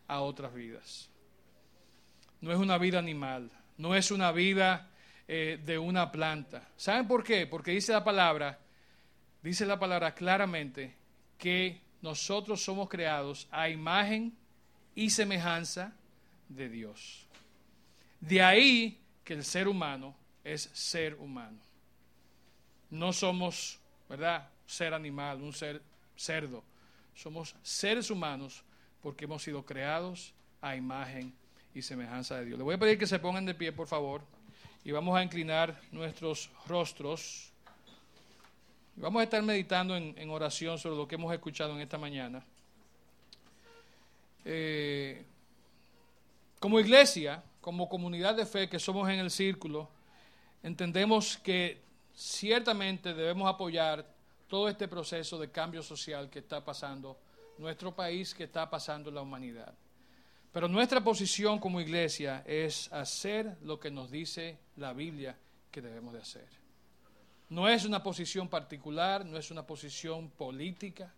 a 0.07 0.21
otras 0.21 0.53
vidas. 0.53 1.09
No 2.43 2.53
es 2.53 2.59
una 2.59 2.77
vida 2.77 2.99
animal, 2.99 3.51
no 3.79 3.95
es 3.95 4.11
una 4.11 4.33
vida 4.33 4.91
eh, 5.27 5.59
de 5.65 5.79
una 5.79 6.13
planta. 6.13 6.69
¿Saben 6.77 7.09
por 7.09 7.25
qué? 7.25 7.47
Porque 7.47 7.71
dice 7.71 7.93
la 7.93 8.05
palabra, 8.05 8.59
dice 9.43 9.65
la 9.65 9.79
palabra 9.79 10.15
claramente 10.15 10.95
que 11.39 11.81
nosotros 12.03 12.63
somos 12.63 12.91
creados 12.91 13.49
a 13.51 13.71
imagen 13.71 14.37
y 14.95 15.09
semejanza 15.09 15.95
de 16.51 16.69
Dios. 16.69 17.30
De 18.21 18.43
ahí 18.43 19.01
que 19.25 19.33
el 19.33 19.45
ser 19.45 19.67
humano 19.67 20.15
es 20.45 20.71
ser 20.73 21.15
humano. 21.15 21.59
No 22.91 23.13
somos, 23.13 23.79
¿verdad? 24.09 24.49
Ser 24.67 24.95
animal, 24.95 25.41
un 25.41 25.53
ser 25.53 25.83
cerdo. 26.17 26.63
Somos 27.15 27.55
seres 27.63 28.11
humanos 28.11 28.63
porque 29.03 29.25
hemos 29.25 29.43
sido 29.43 29.65
creados 29.65 30.35
a 30.61 30.77
imagen 30.77 31.33
y 31.75 31.83
semejanza 31.83 32.37
de 32.37 32.47
Dios. 32.47 32.59
Le 32.59 32.65
voy 32.65 32.75
a 32.75 32.79
pedir 32.79 32.99
que 32.99 33.07
se 33.07 33.19
pongan 33.19 33.47
de 33.47 33.55
pie, 33.55 33.73
por 33.73 33.87
favor, 33.87 34.23
y 34.85 34.91
vamos 34.91 35.17
a 35.17 35.23
inclinar 35.23 35.81
nuestros 35.93 36.51
rostros. 36.67 37.53
Vamos 38.97 39.21
a 39.21 39.25
estar 39.25 39.43
meditando 39.43 39.97
en, 39.97 40.31
oración 40.31 40.79
sobre 40.79 40.97
lo 40.97 41.09
que 41.09 41.15
hemos 41.15 41.33
escuchado 41.33 41.75
en 41.75 41.81
esta 41.81 41.97
mañana. 41.97 42.45
Eh, 44.45 45.25
como 46.59 46.81
iglesia, 46.81 47.43
como 47.61 47.89
comunidad 47.89 48.35
de 48.35 48.47
fe 48.47 48.69
que 48.69 48.79
somos 48.79 49.09
en 49.09 49.19
el 49.19 49.31
círculo, 49.31 49.89
entendemos 50.63 51.37
que 51.39 51.81
ciertamente 52.15 53.15
debemos 53.15 53.49
apoyar 53.49 54.07
todo 54.49 54.69
este 54.69 54.89
proceso 54.89 55.39
de 55.39 55.51
cambio 55.51 55.83
social 55.83 56.29
que 56.29 56.41
está 56.41 56.65
pasando 56.65 57.19
nuestro 57.59 57.95
país, 57.95 58.35
que 58.35 58.45
está 58.45 58.69
pasando 58.69 59.11
la 59.11 59.23
humanidad. 59.23 59.73
Pero 60.53 60.67
nuestra 60.67 61.03
posición 61.03 61.59
como 61.59 61.81
iglesia 61.81 62.43
es 62.47 62.93
hacer 62.93 63.57
lo 63.63 63.79
que 63.79 63.91
nos 63.91 64.11
dice 64.11 64.59
la 64.77 64.93
Biblia 64.93 65.39
que 65.71 65.81
debemos 65.81 66.13
de 66.13 66.21
hacer. 66.21 66.49
No 67.49 67.69
es 67.69 67.85
una 67.85 68.03
posición 68.03 68.49
particular, 68.49 69.25
no 69.25 69.37
es 69.37 69.51
una 69.51 69.67
posición 69.67 70.31
política, 70.31 71.13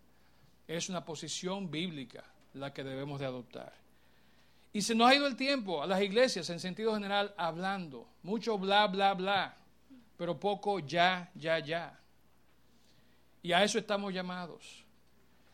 es 0.67 0.89
una 0.89 1.03
posición 1.03 1.71
bíblica 1.71 2.23
la 2.53 2.73
que 2.73 2.83
debemos 2.83 3.19
de 3.19 3.25
adoptar. 3.25 3.82
Y 4.73 4.81
se 4.81 4.95
nos 4.95 5.09
ha 5.09 5.15
ido 5.15 5.27
el 5.27 5.35
tiempo 5.35 5.81
a 5.81 5.87
las 5.87 6.01
iglesias 6.01 6.49
en 6.49 6.59
sentido 6.59 6.93
general 6.95 7.33
hablando, 7.37 8.07
mucho 8.23 8.57
bla, 8.57 8.87
bla, 8.87 9.13
bla 9.13 9.57
pero 10.17 10.39
poco 10.39 10.79
ya, 10.79 11.29
ya, 11.35 11.59
ya. 11.59 11.99
Y 13.41 13.51
a 13.51 13.63
eso 13.63 13.77
estamos 13.77 14.13
llamados, 14.13 14.85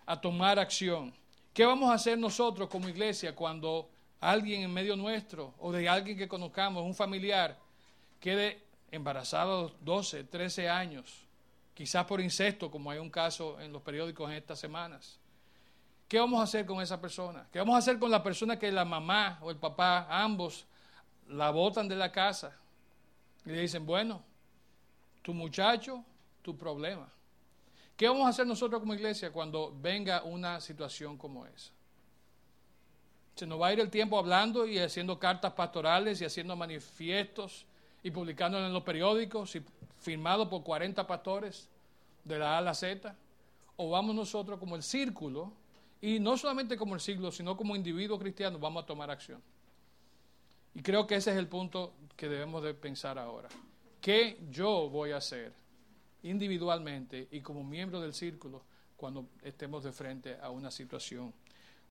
a 0.06 0.20
tomar 0.20 0.60
acción. 0.60 1.14
¿Qué 1.54 1.66
vamos 1.66 1.90
a 1.90 1.96
hacer 1.96 2.18
nosotros 2.18 2.70
como 2.70 2.88
iglesia 2.88 3.36
cuando 3.36 3.90
alguien 4.20 4.62
en 4.62 4.72
medio 4.74 4.96
nuestro 4.96 5.56
o 5.60 5.72
de 5.72 5.90
alguien 5.90 6.18
que 6.18 6.28
conozcamos, 6.28 6.84
un 6.84 6.94
familiar, 6.94 7.58
quede 8.20 8.62
embarazado 8.92 9.58
a 9.58 9.62
los 9.64 9.84
12, 9.84 10.26
13 10.26 10.70
años, 10.70 11.26
quizás 11.74 12.06
por 12.06 12.22
incesto, 12.22 12.70
como 12.70 12.92
hay 12.92 13.00
un 13.00 13.10
caso 13.10 13.60
en 13.60 13.74
los 13.74 13.82
periódicos 13.82 14.30
en 14.30 14.38
estas 14.38 14.60
semanas? 14.60 15.18
¿Qué 16.10 16.18
vamos 16.18 16.40
a 16.40 16.44
hacer 16.44 16.66
con 16.66 16.82
esa 16.82 17.00
persona? 17.00 17.48
¿Qué 17.54 17.60
vamos 17.60 17.76
a 17.76 17.78
hacer 17.78 18.00
con 18.00 18.10
la 18.10 18.24
persona 18.24 18.58
que 18.58 18.72
la 18.72 18.84
mamá 18.84 19.38
o 19.44 19.52
el 19.52 19.58
papá, 19.58 20.08
ambos, 20.10 20.66
la 21.28 21.52
botan 21.52 21.88
de 21.88 21.96
la 21.96 22.12
casa? 22.12 22.58
Y 23.46 23.52
le 23.52 23.62
dicen, 23.62 23.86
bueno, 23.86 24.20
tu 25.22 25.36
muchacho, 25.36 26.04
tu 26.42 26.58
problema. 26.58 27.08
¿Qué 27.96 28.08
vamos 28.08 28.26
a 28.26 28.30
hacer 28.30 28.48
nosotros 28.48 28.80
como 28.80 28.96
iglesia 28.96 29.32
cuando 29.32 29.72
venga 29.80 30.24
una 30.24 30.60
situación 30.60 31.16
como 31.16 31.46
esa? 31.46 31.72
Se 33.36 33.46
nos 33.46 33.62
va 33.62 33.68
a 33.68 33.74
ir 33.74 33.80
el 33.80 33.92
tiempo 33.92 34.18
hablando 34.18 34.66
y 34.66 34.80
haciendo 34.80 35.20
cartas 35.20 35.54
pastorales 35.54 36.20
y 36.22 36.26
haciendo 36.26 36.56
manifiestos 36.56 37.68
y 38.02 38.10
publicándolos 38.10 38.66
en 38.66 38.74
los 38.74 38.84
periódicos 38.84 39.56
y 39.56 39.64
firmado 40.00 40.50
por 40.50 40.64
40 40.64 41.06
pastores 41.06 41.70
de 42.24 42.40
la 42.40 42.56
A 42.56 42.58
a 42.58 42.62
la 42.62 42.74
Z. 42.74 43.16
O 43.78 43.92
vamos 43.92 44.16
nosotros 44.16 44.58
como 44.58 44.76
el 44.76 44.82
círculo 44.82 45.54
y 46.02 46.20
no 46.20 46.38
solamente 46.38 46.78
como 46.78 46.96
el 46.96 47.02
círculo, 47.02 47.32
sino 47.32 47.58
como 47.58 47.76
individuos 47.76 48.20
cristianos 48.20 48.60
vamos 48.60 48.84
a 48.84 48.86
tomar 48.86 49.12
acción. 49.12 49.42
Y 50.74 50.82
creo 50.82 51.08
que 51.08 51.16
ese 51.16 51.32
es 51.32 51.38
el 51.38 51.48
punto 51.48 51.94
que 52.16 52.30
debemos 52.30 52.64
de 52.64 52.74
pensar 52.74 53.18
ahora. 53.18 53.50
¿Qué 54.02 54.40
yo 54.50 54.90
voy 54.90 55.12
a 55.12 55.18
hacer 55.18 55.54
individualmente 56.24 57.28
y 57.32 57.42
como 57.42 57.64
miembro 57.64 58.00
del 58.00 58.14
círculo 58.14 58.64
cuando 58.96 59.28
estemos 59.42 59.84
de 59.84 59.92
frente 59.92 60.38
a 60.42 60.50
una 60.50 60.72
situación 60.72 61.34